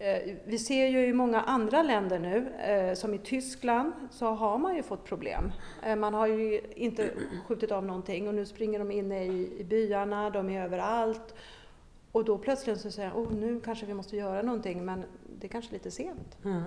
Eh, 0.00 0.36
vi 0.44 0.58
ser 0.58 0.86
ju 0.86 1.06
i 1.06 1.12
många 1.12 1.40
andra 1.40 1.82
länder 1.82 2.18
nu, 2.18 2.48
eh, 2.54 2.94
som 2.94 3.14
i 3.14 3.18
Tyskland, 3.18 3.92
så 4.10 4.26
har 4.26 4.58
man 4.58 4.76
ju 4.76 4.82
fått 4.82 5.04
problem. 5.04 5.52
Eh, 5.82 5.96
man 5.96 6.14
har 6.14 6.26
ju 6.26 6.60
inte 6.74 7.10
skjutit 7.46 7.72
av 7.72 7.84
någonting 7.84 8.28
och 8.28 8.34
nu 8.34 8.46
springer 8.46 8.78
de 8.78 8.90
inne 8.90 9.24
i, 9.24 9.64
byarna, 9.64 10.30
de 10.30 10.50
är 10.50 10.64
överallt. 10.64 11.34
Och 12.12 12.24
då 12.24 12.38
plötsligt 12.38 12.80
så 12.80 12.90
säger 12.90 13.08
jag, 13.08 13.18
oh, 13.18 13.32
nu 13.32 13.60
kanske 13.60 13.86
vi 13.86 13.94
måste 13.94 14.16
göra 14.16 14.42
någonting, 14.42 14.84
men 14.84 15.04
det 15.38 15.46
är 15.46 15.48
kanske 15.48 15.72
lite 15.72 15.90
sent. 15.90 16.38
Mm. 16.44 16.62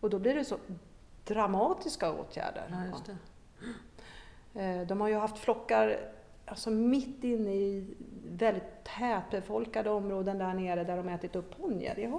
Och 0.00 0.10
då 0.10 0.18
blir 0.18 0.34
det 0.34 0.44
så 0.44 0.56
dramatiska 1.24 2.12
åtgärder. 2.12 2.90
Ja, 4.52 4.84
De 4.84 5.00
har 5.00 5.08
ju 5.08 5.14
haft 5.14 5.38
flockar 5.38 5.98
alltså 6.46 6.70
mitt 6.70 7.24
inne 7.24 7.54
i 7.54 7.94
väldigt 8.30 8.84
tätbefolkade 8.98 9.90
områden 9.90 10.38
där 10.38 10.54
nere 10.54 10.84
där 10.84 10.96
de 10.96 11.08
ätit 11.08 11.36
upp 11.36 11.54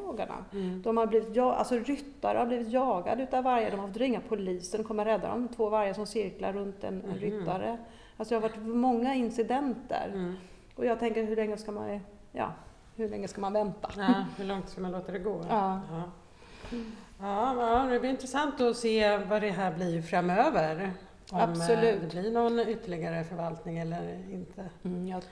hagarna. 0.05 0.45
Mm. 0.53 0.81
De 0.81 0.97
har 0.97 1.07
blivit, 1.07 1.35
ja, 1.35 1.53
alltså 1.53 1.75
ryttare 1.75 2.37
har 2.37 2.45
blivit 2.45 2.67
jagade 2.69 3.23
utav 3.23 3.43
vargar, 3.43 3.71
de 3.71 3.79
har 3.79 3.87
fått 3.87 3.97
ringa 3.97 4.21
polisen, 4.29 4.83
kommer 4.83 5.05
rädda 5.05 5.27
dem. 5.29 5.47
Två 5.55 5.69
vargar 5.69 5.93
som 5.93 6.05
cirklar 6.07 6.53
runt 6.53 6.83
en, 6.83 6.97
Mhm. 6.97 7.13
ryttare. 7.15 7.77
Alltså 8.17 8.35
det 8.35 8.41
har 8.41 8.49
varit 8.49 8.61
många 8.67 9.15
incidenter. 9.15 10.09
Mm. 10.13 10.33
Och 10.75 10.85
jag 10.85 10.99
tänker 10.99 11.23
hur 11.23 11.35
länge 11.35 11.57
ska 11.57 11.71
man, 11.71 11.99
ja, 12.31 12.51
hur 12.95 13.09
länge 13.09 13.27
ska 13.27 13.41
man 13.41 13.53
vänta? 13.53 13.89
Ja, 13.97 14.13
hur 14.37 14.45
långt 14.45 14.69
ska 14.69 14.81
man 14.81 14.91
låta 14.91 15.11
det 15.11 15.19
gå? 15.19 15.41
Ja. 15.49 15.81
Ja, 17.19 17.55
ja, 17.69 17.83
det 17.89 17.99
blir 17.99 18.09
intressant 18.09 18.61
att 18.61 18.77
se 18.77 19.17
vad 19.17 19.41
det 19.41 19.49
här 19.49 19.73
blir 19.73 20.01
framöver. 20.01 20.91
Om 21.31 21.39
eh, 21.39 21.49
Absolut. 21.49 22.01
det 22.01 22.07
blir 22.07 22.31
någon 22.31 22.59
ytterligare 22.59 23.23
förvaltning 23.23 23.77
eller 23.77 24.13
inte. 24.31 24.69
Mm, 24.83 25.07
jag, 25.07 25.23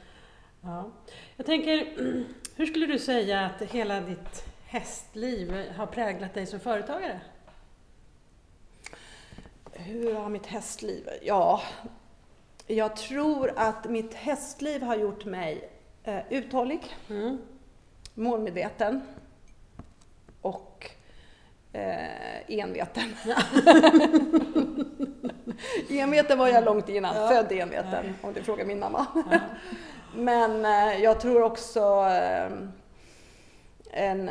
Ja. 0.61 0.91
Jag 1.37 1.45
tänker, 1.45 1.87
hur 2.55 2.65
skulle 2.65 2.85
du 2.85 2.99
säga 2.99 3.45
att 3.45 3.61
hela 3.61 4.01
ditt 4.01 4.45
hästliv 4.65 5.71
har 5.77 5.85
präglat 5.85 6.33
dig 6.33 6.45
som 6.45 6.59
företagare? 6.59 7.19
hur 9.75 10.13
har 10.13 10.29
mitt 10.29 10.45
hästliv? 10.45 11.09
Ja, 11.21 11.61
jag 12.67 12.95
tror 12.95 13.53
att 13.55 13.89
mitt 13.89 14.13
hästliv 14.13 14.81
har 14.81 14.95
gjort 14.95 15.25
mig 15.25 15.69
eh, 16.03 16.19
uthållig. 16.29 16.95
Mm. 17.09 17.37
målmedveten 18.13 19.01
och 20.41 20.91
eh, 21.73 22.59
enveten. 22.59 23.15
enveten 25.89 26.37
var 26.39 26.47
jag 26.47 26.63
långt 26.63 26.89
innan, 26.89 27.15
Ja. 27.15 27.27
född 27.27 27.51
enveten 27.51 28.13
om 28.21 28.33
du 28.33 28.43
frågar 28.43 28.65
min 28.65 28.79
mamma. 28.79 29.05
Ja. 29.31 29.39
Men 30.15 30.65
eh, 30.65 31.03
jag 31.03 31.19
tror 31.19 31.43
också 31.43 31.79
eh, 32.09 32.51
en, 33.91 34.29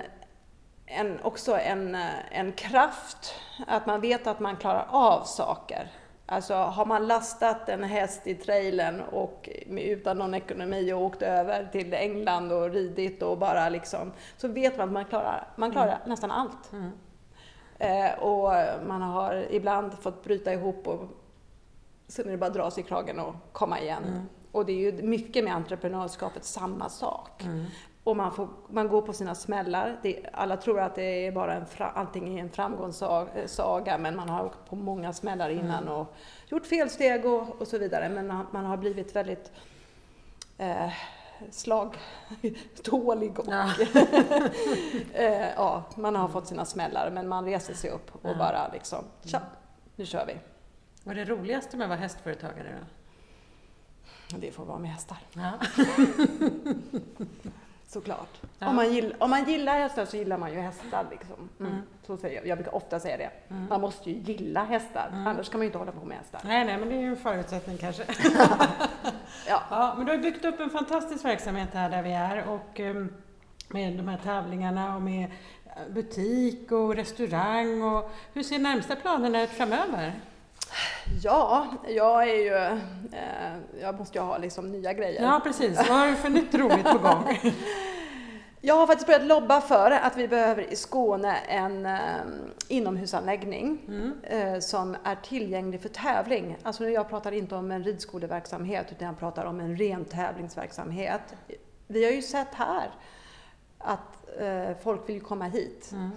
en, 0.87 1.21
också 1.23 1.59
en, 1.59 1.95
eh, 1.95 2.39
en 2.39 2.53
kraft, 2.53 3.35
att 3.67 3.87
man 3.87 4.01
vet 4.01 4.27
att 4.27 4.41
man 4.41 4.57
klarar 4.57 4.87
av 4.91 5.23
saker. 5.25 5.91
Alltså 6.27 6.55
har 6.55 6.87
man 6.87 7.07
lastat 7.07 7.69
en 7.69 7.85
häst 7.85 8.27
i 8.27 8.35
trailern 8.35 9.01
och 9.01 9.49
utan 9.69 10.19
någon 10.19 10.35
ekonomi 10.35 10.93
och 10.93 11.03
åkt 11.03 11.23
över 11.23 11.69
till 11.73 11.95
England 11.95 12.53
och 12.53 12.71
ridit 12.71 13.23
och 13.23 13.39
bara 13.39 13.69
liksom, 13.69 14.13
så 14.37 14.49
vet 14.49 14.77
man 14.79 14.89
att 14.89 14.93
man 14.93 15.05
klarar, 15.05 15.47
man 15.57 15.73
klarar 15.73 15.99
nästan 16.07 16.31
allt. 16.31 16.73
Mm. 16.73 16.91
Eh, 17.85 18.19
och 18.19 18.53
man 18.87 19.03
har 19.03 19.47
ibland 19.51 19.93
fått 19.93 20.25
bryta 20.25 20.53
ihop 20.53 20.89
och 20.89 21.09
sen 22.09 22.27
är 22.27 22.31
det 22.31 22.37
bara 22.37 22.47
att 22.47 22.55
dra 22.55 22.71
sig 22.71 22.85
i 22.85 22.87
kragen 22.87 23.19
och 23.19 23.35
komma 23.53 23.81
igen. 23.81 24.05
Mm. 24.05 24.23
Och 24.53 24.67
det 24.67 24.73
är 24.73 24.93
ju 24.93 25.03
mycket 25.03 25.45
med 25.45 25.55
entreprenörskapet 25.55 26.45
samma 26.45 26.89
sak. 26.89 27.45
Mm. 27.45 27.65
Och 28.05 28.17
man, 28.17 28.33
får, 28.33 28.49
man 28.69 28.89
går 28.89 29.03
på 29.03 29.13
sina 29.13 29.35
smällar. 29.35 29.97
Det, 30.03 30.27
alla 30.33 30.57
tror 30.57 30.81
att 30.81 30.95
det 30.95 31.27
är 31.27 31.33
bara 31.33 31.55
en, 31.55 31.67
allting 31.79 32.39
är 32.39 32.43
en 32.43 32.51
framgångssaga 32.51 33.99
men 33.99 34.17
man 34.17 34.29
har 34.29 34.45
åkt 34.45 34.69
på 34.69 34.77
många 34.77 35.13
smällar 35.13 35.51
innan 35.51 35.89
och 35.89 36.15
gjort 36.49 36.67
felsteg 36.67 37.27
och, 37.27 37.61
och 37.61 37.69
så 37.69 37.79
vidare. 37.79 38.09
Men 38.09 38.27
man, 38.27 38.47
man 38.51 38.65
har 38.65 38.77
blivit 38.77 39.17
väldigt 39.17 39.53
eh, 40.59 40.93
slagtålig 41.51 43.39
och 43.39 43.47
Ja. 43.49 43.71
eh, 45.15 45.49
ja, 45.57 45.85
man 45.97 46.17
har 46.17 46.29
fått 46.29 46.47
sina 46.47 46.65
smällar 46.65 47.11
men 47.11 47.29
man 47.29 47.45
reser 47.45 47.75
sig 47.75 47.91
upp 47.91 48.15
och 48.15 48.31
Ja. 48.31 48.35
bara 48.39 48.69
liksom, 48.73 49.05
tja, 49.25 49.41
nu 49.97 50.07
kör 50.07 50.27
vi. 50.27 50.37
Vad 51.05 51.19
är 51.19 51.25
det 51.25 51.31
roligaste 51.33 51.77
med 51.77 51.85
att 51.85 51.89
vara 51.89 51.99
hästföretagare 52.01 52.75
då? 52.81 52.87
Det 54.39 54.51
får 54.53 54.65
vara 54.65 54.79
med 54.79 54.91
hästar, 54.91 55.19
Ja. 55.33 55.53
såklart. 57.87 58.41
Ja. 58.59 58.69
Om, 58.69 58.77
man 58.77 58.93
gill, 58.93 59.15
om 59.19 59.31
man 59.31 59.45
gillar 59.45 59.79
hästar 59.79 60.05
så 60.05 60.17
gillar 60.17 60.39
man 60.39 60.53
ju 60.53 60.61
hästar. 60.61 61.07
Liksom. 61.11 61.49
Mm. 61.61 61.73
Mm. 61.73 61.85
Så 62.07 62.17
säger 62.17 62.37
jag. 62.37 62.47
jag 62.47 62.59
brukar 62.59 62.75
ofta 62.75 63.01
säga 63.01 63.17
det. 63.17 63.31
Mm. 63.55 63.67
Man 63.69 63.81
måste 63.81 64.11
ju 64.11 64.17
gilla 64.33 64.65
hästar, 64.65 65.09
Mm. 65.13 65.27
annars 65.27 65.49
kan 65.49 65.59
man 65.59 65.63
ju 65.63 65.67
inte 65.67 65.79
hålla 65.79 65.93
på 65.93 66.05
med 66.07 66.17
hästar. 66.19 66.41
Nej, 66.45 66.65
nej, 66.65 66.79
men 66.79 66.89
det 66.89 66.95
är 66.95 67.01
ju 67.01 67.07
en 67.09 67.17
förutsättning 67.17 67.79
kanske. 67.79 68.05
Ja. 69.49 69.61
Ja, 69.71 69.95
men 69.97 70.07
du 70.07 70.13
har 70.13 70.19
byggt 70.19 70.45
upp 70.45 70.61
en 70.61 70.71
fantastisk 70.71 71.25
verksamhet 71.25 71.69
här 71.75 71.91
där 71.91 72.03
vi 72.03 72.13
är 72.13 72.49
och 72.49 72.81
ehm, 72.81 73.13
med 73.69 73.93
de 73.93 74.09
här 74.09 74.19
tävlingarna 74.19 74.97
och 74.97 75.03
med 75.03 75.31
eh, 75.67 75.93
butik 75.95 76.73
och 76.73 76.95
restaurang 76.97 77.83
och 77.83 78.11
hur 78.33 78.43
ser 78.43 78.59
närmsta 78.59 78.97
planerna 78.97 79.43
ut 79.43 79.51
framöver? 79.51 80.13
Ja, 81.23 81.67
jag 81.89 82.23
är 82.31 82.35
ju... 82.35 82.55
Eh, 83.13 83.57
jag 83.81 83.99
måste 83.99 84.19
ju 84.19 84.25
ha 84.25 84.39
liksom 84.39 84.73
nya 84.73 84.93
grejer. 84.93 85.23
Ja, 85.23 85.41
precis. 85.45 85.77
Vad 85.77 85.87
har 85.99 86.07
du 86.07 86.15
för 86.17 86.29
nytt 86.31 86.55
roligt 86.55 86.85
på 86.85 86.99
gång? 86.99 87.39
Jag 88.61 88.75
har 88.75 88.87
faktiskt 88.87 89.07
börjat 89.07 89.25
lobba 89.25 89.61
för 89.61 89.91
att 89.91 90.17
vi 90.17 90.29
behöver 90.29 90.73
i 90.73 90.77
Skåne 90.77 91.37
en 91.37 91.87
eh, 91.87 92.01
inomhusanläggning 92.69 93.79
Mm. 93.89 94.13
eh, 94.23 94.61
som 94.61 94.97
är 95.05 95.15
tillgänglig 95.15 95.81
för 95.83 95.89
tävling. 95.89 96.57
Alltså 96.63 96.89
jag 96.89 97.09
pratar 97.09 97.33
inte 97.33 97.55
om 97.55 97.71
en 97.71 97.85
ridskoleverksamhet 97.85 98.87
utan 98.91 99.09
jag 99.09 99.19
pratar 99.19 99.45
om 99.45 99.61
en 99.61 99.77
ren 99.77 100.05
tävlingsverksamhet. 100.05 101.21
Vi 101.87 102.05
har 102.05 102.13
ju 102.13 102.23
sett 102.23 102.55
här 102.55 102.91
att 103.79 104.39
eh, 104.41 104.77
folk 104.83 105.09
vill 105.09 105.21
komma 105.21 105.45
hit 105.45 105.91
Mm. 105.93 106.11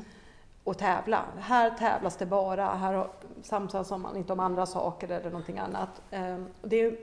Och 0.67 0.77
tävla. 0.77 1.25
Här 1.39 1.69
tävlas 1.69 2.17
det 2.17 2.25
bara, 2.25 2.65
här 2.65 3.07
samsas 3.41 3.91
man 3.91 4.17
inte 4.17 4.33
om 4.33 4.39
andra 4.39 4.65
saker 4.65 5.11
eller 5.11 5.29
någonting 5.29 5.59
annat. 5.59 6.01
Eh, 6.11 6.37
och 6.61 6.69
det 6.69 6.81
är, 6.81 6.97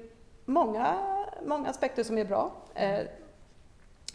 många, 0.45 0.95
många 1.47 1.69
aspekter 1.69 2.05
som 2.05 2.19
är 2.19 2.25
bra. 2.25 2.53
Eh, 2.75 3.01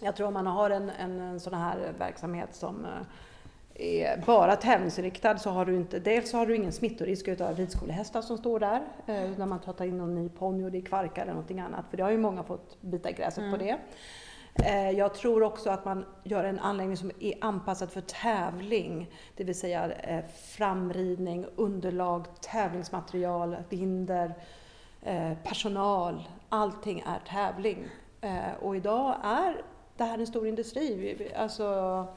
jag 0.02 0.16
tror 0.16 0.28
om 0.28 0.34
man 0.34 0.48
har 0.48 0.70
en, 0.70 0.90
en, 0.90 1.20
en 1.20 1.40
sån 1.40 1.54
här 1.54 1.94
verksamhet 2.00 2.56
som 2.56 2.86
eh, 3.74 4.02
är 4.04 4.24
bara 4.26 4.56
tävlingsinriktad 4.56 5.38
så 5.38 5.50
har 5.50 5.66
du 5.66 5.76
inte, 5.76 6.00
dels 6.00 6.30
så 6.30 6.38
har 6.38 6.46
du 6.46 6.56
ingen 6.56 6.72
smittorisk 6.72 7.28
utav 7.28 7.56
ridskolehästar 7.56 8.22
som 8.22 8.38
står 8.38 8.60
där 8.60 8.82
eh, 9.06 9.30
när 9.38 9.46
man 9.46 9.60
tar 9.60 9.86
in 9.86 9.98
någon 9.98 10.16
ny 10.16 10.30
ponny 10.30 10.64
och 10.64 10.72
det 10.72 10.78
är 10.78 10.82
kvarkar 10.82 11.22
eller 11.22 11.34
någonting 11.34 11.60
annat. 11.60 11.86
För 11.90 11.98
det 11.98 12.04
har 12.04 12.12
ju 12.12 12.18
många 12.18 12.44
fått 12.44 12.82
bita 12.82 13.12
gräset 13.12 13.38
mm. 13.38 13.52
på 13.52 13.58
det. 13.58 13.78
Eh, 14.64 14.92
jag 14.92 15.14
tror 15.14 15.44
också 15.44 15.70
att 15.70 15.86
man 15.86 16.06
gör 16.24 16.44
en 16.44 16.60
anläggning 16.60 16.98
som 16.98 17.12
är 17.20 17.34
anpassad 17.42 17.92
för 17.92 18.02
tävling, 18.02 19.12
det 19.36 19.44
vill 19.44 19.60
säga 19.60 19.92
eh, 19.92 20.26
framridning, 20.36 21.46
underlag, 21.56 22.26
tävlingsmaterial, 22.42 23.58
binder, 23.70 24.34
eh, 25.02 25.34
personal. 25.44 26.24
Allting 26.50 27.04
är 27.06 27.20
tävling. 27.30 27.90
Och 28.60 28.76
idag 28.76 29.16
är 29.24 29.62
det 29.98 30.04
här 30.04 30.18
en 30.18 30.28
stor 30.28 30.48
industri. 30.48 31.32
Alltså, 31.36 32.08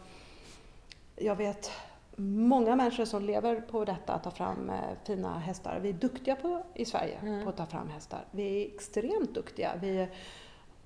jag 1.16 1.36
vet 1.36 1.70
många 2.16 2.76
människor 2.76 3.05
som 3.05 3.24
lever 3.24 3.61
på 3.61 3.84
detta, 3.84 4.12
att 4.12 4.24
ta 4.24 4.30
fram 4.30 4.72
fina 5.05 5.38
hästar. 5.38 5.80
Vi 5.82 5.88
är 5.88 5.93
duktiga 5.93 6.36
på, 6.36 6.62
i 6.74 6.84
Sverige 6.84 7.18
mm. 7.22 7.45
på 7.45 7.51
att 7.51 7.57
ta 7.57 7.66
fram 7.66 7.88
hästar. 7.88 8.24
Vi 8.30 8.62
är 8.62 8.74
extremt 8.74 9.34
duktiga. 9.34 9.72
Vi 9.80 10.09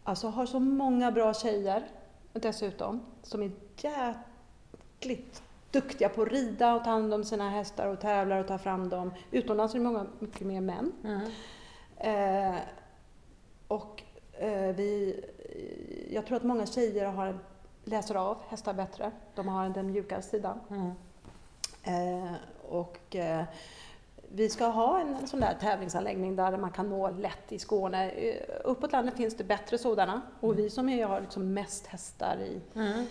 Alltså 0.07 0.29
har 0.29 0.47
så 0.47 0.61
många 0.61 1.13
bra 1.13 1.35
tjejer 1.35 1.89
dessutom 2.33 3.01
som 3.23 3.43
är 3.43 3.51
jäkligt 3.77 5.43
duktiga 5.71 6.09
på 6.09 6.23
att 6.23 6.29
rida 6.29 6.75
och 6.75 6.85
ta 6.85 6.91
hand 6.91 7.15
om 7.15 7.25
sina 7.25 7.51
hästar 7.51 7.87
och 7.87 8.01
tävlar 8.01 8.41
och 8.41 8.49
ta 8.49 8.59
fram 8.59 8.89
dem. 8.89 9.15
Utomlands 9.31 9.75
är 9.75 9.79
det 9.79 9.85
många, 9.85 10.07
mycket 10.19 10.47
mer 10.47 10.61
män. 10.61 10.93
Mm. 11.05 11.31
Eh, 11.99 12.61
och 13.69 14.03
eh, 14.33 14.77
vi, 14.77 15.25
jag 16.11 16.27
tror 16.27 16.37
att 16.37 16.45
många 16.45 16.67
tjejer 16.67 17.07
har, 17.07 17.39
läser 17.85 18.15
av 18.15 18.39
hästar 18.49 18.75
bättre. 18.75 19.11
De 19.35 19.49
har 19.49 19.69
den 19.69 19.87
mjuka 19.87 20.23
sidan. 20.23 20.61
Mm. 20.71 20.91
Eh, 21.83 22.33
och 22.69 23.17
eh, 23.17 23.45
vi 24.37 24.49
ska 24.49 24.67
ha 24.67 25.01
en 25.01 25.27
sån 25.27 25.41
där 25.41 25.55
tävlingsanläggning 25.61 26.37
där 26.37 26.57
man 26.57 26.71
kan 26.71 26.91
nå 26.91 27.11
lätt 27.11 27.53
i 27.53 27.59
Skåne. 27.59 28.11
Eh, 28.11 28.43
uppåt 28.65 28.93
landet 28.93 29.17
finns 29.17 29.37
det 29.37 29.45
bättre 29.45 29.79
sådana 29.79 30.23
och 30.41 30.59
vi 30.59 30.71
som 30.71 30.89
är, 30.89 31.07
har 31.07 31.21
liksom 31.21 31.55
mest 31.55 31.87
hästar 31.87 32.37
i, 32.41 32.61
mm. 32.75 33.07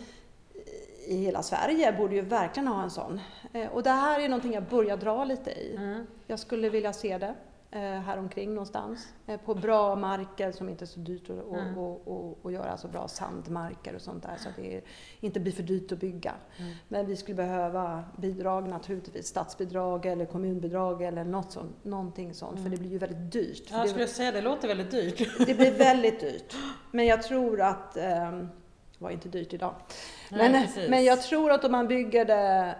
i 1.08 1.16
hela 1.16 1.44
Sverige 1.44 1.92
borde 1.92 2.16
ju 2.16 2.22
verkligen 2.22 2.68
ha 2.68 2.84
en 2.84 2.92
sån. 2.92 3.20
Eh, 3.54 3.72
och 3.72 3.84
det 3.84 3.90
här 3.90 4.20
är 4.20 4.30
någonting 4.30 4.54
jag 4.54 4.64
börjar 4.64 4.98
dra 4.98 5.26
lite 5.26 5.52
i. 5.52 5.76
Mm. 5.76 6.08
Jag 6.28 6.40
skulle 6.40 6.70
vilja 6.70 6.94
se 6.94 7.18
det 7.18 7.36
häromkring 7.80 8.50
någonstans. 8.50 9.08
Eh, 9.28 9.40
på 9.40 9.56
bra 9.56 9.96
marker 9.96 10.52
som 10.52 10.70
inte 10.70 10.84
är 10.84 10.88
så 10.88 11.00
dyrt 11.00 11.30
att 11.30 11.60
mm. 11.60 11.78
och, 11.78 12.08
och, 12.08 12.40
och 12.42 12.52
göra, 12.52 12.72
alltså 12.72 12.88
bra 12.88 13.08
sandmarker 13.08 13.96
och 13.96 14.02
sånt 14.02 14.24
där 14.24 14.36
så 14.38 14.50
att 14.50 14.56
det 14.56 14.82
inte 15.20 15.40
blir 15.40 15.52
för 15.52 15.64
dyrt 15.64 15.92
att 15.92 16.00
bygga. 16.00 16.34
Mm. 16.58 16.74
Men 16.88 17.06
vi 17.06 17.16
skulle 17.16 17.36
behöva 17.36 18.04
bidrag 18.18 18.68
naturligtvis, 18.68 19.28
statsbidrag 19.28 20.06
eller 20.06 20.26
kommunbidrag 20.26 21.02
eller 21.02 21.24
något 21.24 21.52
sånt, 21.52 21.84
någonting 21.84 22.34
sånt 22.34 22.60
mm. 22.60 22.64
för 22.64 22.70
det 22.70 22.78
blir 22.78 22.92
ju 22.92 22.98
väldigt 22.98 23.32
dyrt. 23.32 23.68
Ja, 23.72 23.78
jag 23.78 23.90
skulle 23.90 24.08
säga 24.08 24.32
det, 24.32 24.42
låter 24.42 24.68
väldigt 24.68 24.92
dyrt. 24.92 25.48
Det 25.48 25.54
blir 25.54 25.72
väldigt 25.78 26.20
dyrt. 26.20 26.56
Men 26.92 27.06
jag 27.06 27.24
tror 27.24 27.62
att, 27.62 27.98
eh, 27.98 28.04
det 28.04 29.04
var 29.04 29.10
inte 29.10 29.30
dyrt 29.30 29.54
idag, 29.54 29.76
Nej, 30.32 30.52
men, 30.52 30.90
men 30.90 31.04
jag 31.04 31.22
tror 31.22 31.52
att 31.52 31.64
om 31.64 31.72
man 31.72 31.88
bygger 31.88 32.26
det 32.26 32.76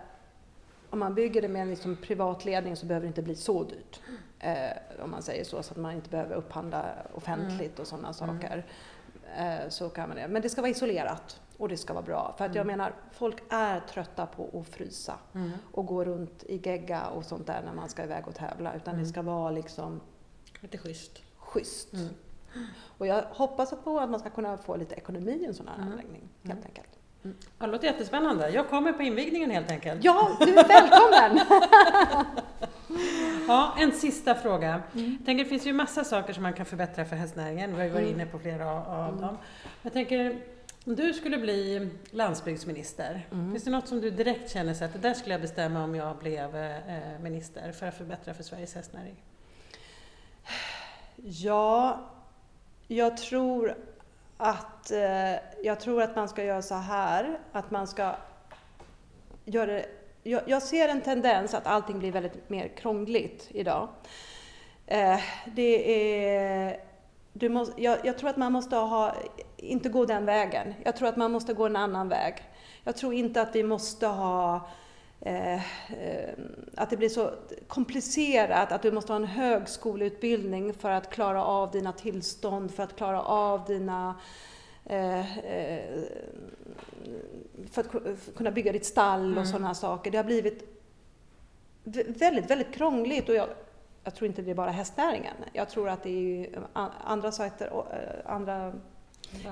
om 0.90 1.00
man 1.00 1.16
bygger 1.16 1.42
det 1.42 1.48
med 1.48 1.62
en 1.62 1.70
liksom 1.70 1.96
privat 1.96 2.46
ledning 2.46 2.76
så 2.76 2.86
behöver 2.86 3.06
det 3.06 3.08
inte 3.08 3.22
bli 3.22 3.36
så 3.36 3.64
dyrt. 3.64 4.02
Eh, 4.40 5.04
om 5.04 5.12
man 5.12 5.22
säger 5.22 5.44
så, 5.44 5.64
så 5.64 5.72
att 5.72 5.78
man 5.78 5.92
inte 5.92 6.10
behöver 6.10 6.36
upphandla 6.36 6.86
offentligt 7.14 7.72
mm. 7.72 7.82
och 7.82 7.88
sådana 7.88 8.08
mm. 8.08 8.14
saker. 8.14 8.66
Eh, 9.38 9.70
så 9.70 9.90
kan 9.90 10.10
man 10.10 10.18
det. 10.18 10.28
Men 10.28 10.42
det 10.42 10.50
ska 10.50 10.62
vara 10.62 10.72
isolerat 10.72 11.42
och 11.58 11.70
det 11.70 11.78
ska 11.78 11.94
vara 11.94 12.04
bra. 12.04 12.36
För 12.38 12.46
att 12.46 12.56
jag 12.56 12.62
mm. 12.62 12.78
menar, 12.78 12.94
folk 13.12 13.44
är 13.50 13.80
trötta 13.80 14.26
på 14.26 14.60
att 14.60 14.76
frysa 14.76 15.14
mm. 15.34 15.52
och 15.72 15.86
gå 15.86 16.06
runt 16.06 16.44
i 16.44 16.62
gegga 16.64 17.06
och 17.06 17.26
sånt 17.26 17.48
där 17.48 17.62
när 17.66 17.74
man 17.74 17.90
ska 17.90 18.04
iväg 18.04 18.28
och 18.28 18.36
tävla. 18.36 18.74
Utan 18.76 18.94
det 18.94 19.02
mm. 19.02 19.06
ska 19.06 19.22
vara 19.22 19.52
liksom 19.52 20.02
Lite 20.62 20.78
schysst. 20.78 21.22
Schysst. 21.38 21.90
Och 22.98 23.08
jag 23.08 23.22
hoppas 23.22 23.74
på 23.84 24.00
att 24.00 24.10
man 24.10 24.20
ska 24.20 24.30
kunna 24.30 24.58
få 24.58 24.76
lite 24.76 24.96
ekonomi 24.96 25.32
i 25.32 25.46
en 25.46 25.54
sån 25.54 25.68
här 25.68 25.84
anläggning, 25.84 26.30
helt 26.44 26.66
enkelt. 26.66 26.90
Mm. 27.24 27.38
Ja, 27.60 27.66
det 27.66 27.72
låter 27.72 27.88
jättespännande. 27.88 28.50
Jag 28.50 28.70
kommer 28.70 28.94
på 28.94 29.04
invigningen 29.04 29.52
helt 29.52 29.72
enkelt. 29.72 30.04
Ja, 30.04 30.38
du 30.40 30.60
är 30.60 30.68
välkommen! 30.68 31.46
ja, 33.48 33.76
en 33.80 33.92
sista 33.92 34.36
fråga. 34.36 34.84
Mm. 34.94 35.16
Jag 35.18 35.26
tänker, 35.26 35.44
det 35.44 35.50
finns 35.50 35.66
ju 35.68 35.74
massa 35.74 36.04
saker 36.04 36.34
som 36.34 36.44
man 36.44 36.54
kan 36.54 36.66
förbättra 36.66 37.06
för 37.06 37.16
hästnäringen. 37.16 37.72
Vi 37.72 37.78
har 37.78 37.84
ju 37.84 37.90
varit 37.90 38.08
mm. 38.08 38.20
inne 38.20 38.32
på 38.32 38.40
flera 38.40 38.72
av 38.72 39.10
mm. 39.10 39.22
dem. 39.22 39.38
Jag 39.82 39.94
tänker, 39.94 40.42
om 40.86 40.96
du 40.96 41.14
skulle 41.14 41.38
bli 41.38 41.90
landsbygdsminister, 42.12 43.28
mm. 43.32 43.52
finns 43.52 43.64
det 43.64 43.72
något 43.72 43.88
som 43.88 44.02
du 44.02 44.10
direkt 44.12 44.52
känner 44.52 44.84
att 44.84 44.94
det 44.94 45.00
där 45.00 45.14
skulle 45.14 45.34
jag 45.34 45.42
bestämma 45.42 45.84
om 45.84 45.96
jag 45.96 46.18
blev 46.18 46.56
eh, 46.56 47.20
minister 47.22 47.72
för 47.72 47.88
att 47.88 47.98
förbättra 47.98 48.34
för 48.34 48.44
Sveriges 48.44 48.76
hästnäring? 48.76 49.16
Ja, 51.16 52.00
jag 52.88 53.18
tror 53.18 53.76
att 54.38 54.92
eh, 54.92 55.36
jag 55.64 55.80
tror 55.80 56.02
att 56.02 56.16
man 56.16 56.30
ska 56.30 56.44
göra 56.44 56.62
så 56.62 56.76
här, 56.76 57.40
att 57.52 57.72
man 57.72 57.88
ska 57.88 58.16
göra 59.46 59.66
det 59.66 59.86
jag, 60.28 60.42
jag, 60.46 60.64
ser 60.64 60.88
en 60.88 61.02
tendens 61.02 61.54
att 61.54 61.68
allting 61.68 62.00
blir 62.00 62.12
väldigt 62.12 62.50
mer 62.50 62.68
krångligt 62.68 63.48
idag. 63.52 63.88
Eh, 64.88 65.20
det 65.46 66.06
är, 66.36 66.80
du 67.34 67.50
måste, 67.50 67.84
jag, 67.84 67.98
jag, 68.04 68.18
tror 68.18 68.30
att 68.30 68.38
man 68.38 68.52
måste 68.52 68.76
ha, 68.76 69.16
inte 69.58 69.90
gå 69.90 70.06
den 70.06 70.26
vägen. 70.26 70.74
Jag 70.84 70.96
tror 70.96 71.08
att 71.08 71.18
man 71.18 71.32
måste 71.32 71.54
gå 71.54 71.66
en 71.66 71.76
annan 71.76 72.10
väg. 72.10 72.36
Jag 72.84 72.98
tror 72.98 73.14
inte 73.14 73.42
att 73.42 73.56
vi 73.56 73.64
måste 73.64 74.08
ha 74.08 74.70
eh, 75.22 75.54
eh 75.54 76.34
att 76.76 76.90
det 76.90 76.98
blir 76.98 77.10
så 77.10 77.32
komplicerat, 77.68 78.72
att 78.72 78.82
du 78.82 78.92
måste 78.92 79.12
ha 79.14 79.18
en 79.18 79.26
högskoleutbildning 79.26 80.74
för 80.74 80.90
att 80.90 81.10
klara 81.10 81.46
av 81.46 81.72
dina 81.72 81.92
tillstånd, 81.92 82.74
för 82.74 82.84
att 82.84 82.96
klara 82.96 83.22
av 83.22 83.66
dina 83.66 84.10
eh, 84.10 84.16
för 87.72 87.82
att 87.82 88.36
kunna 88.36 88.52
bygga 88.52 88.72
ditt 88.72 88.86
stall 88.86 89.26
och 89.26 89.32
mm. 89.32 89.46
sådana 89.46 89.74
saker. 89.74 90.12
Det 90.12 90.18
har 90.18 90.24
blivit 90.24 90.76
väldigt, 92.20 92.50
väldigt 92.50 92.74
krångligt 92.74 93.30
och 93.30 93.36
jag, 93.36 93.48
jag, 94.04 94.16
tror 94.16 94.28
inte 94.28 94.42
det 94.42 94.52
är 94.52 94.56
bara 94.56 94.72
hästnäringen. 94.72 95.36
Jag 95.54 95.70
tror 95.70 95.90
att 95.90 96.04
det 96.04 96.46
är 96.46 96.60
andra 97.04 97.32
sajter, 97.32 97.66
eh, 97.66 98.32
andra 98.32 98.74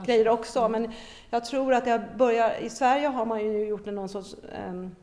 grejer 0.05 0.27
också. 0.27 0.59
Mm. 0.59 0.81
Men 0.81 0.91
jag 1.29 1.45
tror 1.45 1.73
att 1.73 1.87
jag 1.87 2.01
börjar, 2.17 2.57
i 2.61 2.69
Sverige 2.69 3.07
har 3.07 3.25
man 3.25 3.45
ju 3.45 3.65
gjort 3.65 3.85
någon 3.85 4.09
sorts 4.09 4.35
um, 4.69 4.95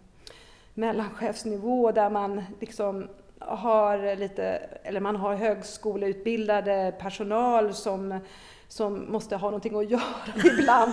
mellanchefsnivå 0.74 1.93
där 1.93 2.11
man 2.11 2.45
liksom 2.61 3.09
har 3.39 4.16
lite, 4.16 4.43
eller 4.83 5.01
man 5.01 5.16
har 5.16 5.35
högskoleutbildade 5.35 6.95
personal 6.99 7.74
som 7.74 8.18
som 8.70 9.12
måste 9.12 9.36
ha 9.36 9.48
någonting 9.48 9.78
att 9.78 9.90
göra 9.90 10.02
ibland. 10.44 10.92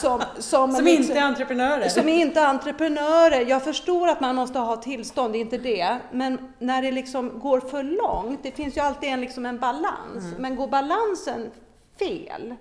Som, 0.00 0.22
som, 0.38 0.72
som 0.72 0.84
liksom, 0.84 0.88
inte 0.88 1.18
är 1.18 1.22
entreprenörer? 1.22 1.88
Som 1.88 2.08
inte 2.08 2.40
är 2.40 2.46
entreprenörer. 2.46 3.40
Jag 3.40 3.64
förstår 3.64 4.08
att 4.08 4.20
man 4.20 4.34
måste 4.34 4.58
ha 4.58 4.76
tillstånd, 4.76 5.32
det 5.32 5.38
är 5.38 5.40
inte 5.40 5.58
det. 5.58 5.98
Men 6.12 6.52
när 6.58 6.82
det 6.82 6.92
liksom 6.92 7.38
går 7.38 7.60
för 7.60 7.82
långt, 7.82 8.42
det 8.42 8.52
finns 8.52 8.76
ju 8.76 8.80
alltid 8.80 9.08
en, 9.08 9.20
liksom 9.20 9.46
en 9.46 9.58
balans. 9.58 10.24
Mm. 10.24 10.42
Men 10.42 10.56
går 10.56 10.68
balansen 10.68 11.50
fel, 11.98 12.54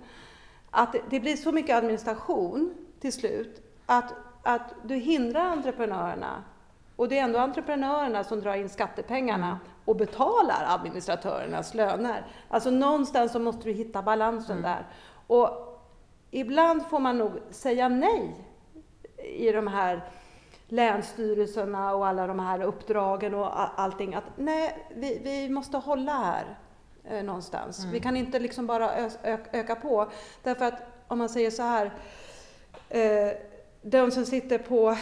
att 0.70 0.96
det 1.10 1.20
blir 1.20 1.36
så 1.36 1.52
mycket 1.52 1.76
administration 1.76 2.74
till 3.02 3.14
slut, 3.14 3.62
att, 3.86 4.14
att 4.44 4.74
du 4.84 4.96
hindrar 4.96 5.42
entreprenörerna 5.42 6.44
och 7.02 7.10
det 7.10 7.20
är 7.20 7.24
ändå 7.24 7.40
entreprenörerna 7.40 8.24
som 8.24 8.42
drar 8.42 8.56
in 8.56 8.70
skattepengarna 8.70 9.48
mm. 9.48 9.60
och 9.86 9.96
betalar 9.96 10.66
administratörernas 10.68 11.74
löner. 11.74 12.26
Alltså 12.48 12.70
någonstans 12.70 13.32
så 13.32 13.40
måste 13.40 13.64
du 13.64 13.72
hitta 13.72 14.02
balansen 14.02 14.58
mm. 14.58 14.72
där. 14.72 14.86
Och 15.28 15.50
ibland 16.32 16.86
får 16.88 17.00
man 17.00 17.18
nog 17.18 17.32
säga 17.50 17.90
nej 17.90 18.36
i 19.18 19.52
de 19.52 19.68
här 19.68 20.10
länsstyrelserna 20.68 21.96
och 21.96 22.08
alla 22.08 22.28
de 22.28 22.40
här 22.40 22.62
uppdragen 22.62 23.36
och 23.36 23.80
allting. 23.80 24.16
Att 24.16 24.26
nej, 24.36 24.88
vi, 24.96 25.22
vi 25.24 25.50
måste 25.50 25.78
hålla 25.78 26.14
här 26.14 26.58
eh, 27.04 27.24
någonstans. 27.24 27.80
Mm. 27.80 27.92
Vi 27.92 28.00
kan 28.00 28.18
inte 28.18 28.40
liksom 28.40 28.68
bara 28.68 28.96
ö, 28.96 29.10
ö, 29.24 29.38
öka 29.52 29.76
på. 29.76 30.12
Därför 30.44 30.66
att 30.66 30.82
om 31.08 31.18
man 31.18 31.30
säger 31.30 31.52
så 31.52 31.64
här 31.64 31.92
eh, 32.90 33.32
de 33.82 34.12
som 34.12 34.26
sitter 34.26 34.58
på, 34.58 34.98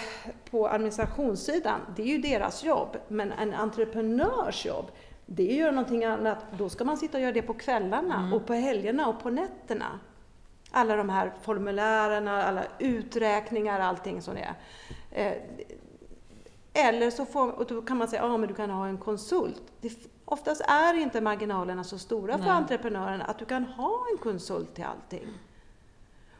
på 0.51 0.67
administrationssidan, 0.67 1.81
det 1.95 2.01
är 2.01 2.07
ju 2.07 2.17
deras 2.17 2.63
jobb. 2.63 2.97
Men 3.07 3.31
en 3.31 3.53
entreprenörs 3.53 4.65
jobb, 4.65 4.91
det 5.25 5.51
är 5.51 5.55
ju 5.55 5.71
någonting 5.71 6.05
annat. 6.05 6.37
Då 6.57 6.69
ska 6.69 6.85
man 6.85 6.97
sitta 6.97 7.17
och 7.17 7.21
göra 7.21 7.31
det 7.31 7.41
på 7.41 7.53
kvällarna 7.53 8.19
mm. 8.19 8.33
och 8.33 8.45
på 8.45 8.53
helgerna 8.53 9.07
och 9.07 9.19
på 9.19 9.29
nätterna. 9.29 9.99
Alla 10.71 10.95
de 10.95 11.09
här 11.09 11.33
formulären, 11.41 12.27
alla 12.27 12.63
uträkningar, 12.79 13.79
allting 13.79 14.21
som 14.21 14.35
det 14.35 14.41
är. 14.41 14.55
Eh, 15.11 15.37
Eller 16.87 17.11
så 17.11 17.25
får, 17.25 17.51
och 17.51 17.65
då 17.65 17.81
kan 17.81 17.97
man 17.97 18.07
säga, 18.07 18.21
ja 18.21 18.37
men 18.37 18.47
du 18.47 18.55
kan 18.55 18.69
ha 18.69 18.87
en 18.87 18.97
konsult. 18.97 19.61
Det, 19.81 19.93
oftast 20.25 20.61
är 20.61 20.93
inte 20.93 21.21
marginalerna 21.21 21.83
så 21.83 21.97
stora 21.97 22.37
för 22.37 22.45
Nej. 22.45 22.53
entreprenören 22.53 23.21
att 23.21 23.39
du 23.39 23.45
kan 23.45 23.63
ha 23.63 24.05
en 24.11 24.17
konsult 24.17 24.75
till 24.75 24.83
allting. 24.83 25.27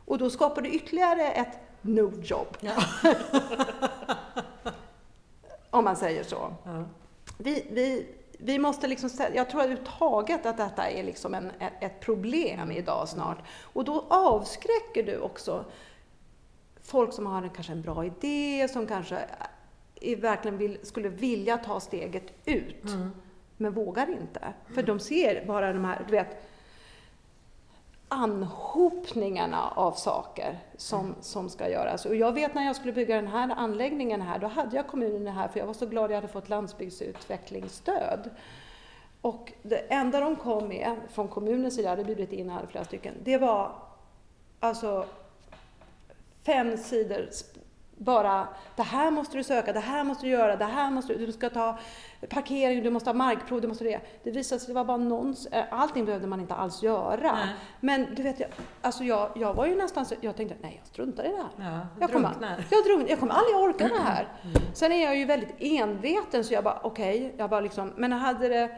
Och 0.06 0.18
då 0.18 0.30
skapar 0.30 0.62
du 0.62 0.70
ytterligare 0.70 1.32
ett 1.32 1.69
no-job, 1.82 2.48
Ja. 2.60 2.74
om 5.70 5.84
man 5.84 5.96
säger 5.96 6.24
så. 6.24 6.54
Ja. 6.66 6.84
Vi, 7.38 7.68
vi, 7.72 8.08
vi 8.40 8.60
måste 8.60 8.88
liksom, 8.88 9.10
jag 9.34 9.50
tror 9.50 9.62
överhuvudtaget 9.62 10.46
att 10.46 10.58
detta 10.58 10.90
är 10.90 11.04
liksom 11.04 11.34
en, 11.34 11.52
ett- 11.60 11.74
ett 11.84 12.00
problem 12.00 12.72
idag 12.72 13.10
snart. 13.10 13.38
Och 13.62 13.86
då 13.86 14.06
avskräcker 14.10 15.04
du 15.04 15.20
också 15.20 15.66
folk 16.84 17.14
som 17.14 17.26
har 17.26 17.42
en, 17.42 17.50
kanske 17.50 17.72
en 17.74 17.82
bra 17.82 18.06
idé, 18.06 18.68
som 18.68 18.88
kanske 18.88 19.20
verkligen 20.18 20.58
vill, 20.58 20.78
skulle 20.84 21.10
vilja 21.10 21.58
ta 21.58 21.80
steget 21.80 22.24
ut, 22.46 22.84
Mm. 22.84 23.12
men 23.58 23.72
vågar 23.74 24.10
inte. 24.10 24.54
För 24.74 24.84
de 24.84 25.00
ser 25.00 25.46
bara 25.46 25.74
de 25.74 25.86
här, 25.86 26.04
du 26.08 26.12
vet, 26.12 26.28
anhopningarna 28.10 29.70
av 29.76 29.92
saker 29.92 30.60
som, 30.78 31.16
som 31.22 31.50
ska 31.50 31.70
göras. 31.70 32.06
Och 32.06 32.16
jag 32.16 32.34
vet 32.34 32.54
när 32.54 32.66
jag 32.66 32.76
skulle 32.76 32.94
bygga 32.94 33.16
den 33.16 33.28
här 33.28 33.50
anläggningen 33.50 34.22
här, 34.22 34.40
då 34.40 34.48
hade 34.48 34.76
jag 34.76 34.88
kommunen 34.88 35.34
här 35.34 35.48
för 35.48 35.60
jag 35.60 35.68
var 35.68 35.74
så 35.74 35.86
glad 35.86 36.12
jag 36.12 36.16
hade 36.16 36.28
fått 36.28 36.50
landsbygdsutvecklingsstöd. 36.50 38.30
Och 39.22 39.54
det 39.62 39.78
enda 39.78 40.20
de 40.20 40.36
kom 40.36 40.68
med 40.68 40.96
från 41.10 41.28
kommunens 41.28 41.76
sida, 41.76 41.90
hade 41.90 42.04
bjudit 42.04 42.32
in 42.32 42.50
här 42.50 42.66
flera 42.70 42.86
stycken, 42.86 43.14
det 43.24 43.38
var 43.38 43.76
alltså 44.60 45.06
fem 46.46 46.78
sidor 46.78 47.30
bara 48.00 48.48
det 48.76 48.84
här 48.84 49.12
måste 49.12 49.38
du 49.38 49.44
söka, 49.44 49.74
det 49.74 49.80
här 49.80 50.04
måste 50.04 50.26
du 50.26 50.30
göra, 50.32 50.56
det 50.56 50.66
här 50.66 50.92
måste 50.92 51.14
du, 51.14 51.26
du 51.26 51.32
ska 51.32 51.50
ta 51.50 51.78
parkering, 52.30 52.84
du 52.84 52.90
måste 52.90 53.10
ha 53.10 53.14
markprov, 53.14 53.62
du 53.62 53.68
måste 53.68 53.84
det. 53.84 54.00
Det 54.24 54.32
visade 54.32 54.60
sig 54.60 54.68
det 54.68 54.74
var 54.74 54.86
bara 54.86 54.98
nons, 54.98 55.46
eh, 55.46 55.64
allting 55.72 56.06
behövde 56.06 56.28
man 56.28 56.40
inte 56.40 56.54
alls 56.54 56.84
göra. 56.84 57.34
Nej. 57.36 57.48
Men 57.80 58.16
du 58.16 58.24
vet, 58.24 58.40
jag, 58.40 58.50
alltså 58.82 59.04
jag, 59.04 59.30
jag 59.36 59.54
var 59.54 59.66
ju 59.66 59.76
nästan 59.76 60.06
så, 60.06 60.16
jag 60.22 60.36
tänkte 60.36 60.56
nej 60.62 60.76
jag 60.80 60.88
struntar 60.88 61.24
i 61.24 61.28
det 61.30 61.36
här. 61.36 61.72
Ja, 61.72 61.88
Jag 62.00 62.12
kommer, 62.12 62.30
jag, 62.72 62.84
drunknar, 62.86 63.10
jag 63.10 63.20
kommer 63.20 63.34
aldrig 63.34 63.56
orka 63.56 63.88
det 63.88 64.04
här. 64.04 64.28
Sen 64.74 64.92
är 64.92 65.04
jag 65.04 65.18
ju 65.18 65.26
väldigt 65.26 65.56
enveten 65.60 66.44
så 66.44 66.54
jag 66.54 66.64
bara 66.64 66.80
okej, 66.84 67.34
jag 67.38 67.50
bara 67.50 67.62
liksom, 67.62 67.94
men 67.98 68.12
hade 68.12 68.48
det 68.50 68.70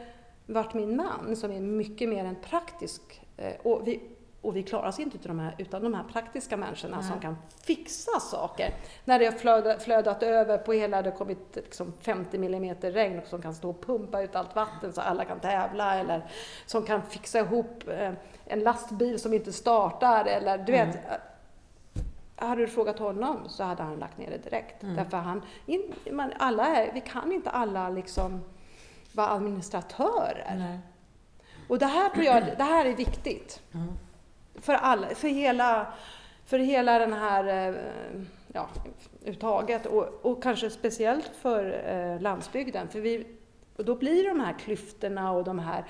varit 0.46 0.74
min 0.74 0.96
man 0.96 1.36
som 1.36 1.52
är 1.52 1.60
mycket 1.60 2.10
mer 2.10 2.26
en 2.26 2.36
praktisk, 2.50 3.22
eh, 3.38 3.54
och 3.64 3.88
vi, 3.88 4.02
och 4.42 4.56
vi 4.56 4.64
klarar 4.64 4.88
oss 4.88 5.00
inte 5.00 5.18
utan 5.18 5.38
de 5.38 5.44
här, 5.44 5.56
utan 5.58 5.84
de 5.84 5.94
här 5.94 6.04
praktiska 6.04 6.58
människorna 6.58 6.98
Nej. 6.98 7.10
som 7.10 7.20
kan 7.20 7.38
fixa 7.66 8.20
saker. 8.20 8.74
När 9.06 9.20
det 9.20 9.26
har 9.26 9.32
flödat, 9.32 9.84
flödat 9.84 10.24
över 10.24 10.58
på 10.58 10.74
hela, 10.74 11.02
det 11.02 11.10
har 11.10 11.18
kommit 11.18 11.56
liksom 11.56 11.94
50 12.02 12.38
millimeter 12.38 12.92
regn 12.92 13.20
och 13.20 13.28
som 13.28 13.42
kan 13.42 13.54
stå 13.54 13.70
och 13.70 13.86
pumpa 13.86 14.22
ut 14.22 14.36
allt 14.36 14.56
vatten 14.56 14.94
så 14.94 15.02
alla 15.02 15.26
kan 15.26 15.40
tävla 15.40 15.96
eller 15.96 16.26
som 16.66 16.84
kan 16.84 17.02
fixa 17.02 17.40
ihop 17.40 17.88
eh, 17.88 18.14
en 18.46 18.60
lastbil 18.60 19.20
som 19.20 19.34
inte 19.34 19.54
startar 19.54 20.26
eller 20.26 20.58
du 20.58 20.72
vet. 20.72 20.96
Mm. 20.96 21.06
eh, 21.06 22.48
Hade 22.48 22.62
du 22.62 22.68
frågat 22.68 23.00
honom 23.00 23.50
så 23.50 23.64
hade 23.64 23.84
han 23.84 23.96
lagt 23.96 24.18
ner 24.18 24.30
det 24.30 24.50
direkt. 24.50 24.84
Mm. 24.84 24.96
Därför 24.96 25.18
han, 25.18 25.42
in, 25.66 25.94
man, 26.12 26.34
alla 26.40 26.66
är, 26.66 26.94
vi 26.94 27.02
kan 27.02 27.32
inte 27.32 27.50
alla 27.50 27.90
liksom 27.90 28.42
vara 29.14 29.30
administratörer. 29.30 30.56
Nej. 30.58 30.80
Och 31.70 31.80
det 31.80 31.86
här 31.86 32.10
tror 32.10 32.26
jag, 32.26 32.44
det 32.58 32.64
här 32.64 32.86
är 32.86 32.96
viktigt. 32.96 33.62
Mm. 33.74 33.98
För, 34.56 34.74
alla, 34.74 35.08
för, 35.08 35.28
hela, 35.28 35.94
för 36.46 36.60
hela 36.60 37.00
den 37.00 37.14
här, 37.14 37.70
eh, 37.70 37.76
ja, 38.54 38.70
uttaget 39.26 39.86
och, 39.86 40.26
och 40.26 40.44
kanske 40.44 40.70
speciellt 40.70 41.32
för 41.42 41.84
eh, 41.86 42.22
landsbygden. 42.22 42.88
För 42.88 43.00
vi, 43.00 43.28
och 43.78 43.86
då 43.86 43.96
blir 43.96 44.30
de 44.30 44.40
här 44.40 44.54
klyftorna 44.60 45.32
och 45.32 45.44
de 45.44 45.60
här 45.60 45.86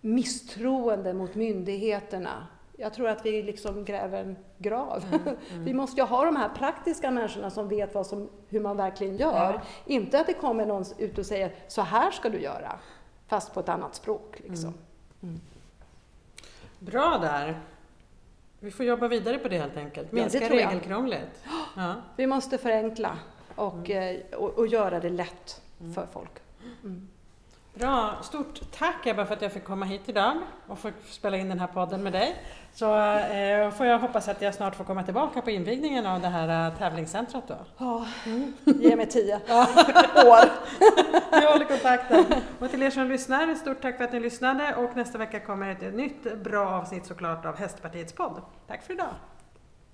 misstroende 0.00 1.12
mot 1.12 1.34
myndigheterna. 1.34 2.46
Jag 2.78 2.92
tror 2.94 3.08
att 3.08 3.26
vi 3.26 3.42
liksom 3.42 3.84
gräver 3.84 4.20
en 4.20 4.36
grav. 4.58 5.04
Vi 5.52 5.74
måste 5.74 6.00
ju 6.00 6.06
ha 6.06 6.24
de 6.24 6.36
här 6.36 6.48
praktiska 6.48 7.10
människorna 7.10 7.50
som 7.50 7.68
vet 7.68 7.94
vad 7.94 8.06
som, 8.06 8.28
hur 8.48 8.60
man 8.60 8.76
verkligen 8.76 9.16
gör. 9.16 9.52
Ja. 9.52 9.60
Inte 9.86 10.20
att 10.20 10.26
det 10.26 10.34
kommer 10.34 10.66
någon 10.66 10.84
ut 10.98 11.18
och 11.18 11.26
säger 11.26 11.54
så 11.68 11.82
här 11.82 12.10
ska 12.10 12.28
du 12.28 12.40
göra, 12.40 12.78
fast 13.28 13.54
på 13.54 13.60
ett 13.60 13.68
annat 13.68 13.94
språk. 13.94 14.40
Liksom. 14.44 14.74
Bra 16.78 17.18
där. 17.18 17.60
Vi 18.66 18.72
får 18.72 18.86
jobba 18.86 19.08
vidare 19.08 19.38
på 19.38 19.48
det 19.48 19.58
helt 19.58 19.76
enkelt. 19.76 20.12
Minska 20.12 20.40
jag. 20.40 20.50
regelkrånglet. 20.50 21.44
Ja. 21.76 21.94
Vi 22.16 22.26
måste 22.26 22.58
förenkla 22.58 23.18
och, 23.54 23.90
eh, 23.90 24.16
och, 24.32 24.58
och 24.58 24.66
göra 24.66 25.00
det 25.00 25.10
lätt 25.10 25.62
för 25.94 26.06
folk. 26.12 26.30
Bra, 27.78 28.16
stort 28.22 28.60
tack 28.72 29.06
Ebba 29.06 29.26
för 29.26 29.34
att 29.34 29.42
jag 29.42 29.52
fick 29.52 29.64
komma 29.64 29.86
hit 29.86 30.00
idag 30.06 30.36
och 30.66 30.78
få 30.78 30.90
spela 31.08 31.36
in 31.36 31.48
den 31.48 31.60
här 31.60 31.66
podden 31.66 32.02
med 32.02 32.12
dig. 32.12 32.42
Så 32.72 32.96
eh, 32.96 33.70
får 33.70 33.86
jag 33.86 33.98
hoppas 33.98 34.28
att 34.28 34.42
jag 34.42 34.54
snart 34.54 34.74
får 34.74 34.84
komma 34.84 35.02
tillbaka 35.02 35.42
på 35.42 35.50
invigningen 35.50 36.06
av 36.06 36.20
det 36.20 36.28
här 36.28 36.68
eh, 36.68 36.78
tävlingscentret 36.78 37.44
då. 37.48 37.56
Ja, 37.78 38.06
ge 38.64 38.96
mig 38.96 39.06
tio 39.06 39.36
år. 40.26 40.50
Vi 41.40 41.46
håller 41.46 41.64
kontakten. 41.64 42.24
Och 42.58 42.70
till 42.70 42.82
er 42.82 42.90
som 42.90 43.08
lyssnar, 43.08 43.54
stort 43.54 43.82
tack 43.82 43.96
för 43.96 44.04
att 44.04 44.12
ni 44.12 44.20
lyssnade 44.20 44.74
och 44.74 44.96
nästa 44.96 45.18
vecka 45.18 45.40
kommer 45.40 45.70
ett 45.70 45.94
nytt 45.94 46.42
bra 46.42 46.68
avsnitt 46.68 47.06
såklart 47.06 47.46
av 47.46 47.56
Hästpartiets 47.56 48.12
podd. 48.12 48.42
Tack 48.66 48.82
för 48.82 48.92
idag! 48.92 49.14